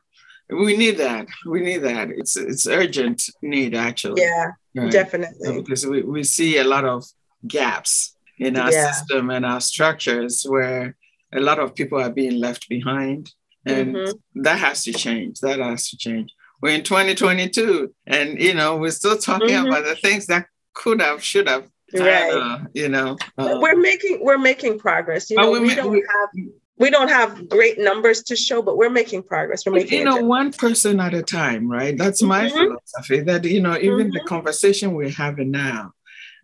We 0.52 0.76
need 0.76 0.98
that. 0.98 1.26
We 1.46 1.60
need 1.60 1.78
that. 1.78 2.10
It's 2.10 2.36
it's 2.36 2.66
urgent 2.66 3.22
need 3.42 3.74
actually. 3.74 4.22
Yeah. 4.22 4.52
Right. 4.74 4.90
Definitely. 4.90 5.60
Because 5.60 5.86
we, 5.86 6.02
we 6.02 6.24
see 6.24 6.58
a 6.58 6.64
lot 6.64 6.84
of 6.84 7.04
gaps 7.46 8.16
in 8.38 8.56
our 8.56 8.72
yeah. 8.72 8.90
system 8.92 9.30
and 9.30 9.44
our 9.44 9.60
structures 9.60 10.44
where 10.44 10.96
a 11.34 11.40
lot 11.40 11.58
of 11.58 11.74
people 11.74 12.00
are 12.00 12.10
being 12.10 12.38
left 12.38 12.68
behind. 12.68 13.32
And 13.64 13.94
mm-hmm. 13.94 14.42
that 14.42 14.58
has 14.58 14.84
to 14.84 14.92
change. 14.92 15.40
That 15.40 15.60
has 15.60 15.88
to 15.90 15.96
change. 15.96 16.34
We're 16.60 16.74
in 16.74 16.82
2022 16.82 17.92
and, 18.06 18.40
you 18.40 18.54
know, 18.54 18.76
we're 18.76 18.90
still 18.90 19.16
talking 19.16 19.48
mm-hmm. 19.48 19.68
about 19.68 19.84
the 19.84 19.96
things 19.96 20.26
that 20.26 20.46
could 20.74 21.00
have, 21.00 21.22
should 21.22 21.48
have, 21.48 21.68
right. 21.94 22.32
Uh, 22.32 22.58
you 22.72 22.88
know. 22.88 23.16
Um, 23.36 23.60
we're 23.60 23.76
making, 23.76 24.20
we're 24.22 24.38
making 24.38 24.78
progress. 24.78 25.30
You 25.30 25.36
know, 25.36 25.50
we, 25.50 25.60
we 25.60 25.74
don't 25.74 25.90
we, 25.90 25.98
have 25.98 26.46
we 26.82 26.90
don't 26.90 27.08
have 27.08 27.48
great 27.48 27.78
numbers 27.78 28.24
to 28.24 28.34
show, 28.34 28.60
but 28.60 28.76
we're 28.76 28.90
making 28.90 29.22
progress. 29.22 29.64
We're 29.64 29.72
making 29.72 30.00
you 30.00 30.04
know 30.04 30.16
one 30.16 30.52
person 30.52 30.98
at 30.98 31.14
a 31.14 31.22
time, 31.22 31.70
right? 31.70 31.96
That's 31.96 32.22
my 32.22 32.46
mm-hmm. 32.46 32.58
philosophy. 32.58 33.20
That 33.20 33.44
you 33.44 33.60
know, 33.60 33.76
even 33.76 34.08
mm-hmm. 34.08 34.14
the 34.14 34.24
conversation 34.24 34.92
we're 34.92 35.08
having 35.08 35.52
now 35.52 35.92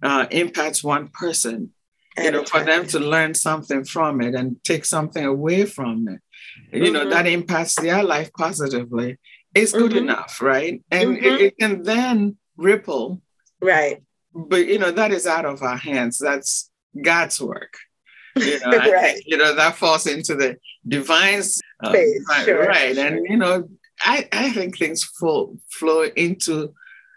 uh, 0.01 0.27
impacts 0.31 0.85
one 0.85 1.09
person. 1.09 1.73
At 2.17 2.25
you 2.25 2.31
know, 2.31 2.45
for 2.45 2.63
them 2.63 2.87
to 2.89 3.01
learn 3.01 3.35
something 3.35 3.85
from 3.85 4.21
it 4.21 4.37
and 4.37 4.63
take 4.63 4.85
something 4.85 5.25
away 5.25 5.65
from 5.65 6.07
it, 6.07 6.21
you 6.73 6.85
mm-hmm. 6.85 6.93
know, 6.93 7.11
that 7.11 7.27
impacts 7.27 7.75
their 7.75 8.05
life 8.05 8.31
positively. 8.33 9.19
It's 9.57 9.73
good 9.73 9.91
mm-hmm. 9.91 10.11
enough, 10.11 10.41
right? 10.41 10.83
And 10.93 11.17
it, 11.17 11.23
mm-hmm. 11.25 11.45
it 11.47 11.59
can 11.59 11.83
then 11.83 12.37
ripple, 12.57 13.23
right? 13.61 14.05
But 14.33 14.69
you 14.69 14.79
know, 14.79 14.93
that 14.93 15.11
is 15.11 15.27
out 15.27 15.47
of 15.47 15.63
our 15.63 15.77
hands. 15.77 16.19
That's 16.19 16.71
God's 17.03 17.41
work. 17.41 17.75
You 18.39 18.61
know, 18.67 18.79
right. 18.79 19.21
you 19.27 19.37
know 19.37 19.55
that 19.55 19.77
falls 19.77 20.07
into 20.07 20.35
the 20.35 20.57
divine 20.87 21.41
uh, 21.41 21.89
Space, 21.91 22.25
right, 22.29 22.45
sure, 22.45 22.67
right. 22.67 22.95
Sure. 22.95 23.07
And 23.07 23.27
you 23.29 23.37
know, 23.37 23.69
I, 24.01 24.29
I 24.33 24.51
think 24.51 24.79
things 24.79 25.05
flow 25.05 25.57
flow 25.71 26.03
into 26.03 26.75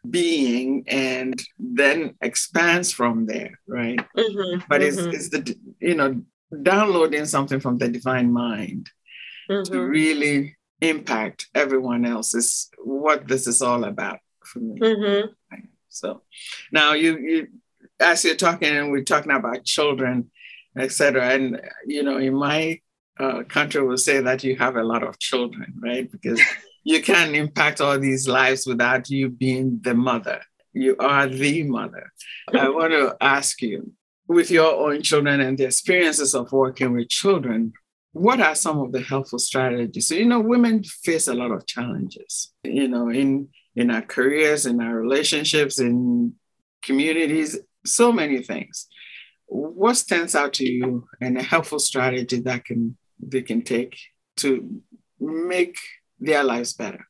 being 0.10 0.84
and 0.88 1.40
then 1.60 2.16
expands 2.22 2.92
from 2.92 3.28
there, 3.28 3.60
right? 3.68 4.00
Mm-hmm, 4.18 4.62
but 4.68 4.82
mm-hmm. 4.82 5.10
It's, 5.10 5.16
it's 5.16 5.30
the 5.30 5.56
you 5.80 5.96
know 5.96 6.22
downloading 6.64 7.26
something 7.26 7.60
from 7.60 7.78
the 7.78 7.88
divine 7.88 8.32
mind 8.32 8.90
mm-hmm. 9.50 9.72
to 9.72 9.82
really 9.82 10.58
impact 10.82 11.48
everyone 11.54 12.06
else 12.06 12.34
is 12.34 12.70
what 12.84 13.28
this 13.28 13.48
is 13.48 13.62
all 13.62 13.84
about 13.84 14.20
for 14.44 14.60
me. 14.60 14.80
Mm-hmm. 14.80 15.28
So 15.90 16.22
now 16.72 16.94
you 16.94 17.18
you 17.18 17.48
as 18.00 18.26
you're 18.26 18.36
talking 18.36 18.76
and 18.76 18.92
we're 18.92 19.04
talking 19.04 19.32
about 19.32 19.64
children, 19.64 20.32
etc. 20.78 21.30
And 21.30 21.62
you 21.86 22.04
know, 22.04 22.18
in 22.18 22.36
my 22.36 22.80
uh, 23.20 23.44
country, 23.44 23.82
will 23.84 23.98
say 23.98 24.22
that 24.22 24.44
you 24.44 24.56
have 24.58 24.76
a 24.76 24.84
lot 24.84 25.04
of 25.04 25.20
children, 25.20 25.74
right? 25.80 26.12
Because 26.12 26.42
you 26.84 27.02
can't 27.02 27.36
impact 27.36 27.82
all 27.82 28.00
these 28.00 28.28
lives 28.28 28.66
without 28.66 29.10
you 29.10 29.30
being 29.30 29.80
the 29.82 29.94
mother. 29.94 30.42
You 30.74 30.96
are 31.00 31.28
the 31.28 31.64
mother. 31.64 32.12
I 32.54 32.70
want 32.78 32.94
to 32.94 33.16
ask 33.20 33.62
you, 33.62 33.94
with 34.28 34.50
your 34.50 34.74
own 34.74 35.02
children 35.02 35.42
and 35.42 35.58
the 35.58 35.66
experiences 35.66 36.34
of 36.34 36.52
working 36.52 36.94
with 36.94 37.10
children, 37.10 37.74
what 38.14 38.40
are 38.40 38.56
some 38.56 38.80
of 38.80 38.92
the 38.92 39.02
helpful 39.02 39.40
strategies? 39.40 40.08
So, 40.08 40.16
you 40.16 40.26
know, 40.26 40.40
women 40.40 40.84
face 40.84 41.28
a 41.28 41.34
lot 41.34 41.52
of 41.52 41.66
challenges, 41.66 42.54
you 42.64 42.88
know, 42.88 43.10
in 43.10 43.50
in 43.76 43.90
our 43.90 44.02
careers, 44.02 44.66
in 44.66 44.82
our 44.82 44.96
relationships, 44.96 45.80
in 45.80 46.34
communities, 46.82 47.58
so 47.86 48.12
many 48.12 48.42
things. 48.42 48.88
What 49.54 49.98
stands 49.98 50.34
out 50.34 50.54
to 50.54 50.66
you 50.66 51.08
and 51.20 51.38
a 51.38 51.44
helpful 51.44 51.80
strategy 51.80 52.40
that 52.40 52.64
can 52.64 52.98
they 53.20 53.42
can 53.42 53.64
take 53.64 53.98
to 54.38 54.82
make 55.20 55.76
their 56.20 56.44
lives 56.44 56.74
better? 56.74 57.06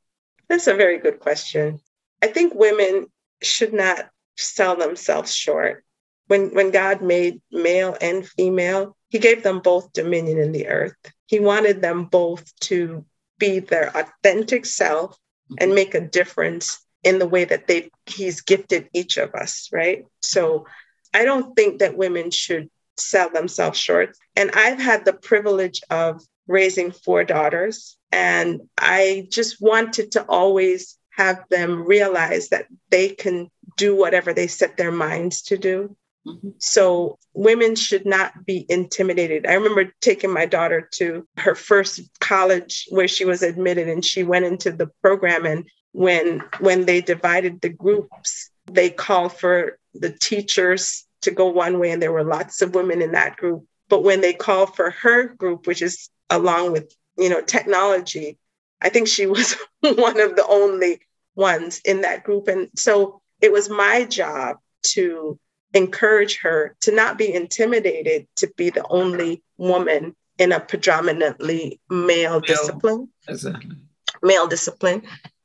That's 0.49 0.65
a 0.65 0.73
very 0.73 0.97
good 0.97 1.19
question. 1.19 1.79
I 2.23 2.27
think 2.27 2.55
women 2.55 3.05
should 3.43 3.73
not 3.73 4.09
sell 4.37 4.75
themselves 4.75 5.35
short. 5.35 5.85
When 6.27 6.49
when 6.55 6.71
God 6.71 7.03
made 7.03 7.41
male 7.51 7.95
and 8.01 8.27
female, 8.27 8.97
he 9.09 9.19
gave 9.19 9.43
them 9.43 9.59
both 9.59 9.93
dominion 9.93 10.39
in 10.39 10.51
the 10.51 10.67
earth. 10.67 10.95
He 11.27 11.39
wanted 11.39 11.83
them 11.83 12.05
both 12.05 12.43
to 12.61 13.05
be 13.37 13.59
their 13.59 13.95
authentic 13.95 14.65
self 14.65 15.15
and 15.59 15.69
mm-hmm. 15.69 15.75
make 15.75 15.93
a 15.93 16.01
difference 16.01 16.83
in 17.03 17.19
the 17.19 17.27
way 17.27 17.45
that 17.45 17.67
they 17.67 17.91
he's 18.07 18.41
gifted 18.41 18.89
each 18.93 19.17
of 19.17 19.35
us, 19.35 19.69
right? 19.71 20.05
So 20.23 20.65
I 21.13 21.25
don't 21.25 21.55
think 21.55 21.79
that 21.79 21.97
women 21.97 22.31
should 22.31 22.69
sell 22.97 23.29
themselves 23.29 23.79
short. 23.79 24.17
And 24.35 24.51
I've 24.53 24.79
had 24.79 25.05
the 25.05 25.13
privilege 25.13 25.81
of 25.89 26.21
raising 26.47 26.91
four 26.91 27.23
daughters 27.23 27.97
and 28.11 28.61
I 28.77 29.27
just 29.31 29.61
wanted 29.61 30.11
to 30.13 30.25
always 30.25 30.97
have 31.11 31.43
them 31.49 31.83
realize 31.83 32.49
that 32.49 32.65
they 32.89 33.09
can 33.09 33.49
do 33.77 33.95
whatever 33.95 34.33
they 34.33 34.47
set 34.47 34.77
their 34.77 34.91
minds 34.91 35.43
to 35.43 35.57
do. 35.57 35.95
Mm-hmm. 36.27 36.49
So 36.59 37.17
women 37.33 37.75
should 37.75 38.05
not 38.05 38.45
be 38.45 38.65
intimidated. 38.69 39.45
I 39.47 39.53
remember 39.53 39.91
taking 40.01 40.31
my 40.31 40.45
daughter 40.45 40.87
to 40.93 41.27
her 41.37 41.55
first 41.55 42.01
college 42.19 42.85
where 42.89 43.07
she 43.07 43.25
was 43.25 43.41
admitted 43.41 43.87
and 43.87 44.03
she 44.03 44.23
went 44.23 44.45
into 44.45 44.71
the 44.71 44.87
program 45.01 45.45
and 45.45 45.67
when 45.93 46.41
when 46.59 46.85
they 46.85 47.01
divided 47.01 47.59
the 47.59 47.69
groups, 47.69 48.49
they 48.65 48.89
called 48.89 49.33
for 49.33 49.77
the 49.93 50.11
teachers 50.11 51.05
to 51.21 51.31
go 51.31 51.47
one 51.47 51.79
way 51.79 51.91
and 51.91 52.01
there 52.01 52.11
were 52.11 52.23
lots 52.23 52.61
of 52.61 52.75
women 52.75 53.01
in 53.01 53.11
that 53.11 53.37
group. 53.37 53.65
But 53.89 54.03
when 54.03 54.21
they 54.21 54.33
called 54.33 54.75
for 54.75 54.91
her 54.91 55.27
group, 55.27 55.67
which 55.67 55.81
is 55.81 56.09
along 56.29 56.71
with, 56.71 56.95
you 57.17 57.29
know, 57.29 57.41
technology, 57.41 58.37
I 58.81 58.89
think 58.89 59.07
she 59.07 59.25
was 59.27 59.55
one 59.81 60.19
of 60.19 60.35
the 60.35 60.45
only 60.47 61.01
ones 61.35 61.81
in 61.85 62.01
that 62.01 62.23
group. 62.23 62.47
And 62.47 62.69
so 62.75 63.21
it 63.41 63.51
was 63.51 63.69
my 63.69 64.05
job 64.05 64.57
to 64.83 65.39
encourage 65.73 66.39
her 66.39 66.75
to 66.81 66.93
not 66.93 67.17
be 67.17 67.33
intimidated 67.33 68.27
to 68.35 68.51
be 68.57 68.69
the 68.69 68.85
only 68.89 69.41
woman 69.57 70.15
in 70.37 70.51
a 70.51 70.59
predominantly 70.59 71.79
male, 71.89 72.07
male. 72.07 72.39
discipline. 72.41 73.07
Exactly. 73.27 73.75
Male 74.21 74.47
discipline. 74.47 75.03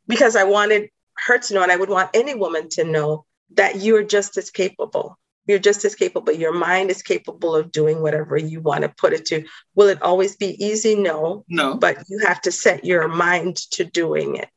Because 0.09 0.37
I 0.37 0.45
wanted 0.45 0.91
her 1.19 1.39
to 1.39 1.55
know, 1.55 1.63
and 1.63 1.73
I 1.73 1.77
would 1.77 1.89
want 1.89 2.11
any 2.15 2.35
woman 2.35 2.69
to 2.71 2.85
know 2.85 3.25
that 3.55 3.77
you're 3.77 4.03
just 4.03 4.37
as 4.37 4.51
capable. 4.51 5.19
You're 5.47 5.59
just 5.61 5.85
as 5.85 5.95
capable. 5.95 6.33
Your 6.33 6.53
mind 6.53 6.91
is 6.91 7.03
capable 7.03 7.55
of 7.55 7.71
doing 7.71 8.03
whatever 8.03 8.37
you 8.37 8.61
want 8.61 8.83
to 8.83 8.89
put 8.89 9.13
it 9.13 9.27
to. 9.27 9.45
Will 9.75 9.89
it 9.89 10.03
always 10.03 10.37
be 10.37 10.63
easy? 10.65 10.97
No. 10.97 11.45
No. 11.49 11.77
But 11.77 11.99
you 12.09 12.19
have 12.27 12.41
to 12.43 12.53
set 12.53 12.85
your 12.85 13.07
mind 13.07 13.57
to 13.73 13.85
doing 13.85 14.37
it. 14.37 14.49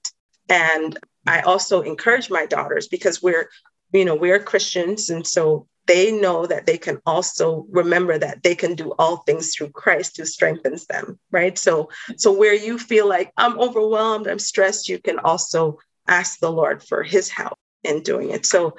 And 0.50 0.98
I 1.28 1.42
also 1.42 1.82
encourage 1.82 2.32
my 2.32 2.48
daughters 2.48 2.88
because 2.88 3.22
we're, 3.22 3.50
you 3.94 4.04
know, 4.04 4.16
we're 4.16 4.40
Christians. 4.40 5.12
And 5.12 5.28
so 5.28 5.68
they 5.86 6.12
know 6.12 6.48
that 6.48 6.66
they 6.66 6.80
can 6.80 7.00
also 7.06 7.68
remember 7.70 8.18
that 8.18 8.42
they 8.42 8.56
can 8.56 8.74
do 8.74 8.94
all 8.98 9.18
things 9.18 9.54
through 9.54 9.70
Christ 9.70 10.18
who 10.18 10.26
strengthens 10.26 10.88
them. 10.88 11.20
Right. 11.30 11.56
So, 11.56 11.90
so 12.18 12.32
where 12.32 12.56
you 12.56 12.80
feel 12.80 13.08
like 13.08 13.32
I'm 13.38 13.60
overwhelmed, 13.60 14.26
I'm 14.26 14.40
stressed, 14.40 14.90
you 14.90 14.98
can 14.98 15.20
also 15.20 15.78
ask 16.08 16.40
the 16.40 16.52
Lord 16.52 16.82
for 16.82 17.04
his 17.04 17.30
help 17.30 17.59
in 17.84 18.04
doing 18.04 18.32
it. 18.32 18.46
So 18.46 18.76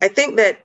I 0.00 0.08
think 0.08 0.36
that 0.36 0.62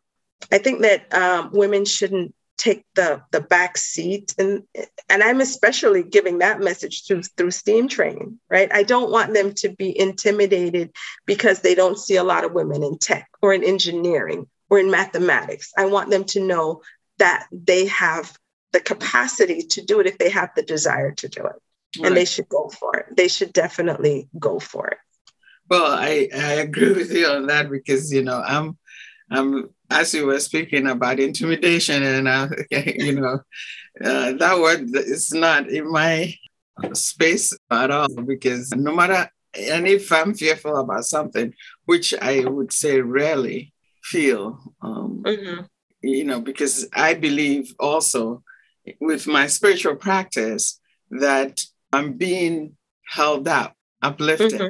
I 0.51 0.57
think 0.57 0.81
that 0.81 1.13
um, 1.13 1.51
women 1.53 1.85
shouldn't 1.85 2.33
take 2.59 2.83
the 2.93 3.21
the 3.31 3.41
back 3.41 3.77
seat. 3.77 4.35
And 4.37 4.63
and 5.07 5.23
i'm 5.23 5.41
especially 5.41 6.03
giving 6.03 6.39
that 6.39 6.59
message 6.59 7.07
through 7.07 7.23
through 7.23 7.51
steam 7.51 7.87
training 7.87 8.39
right? 8.49 8.69
I 8.71 8.83
don't 8.83 9.11
want 9.11 9.33
them 9.33 9.53
to 9.55 9.69
be 9.69 9.97
intimidated 9.97 10.91
because 11.25 11.61
they 11.61 11.73
don't 11.73 11.97
see 11.97 12.17
a 12.17 12.23
lot 12.23 12.43
of 12.43 12.51
women 12.51 12.83
in 12.83 12.97
tech 12.99 13.29
or 13.41 13.53
in 13.53 13.63
engineering 13.63 14.47
or 14.69 14.79
in 14.79 14.91
mathematics. 14.91 15.71
I 15.77 15.85
want 15.85 16.09
them 16.09 16.25
to 16.25 16.41
know 16.41 16.81
that 17.17 17.47
they 17.51 17.87
have 17.87 18.37
the 18.71 18.79
capacity 18.79 19.63
to 19.63 19.81
do 19.81 19.99
it 19.99 20.07
if 20.07 20.17
they 20.17 20.29
have 20.29 20.49
the 20.55 20.61
desire 20.61 21.11
to 21.13 21.27
do 21.27 21.41
it. 21.41 21.55
Right. 21.97 22.05
and 22.05 22.15
they 22.15 22.25
should 22.25 22.47
go 22.47 22.69
for 22.69 22.97
it. 22.97 23.17
They 23.17 23.27
should 23.27 23.51
definitely 23.51 24.29
go 24.37 24.59
for 24.59 24.89
it 24.89 24.99
well 25.69 25.91
i 25.91 26.27
i 26.33 26.53
agree 26.53 26.93
with 26.93 27.11
you 27.11 27.27
on 27.27 27.47
that 27.47 27.69
because 27.69 28.11
you 28.11 28.23
know 28.23 28.41
i'm 28.45 28.77
i'm 29.31 29.69
as 29.89 30.13
you 30.13 30.25
were 30.25 30.39
speaking 30.39 30.87
about 30.87 31.19
intimidation, 31.19 32.03
and 32.03 32.27
uh, 32.27 32.47
you 32.71 33.19
know, 33.19 33.39
uh, 34.03 34.33
that 34.33 34.59
word 34.59 34.89
is 34.93 35.33
not 35.33 35.69
in 35.69 35.91
my 35.91 36.33
space 36.93 37.57
at 37.69 37.91
all 37.91 38.07
because 38.25 38.71
no 38.75 38.93
matter, 38.93 39.29
and 39.53 39.87
if 39.87 40.11
I'm 40.11 40.33
fearful 40.33 40.77
about 40.77 41.05
something, 41.05 41.53
which 41.85 42.13
I 42.21 42.45
would 42.45 42.71
say 42.71 43.01
rarely 43.01 43.73
feel, 44.03 44.59
um, 44.81 45.23
mm-hmm. 45.25 45.63
you 46.01 46.23
know, 46.23 46.39
because 46.39 46.87
I 46.93 47.15
believe 47.15 47.73
also 47.79 48.43
with 49.01 49.27
my 49.27 49.47
spiritual 49.47 49.95
practice 49.95 50.79
that 51.11 51.61
I'm 51.91 52.13
being 52.13 52.77
held 53.07 53.47
up, 53.47 53.75
uplifted, 54.01 54.53
mm-hmm. 54.53 54.67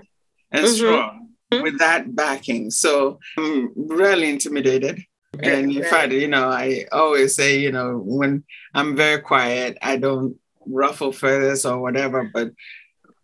And 0.52 0.66
mm-hmm. 0.66 0.76
strong 0.76 1.30
with 1.52 1.80
that 1.80 2.16
backing. 2.16 2.72
So 2.72 3.20
I'm 3.38 3.72
really 3.76 4.30
intimidated. 4.30 5.02
And 5.42 5.72
in 5.72 5.84
fact, 5.84 6.12
you 6.12 6.28
know, 6.28 6.50
I 6.50 6.86
always 6.92 7.36
say, 7.36 7.60
you 7.60 7.72
know, 7.72 7.98
when 7.98 8.44
I'm 8.74 8.96
very 8.96 9.22
quiet, 9.22 9.78
I 9.82 9.98
don't 9.98 10.38
ruffle 10.66 11.12
feathers 11.12 11.66
or 11.66 11.80
whatever, 11.80 12.30
but 12.34 12.52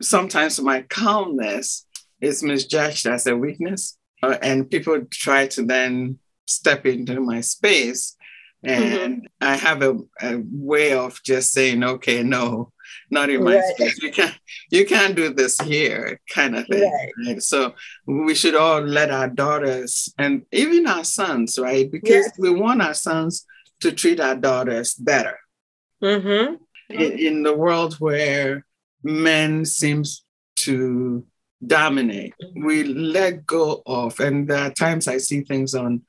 sometimes 0.01 0.59
my 0.61 0.83
calmness 0.83 1.85
is 2.21 2.43
misjudged 2.43 3.05
as 3.07 3.27
a 3.27 3.35
weakness. 3.35 3.97
Uh, 4.23 4.37
and 4.41 4.69
people 4.69 5.01
try 5.11 5.47
to 5.47 5.63
then 5.63 6.19
step 6.47 6.85
into 6.85 7.19
my 7.19 7.41
space. 7.41 8.15
And 8.63 9.17
mm-hmm. 9.17 9.25
I 9.41 9.55
have 9.57 9.81
a, 9.81 9.97
a, 10.21 10.41
way 10.51 10.93
of 10.93 11.21
just 11.23 11.53
saying, 11.53 11.83
okay, 11.83 12.23
no, 12.23 12.71
not 13.15 13.31
in 13.31 13.43
my 13.43 13.55
right. 13.55 13.75
space. 13.75 13.99
You 14.03 14.11
can't 14.11 14.37
you 14.69 14.85
can't 14.85 15.15
do 15.15 15.33
this 15.33 15.59
here, 15.61 16.21
kind 16.29 16.55
of 16.55 16.67
thing. 16.67 16.83
Right. 16.83 17.11
right. 17.25 17.41
So 17.41 17.73
we 18.05 18.35
should 18.35 18.55
all 18.55 18.81
let 18.81 19.09
our 19.09 19.27
daughters 19.27 20.13
and 20.19 20.45
even 20.51 20.85
our 20.85 21.03
sons, 21.03 21.57
right? 21.57 21.91
Because 21.91 22.25
yes. 22.27 22.31
we 22.37 22.51
want 22.51 22.83
our 22.83 22.93
sons 22.93 23.45
to 23.81 23.91
treat 23.91 24.19
our 24.19 24.35
daughters 24.35 24.93
better. 24.93 25.39
Mm-hmm. 26.03 26.55
In, 26.89 27.11
in 27.27 27.43
the 27.43 27.55
world 27.55 27.95
where 27.95 28.63
men 29.01 29.65
seems 29.65 30.23
to 30.57 31.25
dominate, 31.65 32.33
mm-hmm. 32.43 32.65
we 32.65 32.83
let 32.83 33.45
go 33.45 33.81
of, 33.87 34.19
and 34.19 34.47
there 34.47 34.65
are 34.67 34.71
times 34.71 35.07
I 35.07 35.17
see 35.17 35.41
things 35.41 35.73
on 35.73 36.03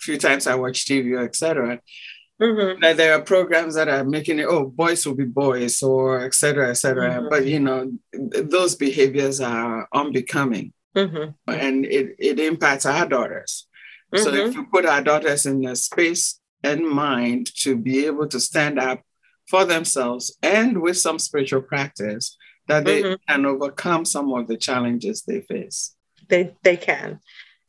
a 0.00 0.02
few 0.02 0.18
times 0.18 0.46
I 0.46 0.54
watch 0.54 0.86
TV, 0.86 1.22
etc 1.22 1.80
Mm-hmm. 2.42 2.80
That 2.80 2.96
there 2.96 3.14
are 3.14 3.22
programs 3.22 3.76
that 3.76 3.88
are 3.88 4.02
making 4.02 4.40
it, 4.40 4.46
oh, 4.48 4.66
boys 4.66 5.06
will 5.06 5.14
be 5.14 5.24
boys 5.24 5.80
or 5.82 6.24
et 6.24 6.34
cetera, 6.34 6.70
et 6.70 6.74
cetera. 6.74 7.10
Mm-hmm. 7.10 7.28
But, 7.28 7.46
you 7.46 7.60
know, 7.60 7.92
those 8.12 8.74
behaviors 8.74 9.40
are 9.40 9.86
unbecoming 9.92 10.72
mm-hmm. 10.96 11.30
and 11.48 11.86
it, 11.86 12.16
it 12.18 12.40
impacts 12.40 12.86
our 12.86 13.06
daughters. 13.06 13.68
So 14.16 14.34
if 14.34 14.50
mm-hmm. 14.50 14.60
we 14.60 14.66
put 14.66 14.84
our 14.84 15.00
daughters 15.00 15.46
in 15.46 15.64
a 15.64 15.76
space 15.76 16.40
and 16.62 16.88
mind 16.88 17.54
to 17.62 17.76
be 17.76 18.06
able 18.06 18.26
to 18.28 18.40
stand 18.40 18.80
up 18.80 19.02
for 19.48 19.64
themselves 19.64 20.36
and 20.42 20.82
with 20.82 20.98
some 20.98 21.20
spiritual 21.20 21.62
practice, 21.62 22.36
that 22.66 22.84
they 22.84 23.02
mm-hmm. 23.02 23.14
can 23.28 23.46
overcome 23.46 24.04
some 24.04 24.32
of 24.32 24.48
the 24.48 24.56
challenges 24.56 25.22
they 25.22 25.40
face. 25.42 25.94
They, 26.28 26.54
they 26.62 26.78
can 26.78 27.20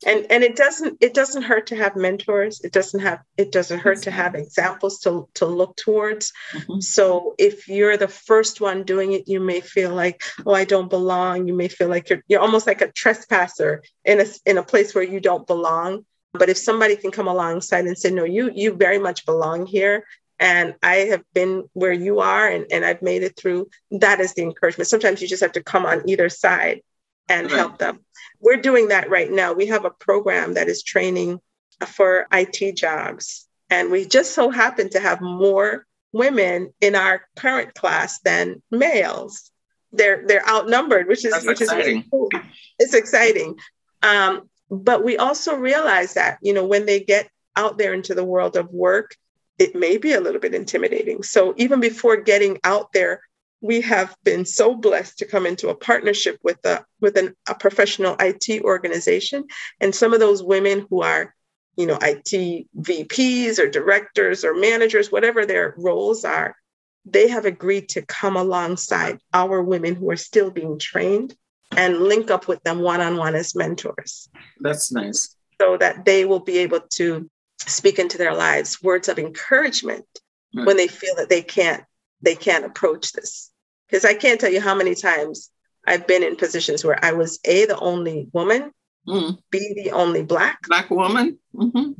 and 0.04 0.26
and 0.28 0.44
it 0.44 0.56
doesn't 0.56 0.98
it 1.00 1.14
doesn't 1.14 1.42
hurt 1.42 1.68
to 1.68 1.76
have 1.76 1.96
mentors 1.96 2.60
it 2.60 2.72
doesn't 2.72 3.00
have 3.00 3.20
it 3.38 3.50
doesn't 3.50 3.78
hurt 3.78 4.02
to 4.02 4.10
have 4.10 4.34
examples 4.34 4.98
to 4.98 5.28
to 5.32 5.46
look 5.46 5.74
towards 5.76 6.32
mm-hmm. 6.52 6.80
so 6.80 7.34
if 7.38 7.66
you're 7.66 7.96
the 7.96 8.08
first 8.08 8.60
one 8.60 8.82
doing 8.82 9.12
it 9.12 9.26
you 9.26 9.40
may 9.40 9.60
feel 9.60 9.94
like 9.94 10.22
oh 10.44 10.52
i 10.52 10.64
don't 10.64 10.90
belong 10.90 11.48
you 11.48 11.54
may 11.54 11.68
feel 11.68 11.88
like 11.88 12.10
you're 12.10 12.22
you're 12.28 12.40
almost 12.40 12.66
like 12.66 12.82
a 12.82 12.92
trespasser 12.92 13.82
in 14.04 14.20
a 14.20 14.26
in 14.44 14.58
a 14.58 14.62
place 14.62 14.94
where 14.94 15.04
you 15.04 15.20
don't 15.20 15.46
belong 15.46 16.04
But 16.38 16.48
if 16.48 16.58
somebody 16.58 16.96
can 16.96 17.10
come 17.10 17.28
alongside 17.28 17.86
and 17.86 17.98
say, 17.98 18.10
no, 18.10 18.24
you 18.24 18.50
you 18.54 18.74
very 18.74 18.98
much 18.98 19.26
belong 19.26 19.66
here. 19.66 20.04
And 20.38 20.74
I 20.82 20.96
have 21.10 21.22
been 21.32 21.64
where 21.72 21.92
you 21.92 22.20
are 22.20 22.46
and, 22.46 22.66
and 22.70 22.84
I've 22.84 23.00
made 23.00 23.22
it 23.22 23.36
through. 23.36 23.70
That 23.90 24.20
is 24.20 24.34
the 24.34 24.42
encouragement. 24.42 24.88
Sometimes 24.88 25.22
you 25.22 25.28
just 25.28 25.42
have 25.42 25.52
to 25.52 25.62
come 25.62 25.86
on 25.86 26.08
either 26.08 26.28
side 26.28 26.82
and 27.28 27.50
right. 27.50 27.56
help 27.56 27.78
them. 27.78 28.00
We're 28.40 28.60
doing 28.60 28.88
that 28.88 29.10
right 29.10 29.30
now. 29.30 29.52
We 29.52 29.66
have 29.66 29.84
a 29.84 29.90
program 29.90 30.54
that 30.54 30.68
is 30.68 30.82
training 30.82 31.40
for 31.86 32.26
IT 32.32 32.76
jobs. 32.76 33.46
And 33.70 33.90
we 33.90 34.04
just 34.04 34.34
so 34.34 34.50
happen 34.50 34.90
to 34.90 35.00
have 35.00 35.20
more 35.20 35.86
women 36.12 36.72
in 36.80 36.94
our 36.94 37.22
current 37.36 37.74
class 37.74 38.20
than 38.20 38.62
males. 38.70 39.50
They're 39.92 40.26
they're 40.26 40.48
outnumbered, 40.48 41.08
which 41.08 41.24
is 41.24 41.32
That's 41.32 41.46
which 41.46 41.60
exciting. 41.60 41.80
is 41.80 41.86
really 41.86 42.06
cool. 42.10 42.30
It's 42.78 42.94
exciting. 42.94 43.56
Um, 44.02 44.48
but 44.70 45.04
we 45.04 45.16
also 45.16 45.56
realize 45.56 46.14
that 46.14 46.38
you 46.42 46.52
know 46.52 46.66
when 46.66 46.86
they 46.86 47.00
get 47.00 47.28
out 47.56 47.78
there 47.78 47.94
into 47.94 48.14
the 48.14 48.24
world 48.24 48.56
of 48.56 48.70
work, 48.70 49.16
it 49.58 49.74
may 49.74 49.96
be 49.96 50.12
a 50.12 50.20
little 50.20 50.40
bit 50.40 50.54
intimidating. 50.54 51.22
So 51.22 51.54
even 51.56 51.80
before 51.80 52.16
getting 52.18 52.58
out 52.62 52.92
there, 52.92 53.22
we 53.60 53.80
have 53.80 54.14
been 54.22 54.44
so 54.44 54.74
blessed 54.74 55.18
to 55.18 55.26
come 55.26 55.46
into 55.46 55.68
a 55.68 55.74
partnership 55.74 56.38
with 56.42 56.64
a 56.64 56.84
with 57.00 57.16
an, 57.16 57.34
a 57.48 57.54
professional 57.54 58.16
IT 58.20 58.62
organization, 58.62 59.44
and 59.80 59.94
some 59.94 60.12
of 60.12 60.20
those 60.20 60.42
women 60.42 60.86
who 60.90 61.02
are 61.02 61.34
you 61.76 61.86
know, 61.86 61.98
IT 62.00 62.66
VPs 62.80 63.58
or 63.58 63.68
directors 63.68 64.44
or 64.44 64.54
managers, 64.54 65.12
whatever 65.12 65.44
their 65.44 65.74
roles 65.76 66.24
are, 66.24 66.56
they 67.04 67.28
have 67.28 67.44
agreed 67.44 67.90
to 67.90 68.02
come 68.02 68.36
alongside 68.36 69.20
our 69.32 69.62
women 69.62 69.94
who 69.94 70.10
are 70.10 70.16
still 70.16 70.50
being 70.50 70.78
trained 70.78 71.36
and 71.76 72.00
link 72.00 72.30
up 72.30 72.48
with 72.48 72.62
them 72.62 72.80
one 72.80 73.00
on 73.00 73.16
one 73.16 73.34
as 73.34 73.54
mentors. 73.54 74.28
That's 74.60 74.90
nice. 74.90 75.36
So 75.60 75.76
that 75.76 76.04
they 76.04 76.24
will 76.24 76.40
be 76.40 76.58
able 76.58 76.80
to 76.94 77.30
speak 77.58 77.98
into 77.98 78.18
their 78.18 78.34
lives 78.34 78.82
words 78.82 79.08
of 79.08 79.18
encouragement 79.18 80.06
right. 80.54 80.66
when 80.66 80.76
they 80.76 80.88
feel 80.88 81.14
that 81.16 81.28
they 81.28 81.42
can't 81.42 81.84
they 82.26 82.34
can't 82.34 82.64
approach 82.64 83.12
this. 83.12 83.50
Because 83.88 84.04
I 84.04 84.14
can't 84.14 84.40
tell 84.40 84.52
you 84.52 84.60
how 84.60 84.74
many 84.74 84.96
times 84.96 85.50
I've 85.86 86.08
been 86.08 86.24
in 86.24 86.34
positions 86.34 86.84
where 86.84 87.02
I 87.02 87.12
was 87.12 87.38
a 87.44 87.66
the 87.66 87.78
only 87.78 88.28
woman 88.32 88.72
mm. 89.06 89.38
be 89.50 89.74
the 89.76 89.92
only 89.92 90.24
black 90.24 90.58
black 90.66 90.90
woman. 90.90 91.38
Mm-hmm. 91.54 91.92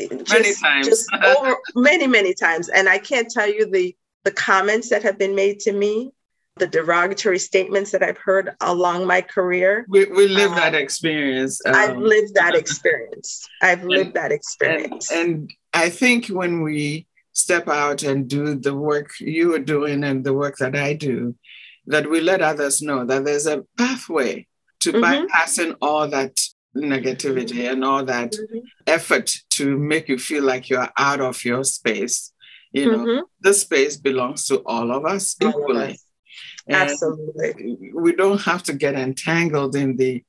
Just, 0.00 0.30
many 0.30 0.54
times, 0.54 0.86
just 0.86 1.12
over, 1.12 1.56
many 1.74 2.06
many 2.06 2.32
times, 2.32 2.70
and 2.70 2.88
I 2.88 2.98
can't 2.98 3.30
tell 3.30 3.48
you 3.48 3.70
the 3.70 3.94
the 4.24 4.30
comments 4.30 4.88
that 4.88 5.02
have 5.02 5.18
been 5.18 5.34
made 5.34 5.60
to 5.60 5.72
me, 5.72 6.12
the 6.56 6.66
derogatory 6.66 7.38
statements 7.38 7.90
that 7.90 8.02
I've 8.02 8.16
heard 8.16 8.54
along 8.60 9.06
my 9.06 9.20
career. 9.20 9.84
We, 9.88 10.06
we 10.06 10.28
live 10.28 10.52
um, 10.52 10.56
that 10.56 10.74
experience. 10.74 11.60
Um, 11.66 11.74
I've 11.74 11.98
lived 11.98 12.34
that 12.36 12.54
experience. 12.62 13.46
I've 13.60 13.80
and, 13.80 13.90
lived 13.90 14.14
that 14.14 14.32
experience. 14.32 15.10
And, 15.10 15.30
and 15.30 15.52
I 15.74 15.90
think 15.90 16.28
when 16.28 16.62
we 16.62 17.07
step 17.38 17.68
out 17.68 18.02
and 18.02 18.28
do 18.28 18.54
the 18.56 18.74
work 18.74 19.10
you 19.20 19.54
are 19.54 19.60
doing 19.74 20.02
and 20.02 20.24
the 20.24 20.34
work 20.34 20.56
that 20.58 20.74
I 20.74 20.94
do, 20.94 21.36
that 21.86 22.10
we 22.10 22.20
let 22.20 22.42
others 22.42 22.82
know 22.82 23.04
that 23.04 23.24
there's 23.24 23.46
a 23.46 23.64
pathway 23.76 24.46
to 24.80 24.92
mm-hmm. 24.92 25.04
bypassing 25.04 25.76
all 25.80 26.08
that 26.08 26.38
negativity 26.76 27.70
and 27.70 27.84
all 27.84 28.04
that 28.04 28.32
mm-hmm. 28.32 28.58
effort 28.86 29.34
to 29.50 29.78
make 29.78 30.08
you 30.08 30.18
feel 30.18 30.44
like 30.44 30.68
you're 30.68 30.90
out 30.98 31.20
of 31.20 31.44
your 31.44 31.64
space. 31.64 32.32
You 32.72 32.92
know, 32.92 32.98
mm-hmm. 32.98 33.22
the 33.40 33.54
space 33.54 33.96
belongs 33.96 34.46
to 34.48 34.58
all 34.66 34.90
of 34.92 35.06
us 35.06 35.36
all 35.40 35.48
equally. 35.48 35.98
Absolutely. 36.68 37.78
We 37.94 38.14
don't 38.14 38.42
have 38.42 38.62
to 38.64 38.74
get 38.74 38.94
entangled 38.94 39.74
in 39.74 39.96
the 39.96 40.22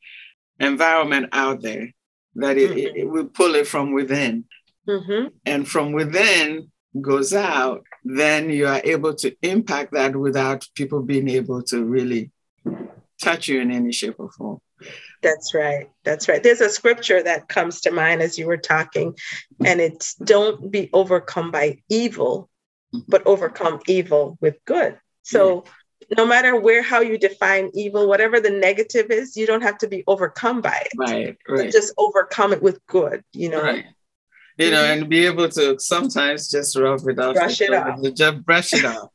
environment 0.60 1.30
out 1.34 1.62
there, 1.62 1.92
that 2.36 2.58
it, 2.58 2.72
it, 2.78 2.96
it 2.96 3.06
we 3.06 3.24
pull 3.26 3.56
it 3.56 3.68
from 3.68 3.94
within. 3.94 4.46
Mm-hmm. 4.88 5.28
And 5.46 5.68
from 5.68 5.92
within 5.92 6.72
goes 7.00 7.34
out, 7.34 7.84
then 8.04 8.50
you 8.50 8.68
are 8.68 8.82
able 8.84 9.14
to 9.16 9.36
impact 9.42 9.94
that 9.94 10.16
without 10.16 10.68
people 10.76 11.02
being 11.02 11.30
able 11.30 11.62
to 11.64 11.84
really 11.84 12.32
touch 13.22 13.48
you 13.48 13.62
in 13.62 13.72
any 13.72 13.92
shape 13.92 14.16
or 14.18 14.32
form. 14.32 14.60
That's 15.22 15.54
right. 15.54 15.90
That's 16.04 16.30
right. 16.30 16.42
There's 16.42 16.62
a 16.62 16.70
scripture 16.70 17.22
that 17.22 17.50
comes 17.50 17.82
to 17.82 17.92
mind 17.92 18.22
as 18.22 18.38
you 18.38 18.48
were 18.48 18.58
talking, 18.58 19.16
and 19.64 19.82
it's 19.82 20.16
don't 20.16 20.72
be 20.72 20.90
overcome 20.94 21.52
by 21.52 21.80
evil, 21.90 22.50
but 23.08 23.28
overcome 23.28 23.82
evil 23.88 24.38
with 24.40 24.64
good. 24.66 24.98
So 25.24 25.62
mm-hmm. 25.62 26.14
no 26.18 26.26
matter 26.26 26.58
where 26.60 26.82
how 26.82 27.02
you 27.02 27.18
define 27.18 27.72
evil, 27.74 28.08
whatever 28.08 28.40
the 28.40 28.50
negative 28.50 29.12
is, 29.12 29.36
you 29.36 29.46
don't 29.46 29.64
have 29.64 29.78
to 29.80 29.88
be 29.88 30.06
overcome 30.08 30.62
by 30.62 30.84
it. 30.86 30.94
Right. 30.98 31.38
Right. 31.48 31.72
Just 31.72 31.94
overcome 31.98 32.54
it 32.54 32.62
with 32.62 32.80
good, 32.88 33.22
you 33.34 33.50
know. 33.50 33.62
Right. 33.62 33.86
You 34.60 34.72
know, 34.72 34.84
and 34.84 35.10
be 35.10 35.26
able 35.26 35.50
to 35.50 35.80
sometimes 35.80 36.50
just 36.50 36.78
rub 36.78 37.08
it 37.08 37.18
off. 37.18 37.36
Brush 37.36 37.62
it 37.62 37.74
off. 37.74 38.02
Just 38.14 38.46
brush 38.46 38.74
it 38.74 38.86
off 38.86 39.10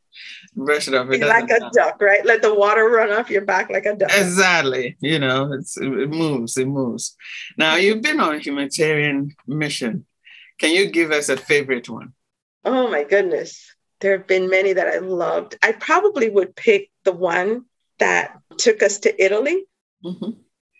brush 0.57 0.89
it 0.89 0.95
off. 0.95 1.11
It 1.11 1.21
like 1.21 1.51
a 1.51 1.71
duck, 1.73 2.01
right? 2.01 2.25
Let 2.25 2.43
the 2.43 2.55
water 2.55 2.89
run 2.89 3.13
off 3.13 3.31
your 3.31 3.43
back 3.43 3.71
like 3.71 3.87
a 3.87 3.95
duck. 3.95 4.11
Exactly. 4.15 4.97
You 5.01 5.19
know, 5.19 5.53
it's 5.53 5.77
it 5.77 6.11
moves, 6.11 6.57
it 6.57 6.67
moves. 6.67 7.17
Now 7.57 7.77
you've 7.77 8.03
been 8.03 8.21
on 8.21 8.37
a 8.37 8.39
humanitarian 8.39 9.35
mission. 9.47 10.07
Can 10.59 10.75
you 10.75 10.91
give 10.91 11.11
us 11.11 11.29
a 11.29 11.37
favorite 11.37 11.89
one? 11.89 12.13
Oh 12.65 12.89
my 12.91 13.05
goodness. 13.05 13.75
There 14.01 14.17
have 14.19 14.27
been 14.27 14.51
many 14.51 14.73
that 14.73 14.87
I 14.87 14.99
loved. 14.99 15.57
I 15.63 15.73
probably 15.73 16.29
would 16.29 16.55
pick 16.55 16.91
the 17.05 17.13
one 17.13 17.65
that 17.99 18.39
took 18.59 18.83
us 18.83 18.99
to 19.01 19.25
Italy. 19.25 19.65
Mm-hmm. 20.05 20.31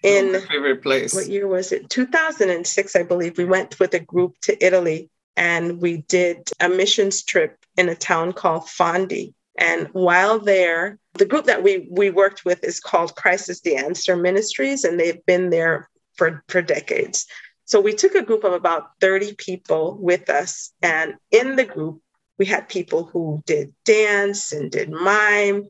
In 0.05 0.37
oh, 0.37 0.41
favorite 0.41 0.83
place. 0.83 1.15
What 1.15 1.29
year 1.29 1.49
was 1.49 1.73
it? 1.73 1.89
2006, 1.89 2.97
I 2.97 3.03
believe. 3.03 3.39
We 3.39 3.45
went 3.45 3.81
with 3.81 3.95
a 3.95 4.01
group 4.01 4.35
to 4.43 4.65
Italy 4.65 5.11
and 5.37 5.81
we 5.81 5.99
did 5.99 6.51
a 6.61 6.69
missions 6.69 7.23
trip 7.23 7.59
in 7.77 7.89
a 7.89 7.95
town 7.95 8.33
called 8.33 8.65
Fondi. 8.65 9.35
And 9.57 9.89
while 9.93 10.39
there, 10.39 10.99
the 11.15 11.27
group 11.27 11.47
that 11.47 11.63
we 11.63 11.89
we 11.91 12.11
worked 12.11 12.45
with 12.45 12.65
is 12.65 12.81
called 12.81 13.15
Christ 13.15 13.49
is 13.49 13.61
the 13.61 13.77
Answer 13.77 14.17
Ministries, 14.17 14.85
and 14.85 14.99
they've 14.99 15.25
been 15.27 15.51
there 15.51 15.89
for, 16.17 16.45
for 16.49 16.61
decades. 16.61 17.27
So 17.65 17.81
we 17.81 17.95
took 17.95 18.15
a 18.15 18.23
group 18.23 18.45
of 18.45 18.53
about 18.53 18.91
30 19.01 19.35
people 19.35 19.97
with 19.99 20.29
us. 20.29 20.73
And 20.83 21.15
in 21.31 21.57
the 21.57 21.65
group, 21.65 22.03
we 22.39 22.47
had 22.47 22.69
people 22.69 23.05
who 23.05 23.43
did 23.47 23.73
dance 23.85 24.53
and 24.53 24.71
did 24.71 24.91
mime, 24.91 25.69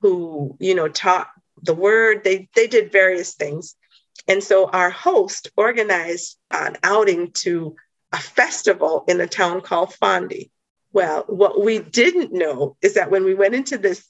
who, 0.00 0.56
you 0.60 0.74
know, 0.74 0.88
taught 0.88 1.28
the 1.64 1.74
word. 1.74 2.24
They 2.24 2.48
they 2.54 2.66
did 2.66 2.92
various 2.92 3.34
things. 3.34 3.76
And 4.28 4.42
so 4.42 4.68
our 4.70 4.90
host 4.90 5.50
organized 5.56 6.38
an 6.50 6.76
outing 6.82 7.32
to 7.32 7.76
a 8.12 8.16
festival 8.16 9.04
in 9.08 9.20
a 9.20 9.26
town 9.26 9.60
called 9.60 9.90
Fondi. 9.90 10.50
Well, 10.92 11.24
what 11.26 11.60
we 11.60 11.80
didn't 11.80 12.32
know 12.32 12.76
is 12.80 12.94
that 12.94 13.10
when 13.10 13.24
we 13.24 13.34
went 13.34 13.54
into 13.54 13.76
this 13.76 14.06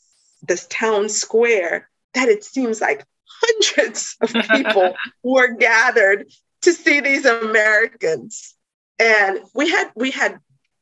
this 0.46 0.66
town 0.68 1.08
square, 1.08 1.88
that 2.12 2.28
it 2.28 2.44
seems 2.44 2.80
like 2.80 3.04
hundreds 3.26 4.16
of 4.20 4.32
people 4.50 4.94
were 5.22 5.54
gathered 5.54 6.30
to 6.62 6.72
see 6.72 7.00
these 7.00 7.24
Americans. 7.24 8.54
And 8.98 9.40
we 9.54 9.70
had 9.70 9.90
we 9.96 10.10
had 10.10 10.38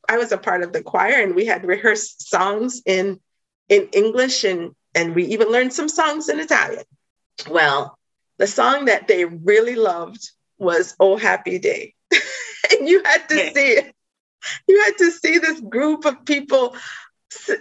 I 0.08 0.18
was 0.18 0.32
a 0.32 0.38
part 0.38 0.62
of 0.62 0.72
the 0.72 0.82
choir 0.82 1.22
and 1.22 1.34
we 1.34 1.46
had 1.46 1.64
rehearsed 1.64 2.28
songs 2.28 2.82
in 2.84 3.20
in 3.68 3.88
English 3.92 4.44
and 4.44 4.74
and 4.94 5.14
we 5.14 5.24
even 5.26 5.48
learned 5.48 5.72
some 5.72 5.88
songs 5.88 6.28
in 6.28 6.40
Italian. 6.40 6.84
Well, 7.48 7.98
the 8.38 8.46
song 8.46 8.86
that 8.86 9.08
they 9.08 9.24
really 9.24 9.74
loved 9.74 10.30
was 10.58 10.94
Oh 11.00 11.16
Happy 11.16 11.58
Day. 11.58 11.94
and 12.70 12.88
you 12.88 13.02
had 13.04 13.28
to 13.28 13.36
see 13.36 13.68
it. 13.72 13.94
You 14.66 14.82
had 14.82 14.98
to 14.98 15.10
see 15.10 15.38
this 15.38 15.60
group 15.60 16.04
of 16.04 16.24
people. 16.24 16.76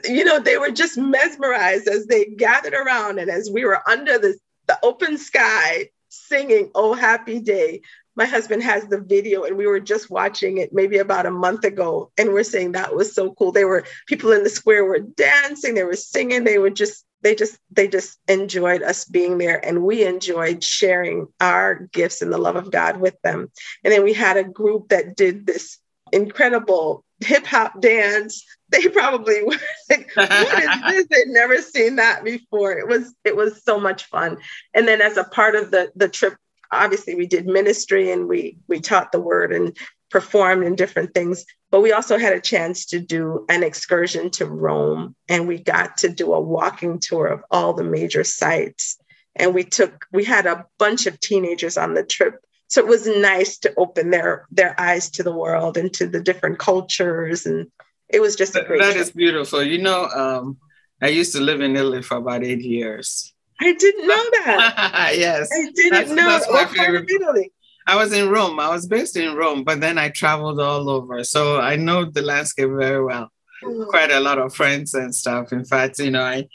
You 0.03 0.25
know, 0.25 0.39
they 0.39 0.57
were 0.57 0.71
just 0.71 0.97
mesmerized 0.97 1.87
as 1.87 2.05
they 2.07 2.25
gathered 2.25 2.73
around 2.73 3.19
and 3.19 3.29
as 3.29 3.49
we 3.51 3.63
were 3.63 3.87
under 3.89 4.17
the, 4.17 4.37
the 4.67 4.77
open 4.83 5.17
sky 5.17 5.89
singing 6.09 6.71
Oh 6.75 6.93
Happy 6.93 7.39
Day. 7.39 7.81
My 8.15 8.25
husband 8.25 8.61
has 8.63 8.85
the 8.87 8.99
video, 8.99 9.43
and 9.43 9.55
we 9.55 9.67
were 9.67 9.79
just 9.79 10.09
watching 10.09 10.57
it 10.57 10.73
maybe 10.73 10.97
about 10.97 11.25
a 11.25 11.31
month 11.31 11.63
ago. 11.63 12.11
And 12.17 12.33
we're 12.33 12.43
saying 12.43 12.73
that 12.73 12.93
was 12.93 13.15
so 13.15 13.33
cool. 13.33 13.53
They 13.53 13.63
were 13.63 13.85
people 14.05 14.33
in 14.33 14.43
the 14.43 14.49
square 14.49 14.83
were 14.83 14.99
dancing, 14.99 15.75
they 15.75 15.85
were 15.85 15.95
singing, 15.95 16.43
they 16.43 16.57
were 16.57 16.69
just 16.69 17.05
they 17.21 17.35
just 17.35 17.57
they 17.71 17.87
just 17.87 18.19
enjoyed 18.27 18.81
us 18.81 19.05
being 19.05 19.37
there 19.37 19.63
and 19.63 19.83
we 19.83 20.05
enjoyed 20.05 20.63
sharing 20.63 21.27
our 21.39 21.75
gifts 21.93 22.21
and 22.21 22.31
the 22.31 22.37
love 22.37 22.55
of 22.55 22.71
god 22.71 22.97
with 22.97 23.19
them. 23.21 23.51
And 23.83 23.93
then 23.93 24.03
we 24.03 24.13
had 24.13 24.37
a 24.37 24.43
group 24.43 24.89
that 24.89 25.15
did 25.15 25.45
this 25.45 25.77
incredible 26.11 27.03
hip 27.19 27.45
hop 27.45 27.79
dance. 27.81 28.45
They 28.69 28.87
probably 28.87 29.43
were 29.43 29.57
like 29.89 30.11
what 30.15 30.63
is 30.63 30.81
this 30.81 31.07
they'd 31.09 31.31
never 31.31 31.61
seen 31.61 31.97
that 31.97 32.23
before. 32.23 32.71
It 32.73 32.87
was 32.87 33.13
it 33.23 33.35
was 33.35 33.63
so 33.63 33.79
much 33.79 34.05
fun. 34.05 34.37
And 34.73 34.87
then 34.87 35.01
as 35.01 35.17
a 35.17 35.23
part 35.23 35.55
of 35.55 35.71
the 35.71 35.91
the 35.95 36.09
trip 36.09 36.35
obviously 36.71 37.15
we 37.15 37.27
did 37.27 37.45
ministry 37.45 38.11
and 38.11 38.27
we 38.27 38.57
we 38.67 38.79
taught 38.79 39.11
the 39.11 39.19
word 39.19 39.51
and 39.51 39.77
performed 40.11 40.63
in 40.63 40.75
different 40.75 41.13
things 41.13 41.45
but 41.71 41.81
we 41.81 41.93
also 41.93 42.17
had 42.17 42.33
a 42.33 42.41
chance 42.41 42.85
to 42.87 42.99
do 42.99 43.45
an 43.47 43.63
excursion 43.63 44.29
to 44.31 44.45
Rome 44.45 45.15
and 45.29 45.47
we 45.47 45.57
got 45.57 45.97
to 45.99 46.09
do 46.09 46.33
a 46.33 46.39
walking 46.39 46.99
tour 46.99 47.27
of 47.27 47.43
all 47.49 47.73
the 47.73 47.83
major 47.83 48.25
sites. 48.25 48.97
And 49.37 49.55
we 49.55 49.63
took, 49.63 50.05
we 50.11 50.25
had 50.25 50.45
a 50.45 50.65
bunch 50.77 51.07
of 51.07 51.19
teenagers 51.21 51.77
on 51.77 51.93
the 51.93 52.03
trip. 52.03 52.35
so 52.67 52.81
it 52.81 52.87
was 52.87 53.07
nice 53.07 53.57
to 53.59 53.73
open 53.77 54.09
their 54.11 54.45
their 54.51 54.73
eyes 54.79 55.09
to 55.11 55.23
the 55.23 55.35
world 55.43 55.77
and 55.77 55.93
to 55.93 56.07
the 56.07 56.21
different 56.21 56.59
cultures 56.59 57.45
and 57.45 57.67
it 58.09 58.21
was 58.21 58.35
just 58.35 58.55
a 58.55 58.63
great 58.63 58.81
that 58.81 58.93
trip. 58.93 59.03
is 59.03 59.11
beautiful 59.11 59.61
you 59.63 59.81
know 59.87 60.01
um, 60.21 60.57
i 61.01 61.09
used 61.19 61.33
to 61.35 61.41
live 61.41 61.59
in 61.59 61.75
italy 61.75 62.01
for 62.01 62.17
about 62.17 62.43
eight 62.43 62.63
years 62.75 63.33
i 63.59 63.73
didn't 63.73 64.07
know 64.07 64.25
that 64.37 65.11
yes 65.25 65.49
i 65.51 65.69
didn't 65.75 65.91
that's, 65.91 66.11
know 66.11 66.29
that's 66.31 66.47
what 66.47 66.75
part 66.75 66.95
of 66.95 67.09
italy 67.09 67.51
I 67.91 67.95
was 67.95 68.13
in 68.13 68.29
Rome. 68.29 68.57
I 68.57 68.69
was 68.69 68.87
based 68.87 69.17
in 69.17 69.35
Rome, 69.35 69.65
but 69.65 69.81
then 69.81 69.97
I 69.97 70.07
traveled 70.07 70.61
all 70.61 70.89
over. 70.89 71.25
So 71.25 71.59
I 71.59 71.75
know 71.75 72.05
the 72.05 72.21
landscape 72.21 72.69
very 72.69 73.03
well. 73.03 73.27
Mm-hmm. 73.61 73.89
Quite 73.89 74.11
a 74.11 74.21
lot 74.21 74.39
of 74.39 74.55
friends 74.55 74.93
and 74.93 75.13
stuff. 75.13 75.51
In 75.51 75.65
fact, 75.65 75.99
you 75.99 76.11
know, 76.11 76.23
I 76.23 76.47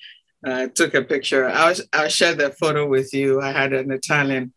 uh, 0.46 0.68
took 0.74 0.94
a 0.94 1.02
picture. 1.02 1.46
I'll, 1.46 1.74
I'll 1.92 2.08
share 2.08 2.34
that 2.36 2.58
photo 2.58 2.88
with 2.88 3.12
you. 3.12 3.42
I 3.42 3.52
had 3.52 3.74
an 3.74 3.90
Italian 3.90 4.54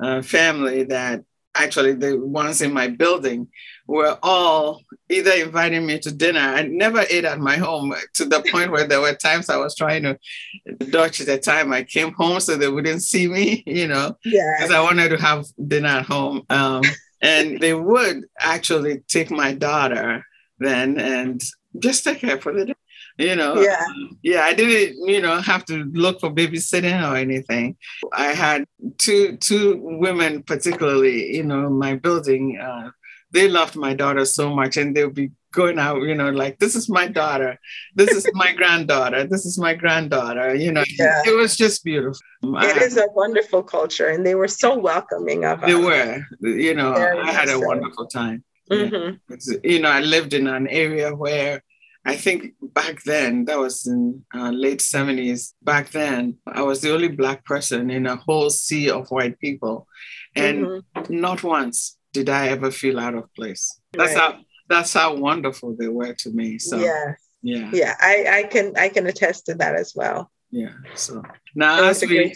uh, 0.00 0.22
family 0.22 0.84
that 0.84 1.20
actually 1.54 1.92
the 1.94 2.18
ones 2.18 2.62
in 2.62 2.72
my 2.72 2.88
building 2.88 3.48
were 3.86 4.18
all 4.22 4.80
either 5.10 5.32
inviting 5.32 5.86
me 5.86 5.98
to 5.98 6.12
dinner. 6.12 6.40
I 6.40 6.62
never 6.62 7.04
ate 7.10 7.24
at 7.24 7.38
my 7.38 7.56
home 7.56 7.94
to 8.14 8.24
the 8.24 8.42
point 8.50 8.70
where 8.70 8.86
there 8.86 9.00
were 9.00 9.14
times 9.14 9.50
I 9.50 9.56
was 9.56 9.76
trying 9.76 10.04
to 10.04 10.18
at 10.66 10.78
the 10.78 11.40
time. 11.42 11.72
I 11.72 11.82
came 11.82 12.12
home 12.14 12.40
so 12.40 12.56
they 12.56 12.68
wouldn't 12.68 13.02
see 13.02 13.28
me, 13.28 13.62
you 13.66 13.86
know, 13.86 14.16
because 14.58 14.72
I 14.72 14.80
wanted 14.80 15.10
to 15.10 15.18
have 15.18 15.46
dinner 15.66 15.88
at 15.88 16.06
home. 16.06 16.42
Um, 16.48 16.82
and 17.20 17.60
they 17.60 17.74
would 17.74 18.24
actually 18.38 19.00
take 19.08 19.30
my 19.30 19.52
daughter 19.52 20.24
then 20.58 20.98
and 20.98 21.40
just 21.78 22.04
take 22.04 22.20
her 22.20 22.40
for 22.40 22.52
the 22.52 22.66
day 22.66 22.74
you 23.22 23.36
know 23.36 23.60
yeah 23.60 23.84
yeah 24.22 24.42
i 24.42 24.52
didn't 24.52 25.08
you 25.08 25.20
know 25.20 25.40
have 25.40 25.64
to 25.64 25.84
look 25.92 26.20
for 26.20 26.30
babysitting 26.30 26.98
or 27.08 27.16
anything 27.16 27.76
i 28.12 28.26
had 28.26 28.64
two 28.98 29.36
two 29.38 29.78
women 29.82 30.42
particularly 30.42 31.36
you 31.36 31.44
know 31.44 31.68
my 31.70 31.94
building 31.94 32.58
uh, 32.58 32.90
they 33.32 33.48
loved 33.48 33.76
my 33.76 33.94
daughter 33.94 34.24
so 34.24 34.54
much 34.54 34.76
and 34.76 34.94
they'll 34.94 35.10
be 35.10 35.30
going 35.52 35.78
out 35.78 36.00
you 36.02 36.14
know 36.14 36.30
like 36.30 36.58
this 36.58 36.74
is 36.74 36.88
my 36.88 37.06
daughter 37.06 37.58
this 37.94 38.10
is 38.10 38.26
my 38.32 38.52
granddaughter 38.60 39.24
this 39.24 39.44
is 39.44 39.58
my 39.58 39.74
granddaughter 39.74 40.54
you 40.54 40.72
know 40.72 40.82
yeah. 40.98 41.20
it 41.26 41.36
was 41.36 41.56
just 41.56 41.84
beautiful 41.84 42.18
It 42.42 42.78
I, 42.78 42.84
is 42.84 42.96
a 42.96 43.06
wonderful 43.14 43.62
culture 43.62 44.08
and 44.08 44.24
they 44.24 44.34
were 44.34 44.48
so 44.48 44.78
welcoming 44.78 45.44
of 45.44 45.60
they 45.60 45.74
us. 45.74 45.80
They 45.80 45.84
were 45.84 46.26
you 46.40 46.74
know 46.74 46.94
Very 46.94 47.20
i 47.20 47.30
had 47.30 47.48
a 47.48 47.58
so. 47.58 47.60
wonderful 47.60 48.06
time 48.06 48.42
mm-hmm. 48.70 49.16
yeah. 49.28 49.56
you 49.62 49.80
know 49.80 49.90
i 49.90 50.00
lived 50.00 50.32
in 50.32 50.46
an 50.46 50.66
area 50.68 51.14
where 51.14 51.62
I 52.04 52.16
think 52.16 52.54
back 52.60 53.02
then, 53.04 53.44
that 53.44 53.58
was 53.58 53.86
in 53.86 54.24
uh, 54.34 54.50
late 54.50 54.80
70s, 54.80 55.52
back 55.62 55.90
then, 55.90 56.38
I 56.46 56.62
was 56.62 56.80
the 56.80 56.92
only 56.92 57.08
Black 57.08 57.44
person 57.44 57.90
in 57.90 58.06
a 58.06 58.16
whole 58.16 58.50
sea 58.50 58.90
of 58.90 59.08
white 59.08 59.38
people. 59.38 59.86
And 60.34 60.66
mm-hmm. 60.66 61.20
not 61.20 61.44
once 61.44 61.96
did 62.12 62.28
I 62.28 62.48
ever 62.48 62.70
feel 62.70 62.98
out 62.98 63.14
of 63.14 63.32
place. 63.34 63.80
That's 63.92 64.14
right. 64.14 64.34
how 64.34 64.40
that's 64.68 64.94
how 64.94 65.16
wonderful 65.16 65.76
they 65.76 65.88
were 65.88 66.14
to 66.14 66.30
me. 66.30 66.58
So 66.58 66.78
yeah. 66.78 67.14
Yeah. 67.42 67.70
Yeah. 67.72 67.94
I, 68.00 68.26
I 68.28 68.42
can 68.44 68.74
I 68.76 68.88
can 68.88 69.06
attest 69.06 69.46
to 69.46 69.54
that 69.56 69.74
as 69.74 69.92
well. 69.94 70.30
Yeah. 70.50 70.72
So 70.94 71.22
now 71.54 71.84
as 71.84 72.02
we 72.02 72.34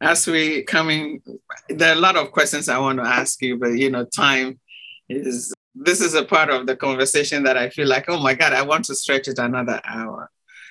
as 0.00 0.26
we 0.26 0.62
coming 0.62 1.22
there 1.68 1.90
are 1.90 1.96
a 1.96 2.00
lot 2.00 2.16
of 2.16 2.32
questions 2.32 2.68
I 2.68 2.78
want 2.78 2.98
to 2.98 3.06
ask 3.06 3.40
you, 3.42 3.58
but 3.58 3.72
you 3.78 3.90
know, 3.90 4.04
time 4.04 4.60
is 5.08 5.52
this 5.74 6.00
is 6.00 6.14
a 6.14 6.24
part 6.24 6.50
of 6.50 6.66
the 6.66 6.76
conversation 6.76 7.44
that 7.44 7.56
I 7.56 7.70
feel 7.70 7.88
like, 7.88 8.08
oh 8.08 8.20
my 8.20 8.34
God, 8.34 8.52
I 8.52 8.62
want 8.62 8.84
to 8.86 8.94
stretch 8.94 9.28
it 9.28 9.38
another 9.38 9.80
hour. 9.84 10.30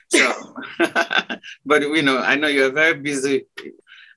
So, 0.10 0.56
but 1.66 1.82
you 1.82 2.02
know, 2.02 2.20
I 2.20 2.36
know 2.36 2.48
you're 2.48 2.68
a 2.68 2.72
very 2.72 3.00
busy 3.00 3.46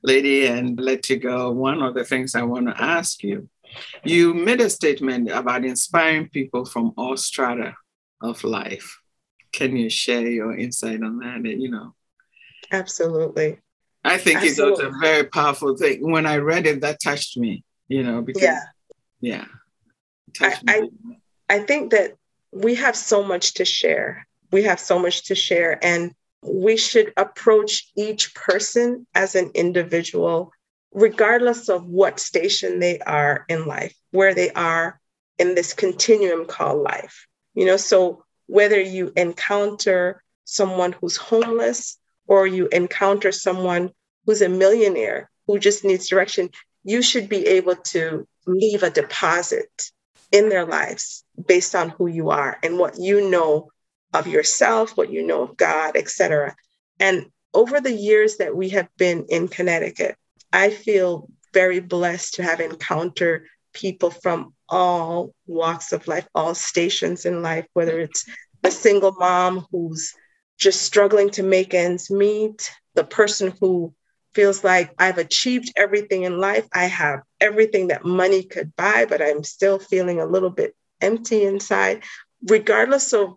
lady 0.03 0.47
and 0.47 0.79
let 0.79 1.09
you 1.09 1.17
go. 1.17 1.53
One 1.53 1.83
of 1.83 1.95
the 1.95 2.05
things 2.05 2.35
I 2.35 2.43
want 2.43 2.67
to 2.67 2.83
ask 2.83 3.23
you, 3.23 3.49
you 4.03 4.35
made 4.35 4.61
a 4.61 4.69
statement 4.69 5.31
about 5.31 5.65
inspiring 5.65 6.29
people 6.29 6.65
from 6.65 6.93
all 6.97 7.17
strata 7.17 7.75
of 8.21 8.45
life. 8.45 8.99
Can 9.53 9.77
you 9.77 9.89
share 9.89 10.27
your 10.27 10.57
insight 10.57 11.03
on 11.03 11.19
that? 11.19 11.45
You 11.45 11.71
know, 11.71 11.95
absolutely. 12.73 13.59
I 14.05 14.19
think 14.19 14.43
absolutely. 14.43 14.85
it 14.85 14.89
was 14.89 14.97
a 14.97 14.99
very 15.01 15.25
powerful 15.25 15.77
thing. 15.77 16.11
When 16.11 16.27
I 16.27 16.37
read 16.37 16.67
it, 16.67 16.83
that 16.83 17.01
touched 17.03 17.39
me. 17.39 17.65
You 17.87 18.03
know, 18.03 18.23
because 18.23 18.43
yeah, 18.43 18.61
yeah 19.21 19.45
I, 20.41 20.57
I, 20.69 20.89
I 21.49 21.59
think 21.61 21.93
that 21.93 22.15
we 22.53 22.75
have 22.77 22.97
so 22.97 23.23
much 23.23 23.55
to 23.55 23.65
share. 23.65 24.27
We 24.53 24.63
have 24.65 24.81
so 24.81 24.99
much 24.99 25.25
to 25.27 25.35
share, 25.35 25.85
and 25.85 26.15
we 26.43 26.77
should 26.77 27.13
approach 27.17 27.91
each 27.97 28.35
person 28.35 29.07
as 29.15 29.35
an 29.35 29.51
individual, 29.55 30.53
regardless 30.93 31.69
of 31.69 31.87
what 31.87 32.21
station 32.21 32.79
they 32.79 32.99
are 33.01 33.45
in 33.49 33.67
life, 33.67 33.95
where 34.11 34.35
they 34.35 34.51
are 34.53 35.01
in 35.39 35.55
this 35.55 35.73
continuum 35.73 36.47
called 36.47 36.83
life. 36.83 37.27
You 37.55 37.67
know, 37.67 37.77
so 37.77 38.25
whether 38.47 38.81
you 38.81 39.13
encounter 39.17 40.23
someone 40.45 40.93
who's 40.93 41.17
homeless 41.17 41.99
or 42.27 42.47
you 42.47 42.69
encounter 42.69 43.33
someone 43.33 43.91
who's 44.27 44.43
a 44.43 44.49
millionaire 44.49 45.31
who 45.47 45.59
just 45.59 45.85
needs 45.85 46.09
direction, 46.09 46.51
you 46.85 47.03
should 47.03 47.29
be 47.29 47.47
able 47.47 47.77
to 47.77 48.27
leave 48.47 48.83
a 48.83 48.91
deposit 48.91 49.91
in 50.35 50.49
their 50.49 50.67
lives 50.67 51.23
based 51.47 51.77
on 51.77 51.91
who 51.91 52.09
you 52.09 52.31
are 52.31 52.59
and 52.65 52.77
what 52.77 52.99
you 52.99 53.31
know 53.31 53.71
of 54.13 54.27
yourself, 54.27 54.97
what 54.97 55.09
you 55.09 55.25
know 55.25 55.43
of 55.43 55.57
God, 55.57 55.97
etc. 55.97 56.57
And 56.99 57.27
over 57.55 57.81
the 57.81 57.93
years 57.93 58.39
that 58.39 58.57
we 58.57 58.71
have 58.71 58.89
been 58.99 59.27
in 59.29 59.47
Connecticut, 59.47 60.17
I 60.53 60.71
feel 60.71 61.29
very 61.53 61.79
blessed 61.79 62.35
to 62.35 62.43
have 62.43 62.59
encountered 62.59 63.47
people 63.73 64.11
from 64.11 64.55
all 64.69 65.33
walks 65.47 65.93
of 65.93 66.09
life, 66.09 66.27
all 66.35 66.57
stations 66.57 67.25
in 67.25 67.41
life, 67.41 67.67
whether 67.75 68.01
it's 68.01 68.25
a 68.65 68.73
single 68.73 69.13
mom 69.13 69.65
who's 69.71 70.15
just 70.59 70.83
struggling 70.83 71.31
to 71.31 71.45
make 71.45 71.75
ends 71.75 72.11
meet, 72.11 72.73
the 72.95 73.05
person 73.05 73.55
who 73.61 73.95
feels 74.35 74.65
like 74.65 74.93
I've 74.99 75.19
achieved 75.19 75.73
everything 75.77 76.25
in 76.25 76.39
life. 76.39 76.67
I 76.73 76.85
have 76.85 77.21
everything 77.41 77.89
that 77.89 78.05
money 78.05 78.43
could 78.43 78.75
buy, 78.77 79.07
but 79.09 79.23
I'm 79.23 79.45
still 79.45 79.79
feeling 79.79 80.21
a 80.21 80.27
little 80.27 80.51
bit 80.51 80.75
empty 81.01 81.45
inside, 81.45 82.03
regardless 82.47 83.13
of 83.13 83.35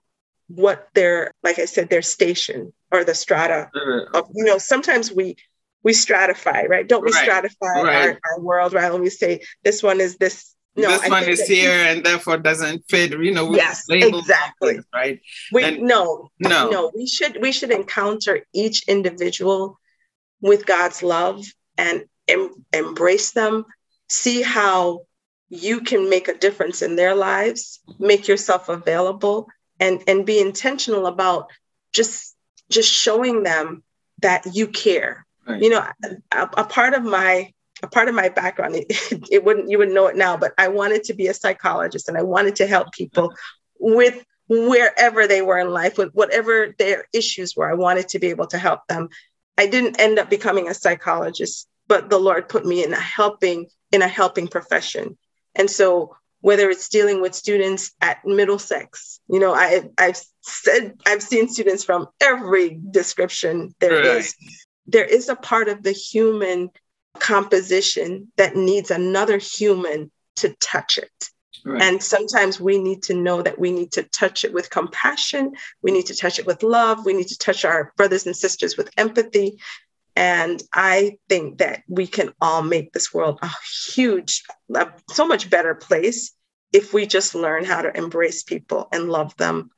what 0.47 0.87
their, 0.93 1.33
like 1.43 1.59
I 1.59 1.65
said, 1.65 1.89
their 1.89 2.01
station 2.01 2.73
or 2.91 3.03
the 3.03 3.13
strata 3.13 3.69
mm-hmm. 3.75 4.15
of, 4.15 4.29
you 4.33 4.45
know, 4.45 4.57
sometimes 4.57 5.11
we 5.11 5.35
we 5.83 5.93
stratify, 5.93 6.67
right? 6.67 6.87
Don't 6.87 7.05
we 7.05 7.11
right. 7.11 7.29
stratify 7.29 7.83
right. 7.83 8.09
Our, 8.09 8.19
our 8.25 8.41
world, 8.41 8.73
right? 8.73 8.91
When 8.91 9.01
we 9.01 9.09
say 9.09 9.41
this 9.63 9.83
one 9.83 10.01
is 10.01 10.17
this 10.17 10.53
no, 10.75 10.89
this 10.89 11.03
I 11.03 11.09
one 11.09 11.27
is 11.27 11.47
here 11.47 11.71
and 11.71 12.05
therefore 12.05 12.37
doesn't 12.37 12.83
fit. 12.89 13.11
You 13.11 13.33
know, 13.33 13.55
yes, 13.55 13.85
exactly. 13.89 14.73
Things, 14.73 14.85
right? 14.93 15.19
We 15.51 15.63
and, 15.63 15.81
no, 15.81 16.29
no, 16.39 16.69
no. 16.69 16.91
We 16.95 17.07
should 17.07 17.41
we 17.41 17.51
should 17.51 17.71
encounter 17.71 18.45
each 18.53 18.87
individual 18.87 19.79
with 20.41 20.65
God's 20.65 21.03
love 21.03 21.45
and 21.77 22.05
em- 22.27 22.65
embrace 22.73 23.31
them, 23.31 23.65
see 24.07 24.41
how 24.41 25.01
you 25.49 25.81
can 25.81 26.09
make 26.09 26.27
a 26.27 26.37
difference 26.37 26.81
in 26.81 26.95
their 26.95 27.15
lives, 27.15 27.79
make 27.99 28.27
yourself 28.27 28.69
available 28.69 29.47
and 29.79 30.03
and 30.07 30.25
be 30.25 30.39
intentional 30.39 31.07
about 31.07 31.49
just 31.93 32.35
just 32.69 32.91
showing 32.91 33.43
them 33.43 33.83
that 34.21 34.45
you 34.53 34.67
care. 34.67 35.25
Right. 35.47 35.61
You 35.61 35.69
know, 35.69 35.87
a, 36.31 36.49
a, 36.57 36.65
part 36.65 36.93
of 36.93 37.03
my 37.03 37.53
a 37.81 37.87
part 37.87 38.09
of 38.09 38.15
my 38.15 38.29
background, 38.29 38.75
it, 38.89 39.29
it 39.31 39.43
wouldn't 39.45 39.69
you 39.69 39.77
would 39.77 39.89
know 39.89 40.07
it 40.07 40.17
now, 40.17 40.35
but 40.37 40.53
I 40.57 40.67
wanted 40.67 41.05
to 41.05 41.13
be 41.13 41.27
a 41.27 41.33
psychologist 41.33 42.09
and 42.09 42.17
I 42.17 42.23
wanted 42.23 42.57
to 42.57 42.67
help 42.67 42.91
people 42.91 43.33
with 43.79 44.23
wherever 44.49 45.27
they 45.27 45.41
were 45.41 45.59
in 45.59 45.69
life 45.69 45.97
with 45.97 46.11
whatever 46.13 46.73
their 46.77 47.05
issues 47.13 47.55
were. 47.55 47.69
I 47.69 47.75
wanted 47.75 48.09
to 48.09 48.19
be 48.19 48.27
able 48.27 48.47
to 48.47 48.57
help 48.57 48.87
them. 48.87 49.09
I 49.57 49.67
didn't 49.67 49.99
end 49.99 50.19
up 50.19 50.29
becoming 50.29 50.67
a 50.67 50.73
psychologist, 50.73 51.67
but 51.87 52.09
the 52.09 52.19
Lord 52.19 52.49
put 52.49 52.65
me 52.65 52.83
in 52.83 52.93
a 52.93 52.99
helping 52.99 53.67
in 53.91 54.01
a 54.01 54.07
helping 54.07 54.47
profession. 54.47 55.17
And 55.55 55.69
so 55.69 56.15
whether 56.41 56.69
it's 56.69 56.89
dealing 56.89 57.21
with 57.21 57.33
students 57.33 57.91
at 58.01 58.23
Middlesex, 58.25 59.19
you 59.27 59.39
know, 59.39 59.53
I 59.53 59.89
I've 59.97 60.21
said 60.41 60.93
I've 61.05 61.23
seen 61.23 61.49
students 61.49 61.83
from 61.83 62.07
every 62.21 62.79
description 62.91 63.73
there 63.79 63.95
right. 63.95 64.05
is. 64.05 64.35
There 64.85 65.05
is 65.05 65.27
a 65.27 65.35
part 65.35 65.67
of 65.67 65.83
the 65.83 65.91
human 65.91 66.69
composition 67.19 68.31
that 68.37 68.55
needs 68.55 68.91
another 68.91 69.37
human 69.37 70.11
to 70.37 70.55
touch 70.59 70.97
it. 70.97 71.29
Right. 71.67 71.81
And 71.81 72.01
sometimes 72.01 72.61
we 72.61 72.77
need 72.77 73.03
to 73.03 73.13
know 73.13 73.41
that 73.41 73.59
we 73.59 73.73
need 73.73 73.91
to 73.93 74.03
touch 74.03 74.45
it 74.45 74.53
with 74.53 74.69
compassion. 74.69 75.51
We 75.81 75.91
need 75.91 76.05
to 76.05 76.15
touch 76.15 76.39
it 76.39 76.45
with 76.45 76.63
love. 76.63 77.05
We 77.05 77.13
need 77.13 77.27
to 77.27 77.37
touch 77.37 77.65
our 77.65 77.91
brothers 77.97 78.25
and 78.25 78.35
sisters 78.35 78.77
with 78.77 78.89
empathy. 78.95 79.59
And 80.15 80.63
I 80.71 81.17
think 81.27 81.57
that 81.57 81.83
we 81.89 82.07
can 82.07 82.31
all 82.39 82.61
make 82.61 82.93
this 82.93 83.13
world 83.13 83.39
a 83.41 83.49
huge, 83.91 84.43
a, 84.73 84.87
so 85.09 85.27
much 85.27 85.49
better 85.49 85.75
place 85.75 86.31
if 86.71 86.93
we 86.93 87.05
just 87.05 87.35
learn 87.35 87.65
how 87.65 87.81
to 87.81 87.95
embrace 87.95 88.43
people 88.43 88.87
and 88.93 89.09
love 89.09 89.35
them 89.35 89.69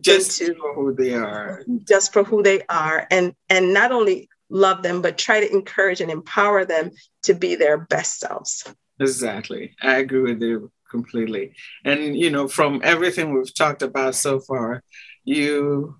just 0.00 0.40
into, 0.40 0.56
for 0.56 0.74
who 0.74 0.94
they 0.94 1.14
are 1.14 1.64
just 1.88 2.12
for 2.12 2.22
who 2.22 2.42
they 2.42 2.60
are 2.68 3.06
and 3.10 3.32
and 3.48 3.72
not 3.72 3.90
only 3.90 4.28
love 4.50 4.82
them 4.82 5.00
but 5.00 5.16
try 5.16 5.40
to 5.40 5.50
encourage 5.50 6.02
and 6.02 6.10
empower 6.10 6.66
them 6.66 6.90
to 7.22 7.32
be 7.32 7.54
their 7.54 7.78
best 7.78 8.20
selves 8.20 8.70
Exactly. 9.00 9.76
I 9.80 9.96
agree 9.96 10.20
with 10.20 10.42
you 10.42 10.70
completely. 10.90 11.52
And, 11.84 12.16
you 12.16 12.30
know, 12.30 12.48
from 12.48 12.80
everything 12.84 13.32
we've 13.32 13.54
talked 13.54 13.82
about 13.82 14.14
so 14.14 14.40
far, 14.40 14.82
you 15.24 15.96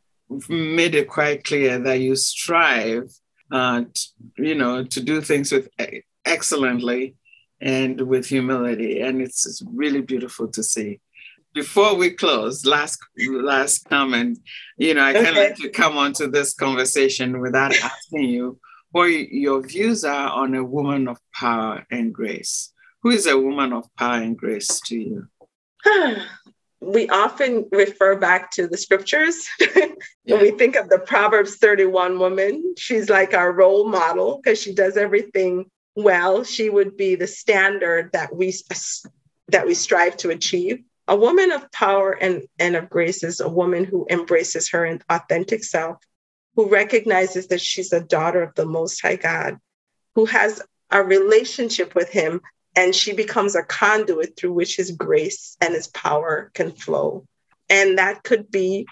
made 0.48 0.94
it 0.94 1.08
quite 1.08 1.44
clear 1.44 1.78
that 1.78 2.00
you 2.00 2.16
strive, 2.16 3.10
uh, 3.50 3.82
you 4.36 4.54
know, 4.54 4.84
to 4.84 5.00
do 5.00 5.20
things 5.20 5.52
with 5.52 5.68
excellently 6.24 7.16
and 7.60 8.00
with 8.02 8.26
humility. 8.26 9.00
And 9.00 9.20
it's, 9.20 9.46
it's 9.46 9.62
really 9.72 10.00
beautiful 10.00 10.48
to 10.48 10.62
see. 10.62 11.00
Before 11.54 11.94
we 11.94 12.10
close, 12.10 12.64
last 12.64 13.00
last 13.16 13.88
comment, 13.88 14.38
you 14.76 14.94
know, 14.94 15.02
I 15.02 15.10
okay. 15.10 15.24
kind 15.24 15.36
of 15.36 15.44
like 15.44 15.56
to 15.56 15.70
come 15.70 15.96
onto 15.96 16.30
this 16.30 16.54
conversation 16.54 17.40
without 17.40 17.74
asking 17.74 18.24
you 18.24 18.58
what 18.92 19.06
your 19.06 19.66
views 19.66 20.04
are 20.04 20.28
on 20.28 20.54
a 20.54 20.62
woman 20.62 21.08
of 21.08 21.18
power 21.34 21.84
and 21.90 22.12
grace. 22.12 22.72
Who 23.02 23.10
is 23.10 23.26
a 23.26 23.38
woman 23.38 23.72
of 23.72 23.84
power 23.96 24.20
and 24.20 24.36
grace 24.36 24.80
to 24.86 24.96
you? 24.96 25.28
we 26.80 27.08
often 27.08 27.68
refer 27.72 28.16
back 28.16 28.50
to 28.52 28.66
the 28.66 28.76
scriptures. 28.76 29.46
Yeah. 29.60 29.86
when 30.24 30.40
we 30.40 30.50
think 30.52 30.76
of 30.76 30.88
the 30.88 30.98
Proverbs 30.98 31.56
31 31.56 32.18
woman, 32.18 32.74
she's 32.76 33.08
like 33.08 33.34
our 33.34 33.52
role 33.52 33.88
model 33.88 34.40
because 34.42 34.60
she 34.60 34.74
does 34.74 34.96
everything 34.96 35.66
well. 35.94 36.44
She 36.44 36.70
would 36.70 36.96
be 36.96 37.14
the 37.14 37.26
standard 37.26 38.12
that 38.12 38.34
we 38.34 38.54
that 39.48 39.66
we 39.66 39.74
strive 39.74 40.16
to 40.18 40.30
achieve. 40.30 40.82
A 41.06 41.16
woman 41.16 41.52
of 41.52 41.72
power 41.72 42.12
and, 42.12 42.42
and 42.58 42.76
of 42.76 42.90
grace 42.90 43.24
is 43.24 43.40
a 43.40 43.48
woman 43.48 43.84
who 43.84 44.06
embraces 44.10 44.68
her 44.70 44.98
authentic 45.08 45.64
self, 45.64 45.96
who 46.54 46.68
recognizes 46.68 47.46
that 47.46 47.62
she's 47.62 47.94
a 47.94 48.00
daughter 48.00 48.42
of 48.42 48.54
the 48.54 48.66
Most 48.66 49.00
High 49.00 49.16
God, 49.16 49.58
who 50.14 50.26
has 50.26 50.60
a 50.90 51.02
relationship 51.02 51.94
with 51.94 52.10
Him 52.10 52.42
and 52.78 52.94
she 52.94 53.12
becomes 53.12 53.56
a 53.56 53.64
conduit 53.64 54.36
through 54.36 54.52
which 54.52 54.76
his 54.76 54.92
grace 54.92 55.56
and 55.60 55.74
his 55.74 55.88
power 55.88 56.48
can 56.54 56.70
flow. 56.70 57.26
And 57.68 57.98
that 57.98 58.22
could 58.22 58.52
be, 58.52 58.86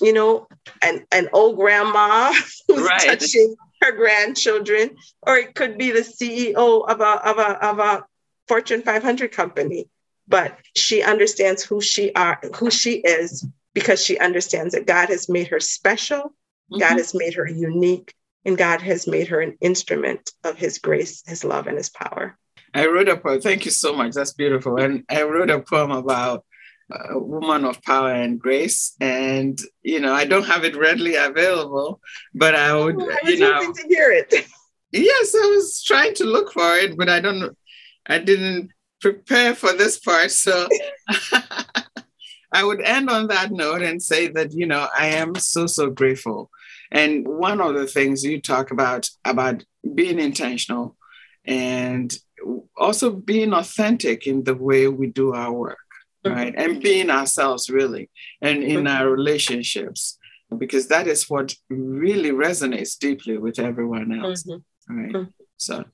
you 0.00 0.12
know, 0.12 0.46
an, 0.82 1.04
an 1.10 1.28
old 1.32 1.56
grandma 1.56 2.32
who's 2.68 2.86
right. 2.88 3.00
touching 3.00 3.56
her 3.82 3.90
grandchildren, 3.90 4.96
or 5.22 5.36
it 5.36 5.56
could 5.56 5.76
be 5.76 5.90
the 5.90 6.02
CEO 6.02 6.88
of 6.88 7.00
a, 7.00 7.28
of 7.28 7.38
a, 7.38 7.66
of 7.66 7.78
a 7.80 8.04
Fortune 8.46 8.82
500 8.82 9.32
company. 9.32 9.88
But 10.28 10.56
she 10.76 11.02
understands 11.02 11.64
who 11.64 11.80
she 11.80 12.14
are, 12.14 12.38
who 12.54 12.70
she 12.70 12.98
is, 12.98 13.44
because 13.74 14.04
she 14.04 14.16
understands 14.16 14.74
that 14.74 14.86
God 14.86 15.08
has 15.08 15.28
made 15.28 15.48
her 15.48 15.58
special, 15.58 16.20
mm-hmm. 16.70 16.78
God 16.78 16.98
has 16.98 17.14
made 17.14 17.34
her 17.34 17.48
unique, 17.48 18.14
and 18.44 18.56
God 18.56 18.80
has 18.82 19.08
made 19.08 19.26
her 19.26 19.40
an 19.40 19.58
instrument 19.60 20.30
of 20.44 20.56
his 20.56 20.78
grace, 20.78 21.24
his 21.26 21.42
love, 21.42 21.66
and 21.66 21.76
his 21.76 21.90
power. 21.90 22.38
I 22.74 22.86
wrote 22.86 23.08
a 23.08 23.16
poem. 23.16 23.40
Thank 23.40 23.64
you 23.64 23.70
so 23.70 23.94
much. 23.94 24.14
That's 24.14 24.32
beautiful. 24.32 24.76
And 24.76 25.04
I 25.08 25.22
wrote 25.22 25.50
a 25.50 25.60
poem 25.60 25.90
about 25.90 26.44
a 26.90 27.18
woman 27.18 27.64
of 27.64 27.82
power 27.82 28.12
and 28.12 28.38
grace. 28.40 28.94
And, 29.00 29.58
you 29.82 30.00
know, 30.00 30.12
I 30.12 30.24
don't 30.24 30.46
have 30.46 30.64
it 30.64 30.76
readily 30.76 31.16
available, 31.16 32.00
but 32.34 32.54
I 32.54 32.74
would, 32.74 32.96
oh, 33.00 33.10
I 33.10 33.18
was 33.24 33.34
you 33.34 33.40
know. 33.40 33.72
to 33.72 33.88
hear 33.88 34.10
it. 34.10 34.32
Yes, 34.90 35.34
I 35.34 35.46
was 35.54 35.82
trying 35.82 36.14
to 36.14 36.24
look 36.24 36.50
for 36.50 36.76
it, 36.78 36.96
but 36.96 37.10
I 37.10 37.20
don't. 37.20 37.54
I 38.06 38.18
didn't 38.20 38.70
prepare 39.02 39.54
for 39.54 39.74
this 39.74 39.98
part. 39.98 40.30
So 40.30 40.66
I 42.52 42.64
would 42.64 42.80
end 42.80 43.10
on 43.10 43.26
that 43.28 43.52
note 43.52 43.82
and 43.82 44.02
say 44.02 44.28
that, 44.28 44.52
you 44.52 44.66
know, 44.66 44.88
I 44.96 45.08
am 45.08 45.34
so, 45.34 45.66
so 45.66 45.90
grateful. 45.90 46.50
And 46.90 47.28
one 47.28 47.60
of 47.60 47.74
the 47.74 47.86
things 47.86 48.24
you 48.24 48.40
talk 48.40 48.70
about, 48.70 49.10
about 49.24 49.64
being 49.94 50.18
intentional 50.18 50.96
and 51.44 52.16
also 52.76 53.10
being 53.10 53.52
authentic 53.52 54.26
in 54.26 54.44
the 54.44 54.54
way 54.54 54.88
we 54.88 55.06
do 55.08 55.34
our 55.34 55.52
work, 55.52 55.78
mm-hmm. 56.24 56.36
right? 56.36 56.54
And 56.56 56.82
being 56.82 57.10
ourselves 57.10 57.70
really, 57.70 58.10
and 58.40 58.62
in 58.62 58.84
mm-hmm. 58.84 58.96
our 58.96 59.08
relationships, 59.10 60.18
because 60.56 60.88
that 60.88 61.06
is 61.06 61.28
what 61.28 61.54
really 61.68 62.30
resonates 62.30 62.98
deeply 62.98 63.36
with 63.38 63.58
everyone 63.58 64.18
else, 64.18 64.44
mm-hmm. 64.44 64.96
right? 64.96 65.26
So 65.56 65.84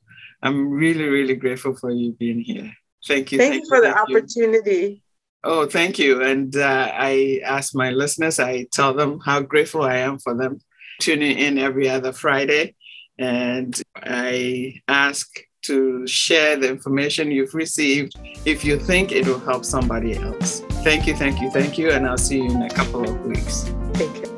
I'm 0.42 0.68
really, 0.70 1.04
really 1.04 1.34
grateful 1.34 1.74
for 1.74 1.90
you 1.90 2.12
being 2.12 2.40
here. 2.40 2.72
Thank 3.06 3.32
you. 3.32 3.38
Thank, 3.38 3.52
thank 3.52 3.62
you 3.64 3.68
for 3.68 3.80
the 3.80 3.96
opportunity. 3.96 4.80
You. 4.80 5.00
Oh, 5.46 5.66
thank 5.66 5.98
you. 5.98 6.22
And 6.22 6.56
uh, 6.56 6.88
I 6.92 7.40
ask 7.44 7.74
my 7.74 7.90
listeners, 7.90 8.38
I 8.38 8.66
tell 8.72 8.94
them 8.94 9.20
how 9.20 9.40
grateful 9.40 9.82
I 9.82 9.96
am 9.98 10.18
for 10.18 10.34
them 10.34 10.60
tuning 11.00 11.38
in 11.38 11.58
every 11.58 11.88
other 11.88 12.12
Friday. 12.12 12.74
And 13.18 13.78
I 13.94 14.80
ask 14.88 15.28
to 15.64 16.06
share 16.06 16.56
the 16.56 16.68
information 16.68 17.30
you've 17.30 17.54
received 17.54 18.16
if 18.44 18.64
you 18.64 18.78
think 18.78 19.12
it 19.12 19.26
will 19.26 19.40
help 19.40 19.64
somebody 19.64 20.16
else. 20.16 20.60
Thank 20.84 21.06
you, 21.06 21.14
thank 21.14 21.40
you, 21.40 21.50
thank 21.50 21.78
you. 21.78 21.90
And 21.90 22.06
I'll 22.06 22.18
see 22.18 22.38
you 22.38 22.50
in 22.50 22.62
a 22.62 22.70
couple 22.70 23.08
of 23.08 23.24
weeks. 23.24 23.64
Thank 23.94 24.16
you. 24.18 24.33